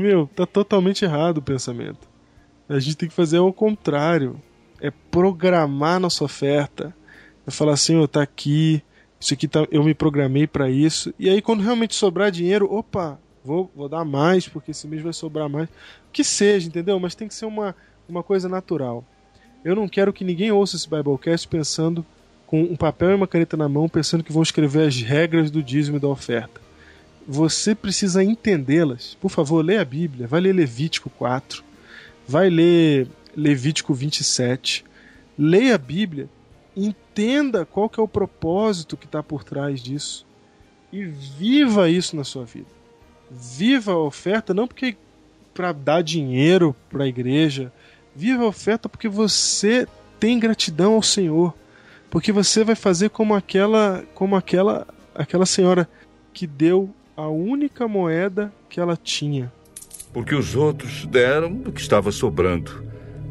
Meu, 0.00 0.26
tá 0.34 0.46
totalmente 0.46 1.04
errado 1.04 1.38
o 1.38 1.42
pensamento. 1.42 2.08
A 2.68 2.78
gente 2.78 2.96
tem 2.96 3.08
que 3.08 3.14
fazer 3.14 3.38
ao 3.38 3.52
contrário. 3.52 4.40
É 4.80 4.90
programar 4.90 6.00
nossa 6.00 6.24
oferta. 6.24 6.94
É 7.46 7.50
falar 7.50 7.74
assim, 7.74 7.96
ó, 7.96 8.06
tá 8.06 8.22
aqui, 8.22 8.82
isso 9.18 9.34
aqui 9.34 9.46
tá, 9.46 9.66
eu 9.70 9.84
me 9.84 9.94
programei 9.94 10.46
para 10.46 10.70
isso. 10.70 11.12
E 11.18 11.28
aí 11.28 11.42
quando 11.42 11.62
realmente 11.62 11.94
sobrar 11.94 12.30
dinheiro, 12.30 12.72
opa, 12.72 13.18
vou, 13.44 13.70
vou 13.74 13.88
dar 13.88 14.04
mais, 14.04 14.48
porque 14.48 14.70
esse 14.70 14.86
mês 14.88 15.02
vai 15.02 15.12
sobrar 15.12 15.48
mais. 15.48 15.68
Que 16.12 16.24
seja, 16.24 16.68
entendeu? 16.68 16.98
Mas 16.98 17.14
tem 17.14 17.28
que 17.28 17.34
ser 17.34 17.46
uma, 17.46 17.76
uma 18.08 18.22
coisa 18.22 18.48
natural. 18.48 19.04
Eu 19.62 19.76
não 19.76 19.86
quero 19.86 20.12
que 20.12 20.24
ninguém 20.24 20.50
ouça 20.50 20.76
esse 20.76 20.88
Biblecast 20.88 21.46
pensando 21.46 22.04
com 22.46 22.62
um 22.62 22.76
papel 22.76 23.10
e 23.10 23.14
uma 23.14 23.28
caneta 23.28 23.56
na 23.56 23.68
mão, 23.68 23.88
pensando 23.88 24.24
que 24.24 24.32
vão 24.32 24.42
escrever 24.42 24.86
as 24.88 25.00
regras 25.02 25.50
do 25.50 25.62
dízimo 25.62 25.98
e 25.98 26.00
da 26.00 26.08
oferta. 26.08 26.60
Você 27.26 27.74
precisa 27.74 28.24
entendê-las. 28.24 29.16
Por 29.20 29.30
favor, 29.30 29.64
leia 29.64 29.82
a 29.82 29.84
Bíblia. 29.84 30.26
Vai 30.26 30.40
ler 30.40 30.54
Levítico 30.54 31.10
4. 31.10 31.62
Vai 32.26 32.48
ler 32.48 33.08
Levítico 33.36 33.94
27. 33.94 34.84
Leia 35.38 35.74
a 35.74 35.78
Bíblia. 35.78 36.28
Entenda 36.76 37.64
qual 37.64 37.88
que 37.88 38.00
é 38.00 38.02
o 38.02 38.08
propósito 38.08 38.96
que 38.96 39.06
está 39.06 39.22
por 39.22 39.44
trás 39.44 39.82
disso. 39.82 40.26
E 40.92 41.04
viva 41.04 41.88
isso 41.88 42.16
na 42.16 42.24
sua 42.24 42.44
vida. 42.44 42.66
Viva 43.30 43.92
a 43.92 43.98
oferta, 43.98 44.52
não 44.52 44.66
porque 44.66 44.96
para 45.54 45.72
dar 45.72 46.02
dinheiro 46.02 46.74
para 46.88 47.04
a 47.04 47.08
igreja. 47.08 47.72
Viva 48.14 48.42
a 48.44 48.48
oferta 48.48 48.88
porque 48.88 49.08
você 49.08 49.86
tem 50.18 50.38
gratidão 50.38 50.94
ao 50.94 51.02
Senhor. 51.02 51.54
Porque 52.10 52.32
você 52.32 52.64
vai 52.64 52.74
fazer 52.74 53.10
como 53.10 53.34
aquela, 53.34 54.04
como 54.14 54.34
aquela, 54.34 54.86
aquela 55.14 55.46
senhora 55.46 55.88
que 56.32 56.46
deu 56.46 56.92
a 57.20 57.28
única 57.28 57.86
moeda 57.86 58.52
que 58.68 58.80
ela 58.80 58.96
tinha. 58.96 59.52
Porque 60.12 60.34
os 60.34 60.56
outros 60.56 61.06
deram 61.06 61.54
do 61.54 61.70
que 61.70 61.80
estava 61.80 62.10
sobrando. 62.10 62.84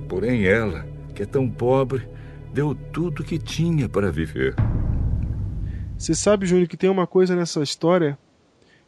Porém, 0.07 0.45
ela, 0.45 0.87
que 1.13 1.23
é 1.23 1.25
tão 1.25 1.49
pobre, 1.49 2.07
deu 2.53 2.73
tudo 2.73 3.23
que 3.23 3.37
tinha 3.37 3.89
para 3.89 4.11
viver. 4.11 4.55
Você 5.97 6.15
sabe, 6.15 6.45
Júnior, 6.45 6.67
que 6.67 6.77
tem 6.77 6.89
uma 6.89 7.05
coisa 7.05 7.35
nessa 7.35 7.61
história 7.61 8.17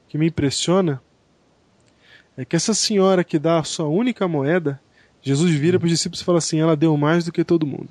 que 0.08 0.18
me 0.18 0.28
impressiona? 0.28 1.02
É 2.38 2.46
que 2.46 2.56
essa 2.56 2.74
senhora 2.74 3.24
que 3.24 3.38
dá 3.38 3.60
a 3.60 3.64
sua 3.64 3.88
única 3.88 4.28
moeda, 4.28 4.80
Jesus 5.22 5.52
vira 5.52 5.78
para 5.78 5.86
os 5.86 5.92
discípulos 5.92 6.22
e 6.22 6.24
fala 6.24 6.38
assim: 6.38 6.60
ela 6.60 6.76
deu 6.76 6.96
mais 6.96 7.26
do 7.26 7.32
que 7.32 7.44
todo 7.44 7.68
mundo. 7.68 7.90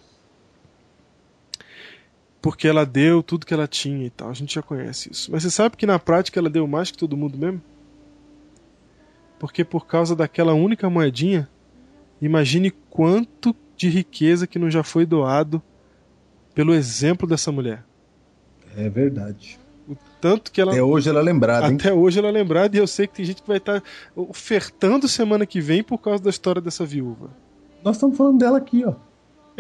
Porque 2.41 2.67
ela 2.67 2.87
deu 2.87 3.23
tudo 3.23 3.45
que 3.45 3.53
ela 3.53 3.67
tinha 3.67 4.07
e 4.07 4.11
tal. 4.11 4.31
A 4.31 4.35
gente 4.35 4.55
já 4.55 4.63
conhece 4.63 5.11
isso. 5.11 5.31
Mas 5.31 5.43
você 5.43 5.51
sabe 5.51 5.77
que 5.77 5.87
na 5.87 5.99
prática 5.99 6.41
ela 6.41 6.49
deu 6.49 6.67
mais 6.67 6.91
que 6.91 6.99
todo 6.99 7.17
mundo 7.17 7.37
mesmo? 7.37 7.61
Porque 9.39 9.65
por 9.65 9.87
causa 9.87 10.17
daquela 10.17 10.53
única 10.55 10.89
moedinha, 10.89 11.49
imagine 12.21 12.71
quanto 12.71 13.55
de 13.77 13.89
riqueza 13.89 14.47
que 14.47 14.59
não 14.59 14.71
já 14.71 14.83
foi 14.83 15.07
doado 15.07 15.63
pelo 16.55 16.75
exemplo 16.75 17.27
dessa 17.27 17.51
mulher. 17.51 17.85
É 18.77 18.89
verdade. 18.89 19.59
O 19.89 19.97
tanto 20.21 20.53
que 20.53 20.61
ela. 20.61 20.73
Até 20.73 20.83
hoje 20.83 21.09
ela 21.09 21.21
é 21.21 21.23
lembrada, 21.23 21.69
hein? 21.69 21.75
Até 21.75 21.93
hoje 21.93 22.19
ela 22.19 22.29
é 22.29 22.31
lembrada 22.31 22.77
e 22.77 22.79
eu 22.79 22.87
sei 22.87 23.07
que 23.07 23.15
tem 23.15 23.25
gente 23.25 23.43
que 23.43 23.49
vai 23.49 23.57
estar 23.57 23.83
ofertando 24.15 25.09
semana 25.09 25.45
que 25.47 25.61
vem 25.61 25.83
por 25.83 25.99
causa 25.99 26.23
da 26.23 26.31
história 26.31 26.61
dessa 26.61 26.85
viúva. 26.85 27.31
Nós 27.83 27.97
estamos 27.97 28.17
falando 28.17 28.39
dela 28.39 28.59
aqui, 28.59 28.85
ó. 28.85 28.95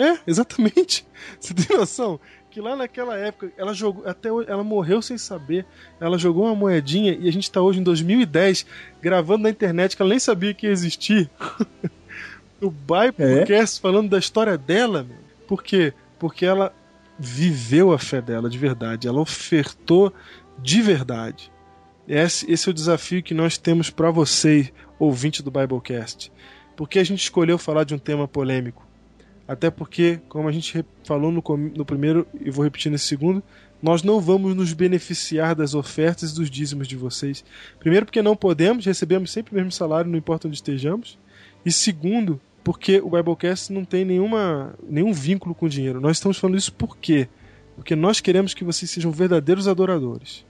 É, 0.01 0.18
exatamente. 0.26 1.07
Você 1.38 1.53
tem 1.53 1.76
noção? 1.76 2.18
Que 2.51 2.61
lá 2.61 2.74
naquela 2.74 3.16
época, 3.16 3.53
ela 3.57 3.74
jogou, 3.74 4.09
até 4.09 4.32
hoje, 4.32 4.51
ela 4.51 4.64
morreu 4.64 5.03
sem 5.03 5.18
saber. 5.18 5.66
Ela 6.01 6.18
jogou 6.18 6.46
uma 6.46 6.55
moedinha 6.55 7.16
e 7.20 7.28
a 7.28 7.32
gente 7.32 7.51
tá 7.51 7.61
hoje 7.61 7.80
em 7.80 7.82
2010 7.82 8.64
gravando 9.01 9.42
na 9.42 9.51
internet 9.51 9.94
que 9.94 10.03
ela 10.03 10.09
nem 10.09 10.18
sabia 10.18 10.55
que 10.55 10.66
ia 10.66 10.72
existir. 10.72 11.30
o 12.61 12.70
Biblecast 12.70 13.78
É? 13.78 13.80
falando 13.80 14.09
da 14.09 14.18
história 14.18 14.57
dela, 14.57 15.03
meu. 15.03 15.18
Por 15.46 15.62
quê? 15.62 15.92
Porque 16.18 16.46
ela 16.46 16.72
viveu 17.18 17.92
a 17.92 17.98
fé 17.98 18.22
dela 18.22 18.48
de 18.48 18.57
verdade, 18.57 19.07
ela 19.07 19.20
ofertou 19.20 20.12
de 20.59 20.80
verdade. 20.80 21.53
Esse, 22.09 22.51
esse 22.51 22.68
é 22.68 22.70
o 22.70 22.74
desafio 22.74 23.22
que 23.22 23.34
nós 23.34 23.59
temos 23.59 23.90
para 23.90 24.11
você, 24.11 24.72
ouvinte 24.98 25.42
do 25.42 25.51
Biblecast. 25.51 26.32
Porque 26.74 26.98
a 26.98 27.05
gente 27.05 27.22
escolheu 27.22 27.59
falar 27.59 27.84
de 27.84 27.94
um 27.94 27.98
tema 27.98 28.26
polêmico. 28.26 28.89
Até 29.51 29.68
porque, 29.68 30.20
como 30.28 30.46
a 30.46 30.53
gente 30.53 30.84
falou 31.03 31.32
no, 31.32 31.42
no 31.74 31.84
primeiro 31.84 32.24
e 32.40 32.53
vou 32.53 32.62
repetir 32.62 32.88
nesse 32.88 33.07
segundo, 33.07 33.42
nós 33.82 34.01
não 34.01 34.20
vamos 34.20 34.55
nos 34.55 34.72
beneficiar 34.72 35.57
das 35.57 35.74
ofertas 35.74 36.30
e 36.30 36.34
dos 36.36 36.48
dízimos 36.48 36.86
de 36.86 36.94
vocês. 36.94 37.44
Primeiro, 37.80 38.07
porque 38.07 38.22
não 38.22 38.36
podemos, 38.36 38.86
recebemos 38.86 39.32
sempre 39.32 39.53
o 39.53 39.57
mesmo 39.57 39.72
salário, 39.72 40.09
não 40.09 40.16
importa 40.16 40.46
onde 40.46 40.57
estejamos. 40.57 41.18
E 41.66 41.72
segundo, 41.72 42.40
porque 42.62 43.01
o 43.01 43.11
Biblecast 43.11 43.72
não 43.72 43.84
tem 43.84 44.05
nenhuma, 44.05 44.72
nenhum 44.88 45.12
vínculo 45.12 45.53
com 45.53 45.66
dinheiro. 45.66 46.01
Nós 46.01 46.18
estamos 46.18 46.38
falando 46.38 46.57
isso 46.57 46.72
por 46.72 46.96
quê? 46.96 47.28
Porque 47.74 47.96
nós 47.96 48.20
queremos 48.20 48.55
que 48.55 48.62
vocês 48.62 48.88
sejam 48.88 49.11
verdadeiros 49.11 49.66
adoradores. 49.66 50.46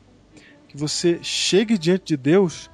Que 0.69 0.77
você 0.77 1.19
chegue 1.23 1.79
diante 1.79 2.05
de 2.05 2.17
Deus 2.19 2.71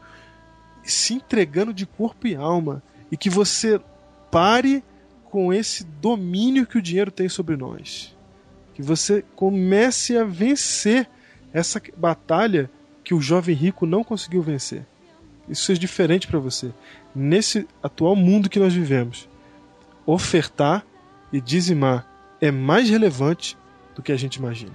se 0.82 1.14
entregando 1.14 1.72
de 1.72 1.86
corpo 1.86 2.26
e 2.26 2.34
alma. 2.34 2.82
E 3.12 3.16
que 3.16 3.30
você 3.30 3.80
pare 4.28 4.82
com 5.30 5.52
esse 5.52 5.84
domínio 5.84 6.66
que 6.66 6.78
o 6.78 6.82
dinheiro 6.82 7.10
tem 7.10 7.28
sobre 7.28 7.56
nós. 7.56 8.16
Que 8.74 8.82
você 8.82 9.24
comece 9.34 10.16
a 10.16 10.24
vencer 10.24 11.08
essa 11.52 11.80
batalha 11.96 12.70
que 13.02 13.14
o 13.14 13.20
jovem 13.20 13.54
rico 13.54 13.86
não 13.86 14.04
conseguiu 14.04 14.42
vencer. 14.42 14.86
Isso 15.48 15.64
seja 15.64 15.80
diferente 15.80 16.26
para 16.26 16.38
você. 16.38 16.72
Nesse 17.14 17.66
atual 17.82 18.16
mundo 18.16 18.50
que 18.50 18.58
nós 18.58 18.74
vivemos, 18.74 19.28
ofertar 20.04 20.84
e 21.32 21.40
dizimar 21.40 22.06
é 22.40 22.50
mais 22.50 22.90
relevante 22.90 23.56
do 23.94 24.02
que 24.02 24.12
a 24.12 24.16
gente 24.16 24.36
imagina. 24.36 24.72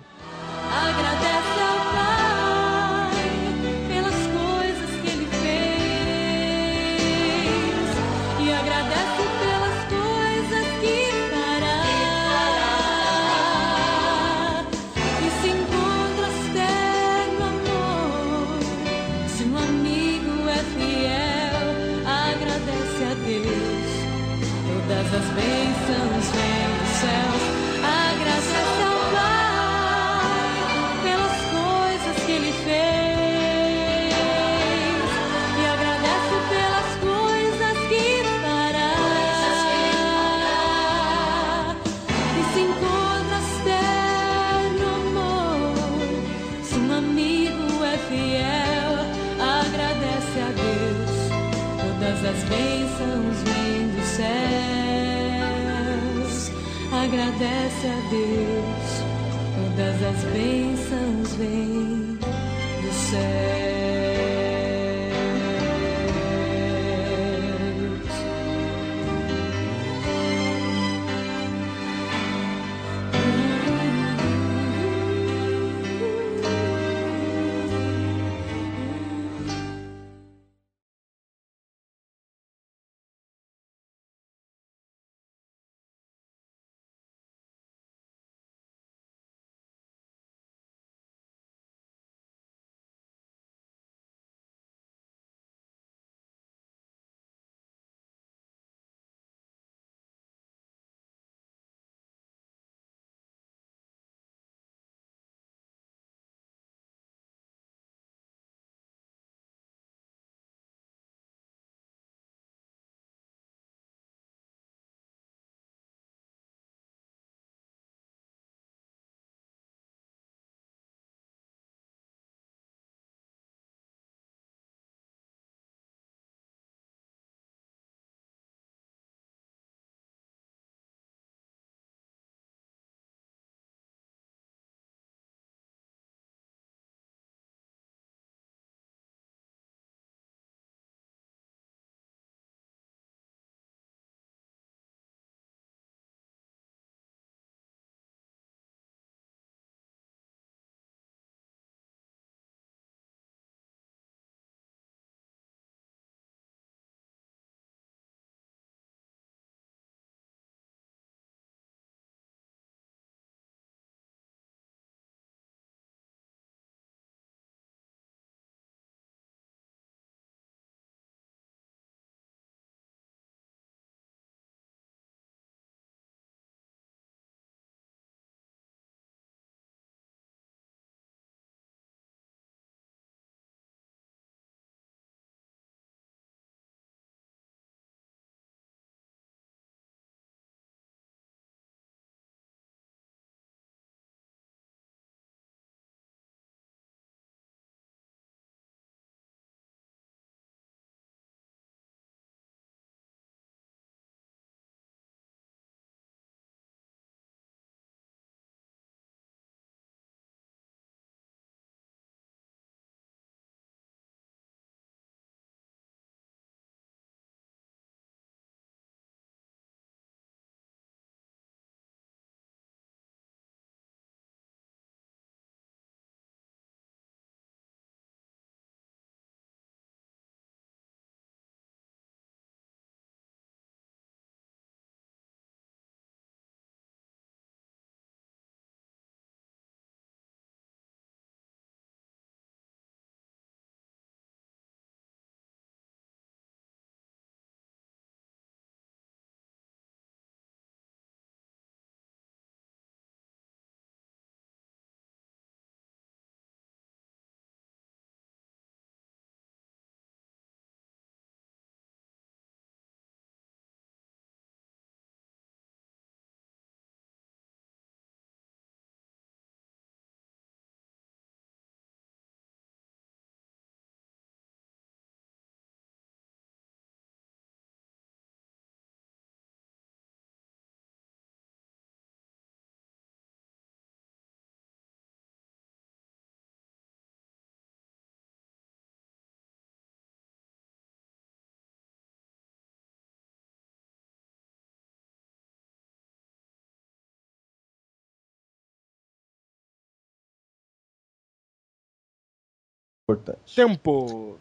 Importante. 303.11 303.55
Tempo. 303.55 304.37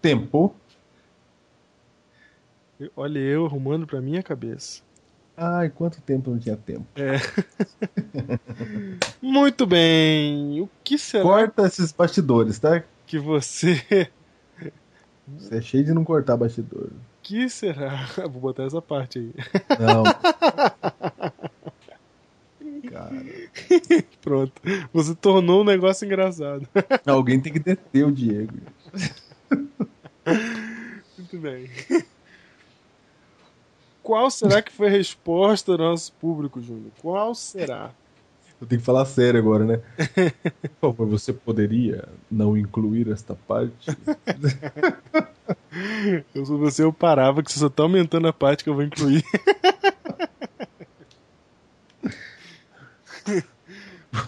Tempo. 0.00 0.54
Olha 2.96 3.18
eu 3.18 3.44
arrumando 3.46 3.86
pra 3.86 4.00
minha 4.00 4.22
cabeça. 4.22 4.82
Ai, 5.36 5.68
quanto 5.70 6.00
tempo 6.00 6.30
não 6.30 6.38
tinha 6.38 6.56
tempo. 6.56 6.86
É. 6.96 7.16
Muito 9.22 9.66
bem. 9.66 10.60
O 10.60 10.68
que 10.82 10.98
será 10.98 11.22
Corta 11.22 11.66
esses 11.66 11.92
bastidores, 11.92 12.58
tá? 12.58 12.82
que 13.06 13.18
você. 13.18 14.10
Você 15.36 15.56
é 15.56 15.60
cheio 15.60 15.84
de 15.84 15.92
não 15.92 16.04
cortar 16.04 16.38
bastidor. 16.38 16.88
Que 17.22 17.50
será? 17.50 18.06
Vou 18.32 18.40
botar 18.40 18.62
essa 18.62 18.80
parte 18.80 19.18
aí. 19.18 19.34
Não. 19.78 20.02
Pronto. 24.22 24.52
Você 24.92 25.14
tornou 25.14 25.62
um 25.62 25.64
negócio 25.64 26.04
engraçado. 26.04 26.68
alguém 27.06 27.40
tem 27.40 27.52
que 27.52 27.58
deter 27.58 28.06
o 28.06 28.12
Diego. 28.12 28.54
Muito 31.16 31.38
bem. 31.38 31.70
Qual 34.02 34.30
será 34.30 34.62
que 34.62 34.72
foi 34.72 34.86
a 34.86 34.90
resposta 34.90 35.76
do 35.76 35.82
nosso 35.82 36.12
público, 36.14 36.60
Júnior? 36.60 36.92
Qual 37.00 37.34
será? 37.34 37.90
Eu 38.60 38.66
tenho 38.66 38.80
que 38.80 38.86
falar 38.86 39.04
sério 39.04 39.38
agora, 39.38 39.64
né? 39.64 39.80
Por 40.80 40.92
favor, 40.92 41.06
você 41.06 41.32
poderia 41.32 42.08
não 42.30 42.56
incluir 42.56 43.10
esta 43.10 43.34
parte? 43.34 43.88
Eu 46.34 46.44
sou 46.44 46.58
você, 46.58 46.82
eu 46.82 46.92
parava, 46.92 47.42
que 47.42 47.52
você 47.52 47.58
só 47.58 47.68
tá 47.68 47.82
aumentando 47.82 48.26
a 48.26 48.32
parte 48.32 48.64
que 48.64 48.70
eu 48.70 48.74
vou 48.74 48.82
incluir. 48.82 49.22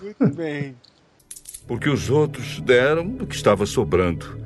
Muito 0.02 0.34
bem. 0.34 0.76
Porque 1.66 1.88
os 1.88 2.10
outros 2.10 2.60
deram 2.60 3.08
do 3.08 3.26
que 3.26 3.34
estava 3.34 3.64
sobrando. 3.66 4.38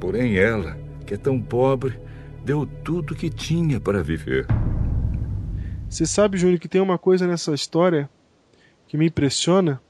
Porém, 0.00 0.36
ela, 0.36 0.78
que 1.06 1.14
é 1.14 1.16
tão 1.16 1.40
pobre, 1.40 1.98
deu 2.44 2.66
tudo 2.84 3.14
que 3.14 3.30
tinha 3.30 3.80
para 3.80 4.02
viver. 4.02 4.46
Você 5.88 6.04
sabe, 6.04 6.36
Júnior, 6.36 6.58
que 6.58 6.68
tem 6.68 6.80
uma 6.80 6.98
coisa 6.98 7.26
nessa 7.26 7.54
história 7.54 8.08
que 8.86 8.96
me 8.96 9.06
impressiona? 9.06 9.80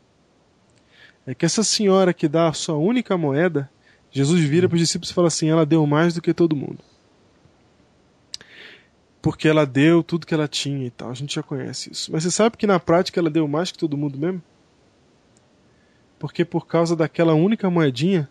É 1.27 1.35
que 1.35 1.45
essa 1.45 1.65
senhora 1.65 2.15
que 2.15 2.29
dá 2.29 2.49
a 2.49 2.53
sua 2.53 2.77
única 2.77 3.17
moeda, 3.17 3.69
Jesus 4.11 4.41
vira 4.43 4.69
para 4.69 4.77
os 4.77 4.81
discípulos 4.81 5.11
e 5.11 5.15
fala 5.15 5.29
assim: 5.29 5.49
ela 5.49 5.67
deu 5.67 5.85
mais 5.87 6.15
do 6.15 6.23
que 6.23 6.33
todo 6.33 6.55
mundo. 6.55 6.79
Porque 9.27 9.48
ela 9.48 9.66
deu 9.66 10.05
tudo 10.05 10.24
que 10.24 10.32
ela 10.32 10.47
tinha 10.47 10.86
e 10.86 10.90
tal. 10.90 11.11
A 11.11 11.15
gente 11.15 11.35
já 11.35 11.43
conhece 11.43 11.90
isso. 11.90 12.12
Mas 12.12 12.23
você 12.23 12.31
sabe 12.31 12.57
que 12.57 12.65
na 12.65 12.78
prática 12.78 13.19
ela 13.19 13.28
deu 13.28 13.48
mais 13.48 13.73
que 13.73 13.78
todo 13.78 13.97
mundo 13.97 14.16
mesmo? 14.16 14.40
Porque 16.16 16.44
por 16.44 16.65
causa 16.65 16.94
daquela 16.94 17.35
única 17.35 17.69
moedinha, 17.69 18.31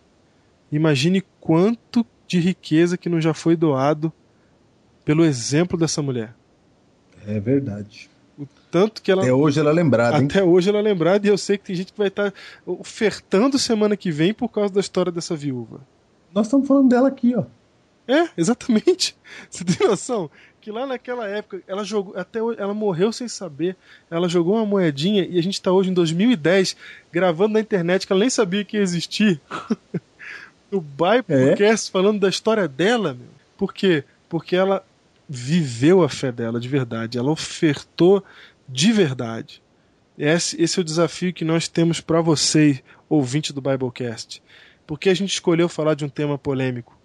imagine 0.72 1.22
quanto 1.38 2.06
de 2.26 2.40
riqueza 2.40 2.96
que 2.96 3.10
não 3.10 3.20
já 3.20 3.34
foi 3.34 3.54
doado 3.54 4.10
pelo 5.04 5.22
exemplo 5.22 5.78
dessa 5.78 6.00
mulher. 6.00 6.34
É 7.26 7.38
verdade. 7.38 8.08
O 8.38 8.46
tanto 8.70 9.02
que 9.02 9.12
ela. 9.12 9.20
Até 9.20 9.34
hoje 9.34 9.60
ela 9.60 9.68
é 9.68 9.74
lembrada, 9.74 10.16
hein? 10.16 10.24
Até 10.24 10.42
hoje 10.42 10.70
ela 10.70 10.78
é 10.78 10.82
lembrada 10.82 11.26
e 11.26 11.28
eu 11.28 11.36
sei 11.36 11.58
que 11.58 11.64
tem 11.64 11.76
gente 11.76 11.92
que 11.92 11.98
vai 11.98 12.08
estar 12.08 12.32
ofertando 12.64 13.58
semana 13.58 13.98
que 13.98 14.10
vem 14.10 14.32
por 14.32 14.48
causa 14.48 14.72
da 14.72 14.80
história 14.80 15.12
dessa 15.12 15.36
viúva. 15.36 15.78
Nós 16.32 16.46
estamos 16.46 16.66
falando 16.66 16.88
dela 16.88 17.08
aqui, 17.08 17.34
ó. 17.36 17.44
É, 18.08 18.28
exatamente. 18.36 19.16
Você 19.50 19.64
tem 19.64 19.86
noção? 19.86 20.30
Que 20.60 20.70
lá 20.70 20.86
naquela 20.86 21.28
época, 21.28 21.62
ela 21.66 21.84
jogou. 21.84 22.16
Até 22.16 22.42
hoje, 22.42 22.60
ela 22.60 22.74
morreu 22.74 23.12
sem 23.12 23.28
saber. 23.28 23.76
Ela 24.10 24.28
jogou 24.28 24.54
uma 24.54 24.66
moedinha 24.66 25.24
e 25.24 25.38
a 25.38 25.42
gente 25.42 25.60
tá 25.60 25.70
hoje 25.72 25.90
em 25.90 25.94
2010 25.94 26.76
gravando 27.12 27.54
na 27.54 27.60
internet 27.60 28.06
que 28.06 28.12
ela 28.12 28.20
nem 28.20 28.30
sabia 28.30 28.64
que 28.64 28.76
ia 28.76 28.82
existir. 28.82 29.40
o 30.70 30.80
Biblecast 30.80 31.90
falando 31.90 32.20
da 32.20 32.28
história 32.28 32.66
dela, 32.66 33.14
meu. 33.14 33.28
Por 33.56 33.72
quê? 33.72 34.04
Porque 34.28 34.56
ela 34.56 34.84
viveu 35.28 36.02
a 36.02 36.08
fé 36.08 36.30
dela 36.30 36.60
de 36.60 36.68
verdade. 36.68 37.18
Ela 37.18 37.30
ofertou 37.30 38.22
de 38.68 38.92
verdade. 38.92 39.62
Esse, 40.18 40.60
esse 40.60 40.78
é 40.78 40.80
o 40.80 40.84
desafio 40.84 41.32
que 41.32 41.44
nós 41.44 41.68
temos 41.68 42.00
para 42.00 42.20
você, 42.20 42.82
ouvinte 43.08 43.52
do 43.52 43.60
Biblecast. 43.60 44.42
Porque 44.86 45.08
a 45.08 45.14
gente 45.14 45.32
escolheu 45.32 45.68
falar 45.68 45.94
de 45.94 46.04
um 46.04 46.08
tema 46.08 46.38
polêmico. 46.38 46.96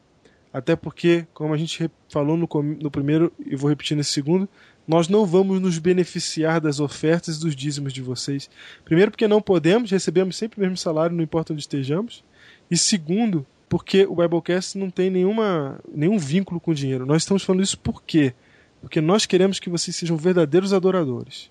Até 0.54 0.76
porque, 0.76 1.26
como 1.34 1.54
a 1.54 1.58
gente 1.58 1.90
falou 2.10 2.36
no, 2.36 2.48
no 2.80 2.92
primeiro 2.92 3.32
e 3.46 3.56
vou 3.56 3.70
repetir 3.70 3.96
nesse 3.96 4.12
segundo, 4.12 4.50
nós 4.88 5.08
não 5.08 5.26
vamos 5.26 5.62
nos 5.62 5.78
beneficiar 5.78 6.60
das 6.60 6.80
ofertas 6.80 7.38
e 7.38 7.40
dos 7.40 7.56
dízimos 7.56 7.94
de 7.94 8.02
vocês. 8.02 8.50
Primeiro, 8.84 9.12
porque 9.12 9.28
não 9.28 9.42
podemos, 9.42 9.92
recebemos 9.92 10.36
sempre 10.36 10.60
o 10.60 10.62
mesmo 10.62 10.76
salário, 10.76 11.16
não 11.16 11.24
importa 11.24 11.54
onde 11.54 11.62
estejamos. 11.62 12.24
E 12.70 12.78
segundo, 12.78 13.46
porque 13.70 14.06
o 14.06 14.16
Biblecast 14.16 14.78
não 14.78 14.90
tem 14.90 15.10
nenhuma, 15.10 15.80
nenhum 15.94 16.18
vínculo 16.18 16.60
com 16.60 16.74
dinheiro. 16.74 17.06
Nós 17.06 17.22
estamos 17.22 17.44
falando 17.44 17.64
isso 17.64 17.80
por 17.80 18.04
quê? 18.04 18.34
Porque 18.82 19.00
nós 19.00 19.26
queremos 19.26 19.60
que 19.60 19.70
vocês 19.70 19.96
sejam 19.96 20.18
verdadeiros 20.18 20.74
adoradores. 20.74 21.50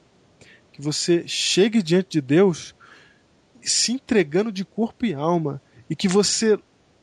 Que 0.72 0.82
você 0.82 1.27
chegue 1.27 1.82
diante 1.82 2.10
de 2.10 2.20
Deus 2.20 2.74
se 3.62 3.93
entregando 3.93 4.52
de 4.52 4.64
corpo 4.64 5.06
e 5.06 5.14
alma. 5.14 5.62
E 5.89 5.97
que 5.97 6.09
você 6.09 6.59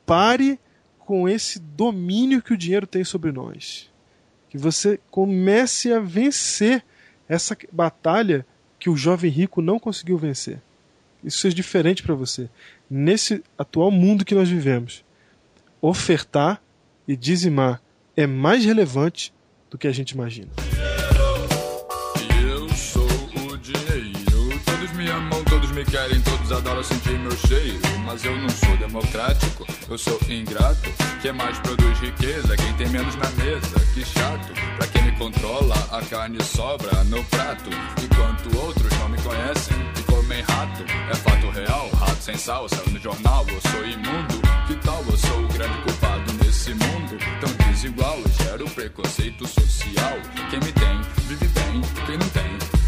pare 0.06 0.60
com 1.08 1.30
esse 1.30 1.58
domínio 1.58 2.42
que 2.42 2.52
o 2.52 2.58
dinheiro 2.58 2.86
tem 2.86 3.02
sobre 3.02 3.32
nós. 3.32 3.90
Que 4.50 4.58
você 4.58 5.00
comece 5.10 5.94
a 5.94 6.02
vencer 6.02 6.84
essa 7.30 7.58
batalha 7.72 8.46
que 8.78 8.90
o 8.90 8.98
jovem 8.98 9.32
rico 9.32 9.62
não 9.62 9.80
conseguiu 9.80 10.18
vencer. 10.18 10.62
Isso 11.24 11.38
seja 11.38 11.56
diferente 11.56 12.04
para 12.04 12.14
você. 12.14 12.50
Nesse 12.90 13.42
atual 13.58 13.90
mundo 13.90 14.26
que 14.26 14.36
nós 14.36 14.50
vivemos, 14.50 15.06
ofertar 15.82 16.62
e 17.08 17.16
dizimar 17.16 17.82
é 18.14 18.28
mais 18.28 18.66
relevante 18.66 19.34
do 19.70 19.78
que 19.78 19.88
a 19.88 19.94
gente 19.94 20.12
imagina. 20.12 20.50
Me 25.78 25.86
querem, 25.86 26.20
todos 26.22 26.52
adoram 26.52 26.84
sentir 26.84 27.20
meu 27.20 27.38
cheiro. 27.38 27.80
Mas 28.04 28.26
eu 28.26 28.36
não 28.36 28.50
sou 28.50 28.76
democrático, 28.78 29.66
eu 29.88 29.98
sou 29.98 30.20
ingrato. 30.28 30.90
Quem 31.22 31.32
mais 31.32 31.60
produz 31.60 32.00
riqueza, 32.00 32.58
quem 32.58 32.74
tem 32.74 32.90
menos 32.90 33.16
na 33.16 33.30
mesa. 33.44 33.80
Que 33.94 34.04
chato, 34.04 34.54
pra 34.76 34.88
quem 34.88 35.04
me 35.04 35.12
controla, 35.14 35.76
a 35.92 36.02
carne 36.02 36.44
sobra 36.44 37.04
no 37.04 37.24
prato. 37.26 37.70
Enquanto 38.04 38.58
outros 38.58 38.92
não 38.98 39.10
me 39.10 39.22
conhecem 39.22 39.78
e 40.00 40.04
comem 40.12 40.42
rato. 40.42 40.84
É 41.12 41.16
fato 41.16 41.50
real, 41.52 41.90
rato 41.92 42.24
sem 42.24 42.38
sal, 42.38 42.68
saiu 42.68 42.92
no 42.92 43.00
jornal. 43.00 43.46
Eu 43.48 43.72
sou 43.72 43.86
imundo, 43.86 44.42
que 44.66 44.76
tal 44.84 45.04
eu 45.08 45.18
sou 45.18 45.44
o 45.44 45.48
grande 45.50 45.78
culpado 45.84 46.34
nesse 46.44 46.72
mundo 46.72 47.18
tão 47.40 47.70
desigual? 47.70 48.18
Eu 48.18 48.44
gero 48.44 48.70
preconceito 48.72 49.48
social. 49.48 50.18
Quem 50.50 50.60
me 50.60 50.72
tem, 50.72 51.02
vive 51.28 51.48
bem, 51.50 51.82
quem 52.08 52.18
não 52.18 52.30
tem, 52.30 52.37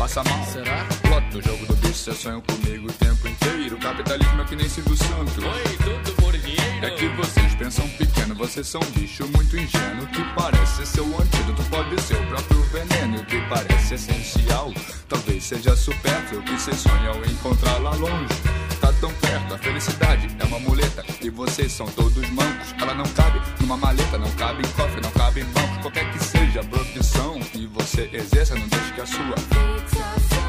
passa 0.09 0.23
mal. 0.23 0.43
Será? 0.45 0.85
Plot 1.03 1.29
do 1.29 1.41
jogo 1.41 1.65
do 1.67 1.75
bicho, 1.75 1.93
cê 1.93 2.13
sonham 2.13 2.41
comigo 2.41 2.87
o 2.87 2.93
tempo 2.93 3.27
inteiro. 3.27 3.77
Capitalismo 3.77 4.41
é 4.41 4.45
que 4.45 4.55
nem 4.55 4.67
Silvio 4.67 4.97
Santos. 4.97 5.37
Oi, 5.37 5.77
tudo 5.77 6.15
por 6.15 6.35
dinheiro. 6.37 6.85
É 6.85 6.89
que 6.91 7.07
vocês 7.09 7.53
pensam 7.55 7.87
pequeno, 7.89 8.33
vocês 8.35 8.67
são 8.67 8.81
um 8.81 8.91
bicho 8.91 9.27
muito 9.27 9.55
ingênuo. 9.55 10.07
Que 10.07 10.23
parece 10.35 10.85
ser 10.85 11.01
o 11.01 11.21
antídoto, 11.21 11.63
pode 11.69 12.01
ser 12.01 12.15
o 12.15 12.25
próprio 12.27 12.63
veneno. 12.63 13.17
E 13.17 13.19
o 13.19 13.25
que 13.25 13.41
parece 13.49 13.95
essencial, 13.95 14.73
talvez 15.07 15.43
seja 15.43 15.75
supérfluo. 15.75 16.41
Que 16.41 16.53
vocês 16.53 16.77
sonham 16.77 17.15
encontrar 17.25 17.77
lá 17.77 17.91
longe. 17.91 18.33
Tá 18.81 18.91
tão 18.99 19.13
perto, 19.13 19.53
a 19.53 19.57
felicidade 19.59 20.27
é 20.39 20.45
uma 20.45 20.59
muleta. 20.59 21.05
E 21.21 21.29
vocês 21.29 21.71
são 21.71 21.85
todos 21.87 22.27
mancos. 22.29 22.73
Ela 22.81 22.95
não 22.95 23.05
cabe 23.09 23.39
numa 23.59 23.77
maleta, 23.77 24.17
não 24.17 24.31
cabe 24.31 24.63
em 24.65 24.71
cofre, 24.71 25.01
não 25.01 25.11
cabe 25.11 25.41
em 25.41 25.45
banco. 25.45 25.81
Qualquer 25.81 26.11
que 26.11 26.23
seja 26.23 26.38
a 26.57 26.63
profissão 26.63 27.39
que 27.39 27.67
você 27.67 28.09
exerça, 28.11 28.55
não 28.55 28.67
deixe 28.67 28.93
que 28.93 29.01
a 29.01 29.05
sua 29.05 29.35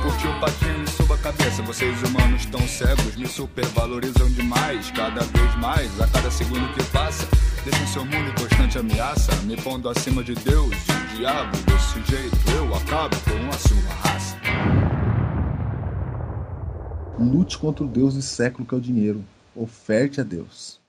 Curte 0.03 0.27
o 0.27 0.41
patinho 0.41 0.89
suba 0.89 1.15
a 1.15 1.19
cabeça. 1.19 1.63
Vocês 1.63 2.03
humanos 2.03 2.47
tão 2.47 2.67
cegos 2.67 3.17
me 3.17 3.27
supervalorizam 3.27 4.31
demais. 4.31 4.91
Cada 4.93 5.21
vez 5.21 5.57
mais, 5.57 6.01
a 6.01 6.07
cada 6.07 6.31
segundo 6.31 6.73
que 6.73 6.83
passa. 6.85 7.29
Deixam 7.65 7.87
seu 7.87 8.05
mundo 8.07 8.31
em 8.31 8.35
constante 8.35 8.79
ameaça. 8.79 9.35
Me 9.43 9.57
pondo 9.57 9.91
acima 9.91 10.25
de 10.25 10.35
Deus 10.37 10.75
e 10.75 10.93
o 10.93 11.19
diabo. 11.19 11.57
Desse 11.67 12.11
jeito 12.11 12.37
eu 12.57 12.75
acabo 12.75 13.15
com 13.17 13.49
a 13.49 13.59
sua 13.59 13.95
raça. 14.03 14.37
Lute 17.19 17.59
contra 17.59 17.85
o 17.85 17.89
Deus 17.89 18.15
do 18.15 18.23
século 18.23 18.67
que 18.67 18.75
é 18.75 18.79
o 18.79 18.81
dinheiro. 18.81 19.23
Oferte 19.55 20.21
a 20.21 20.25
Deus. 20.25 20.81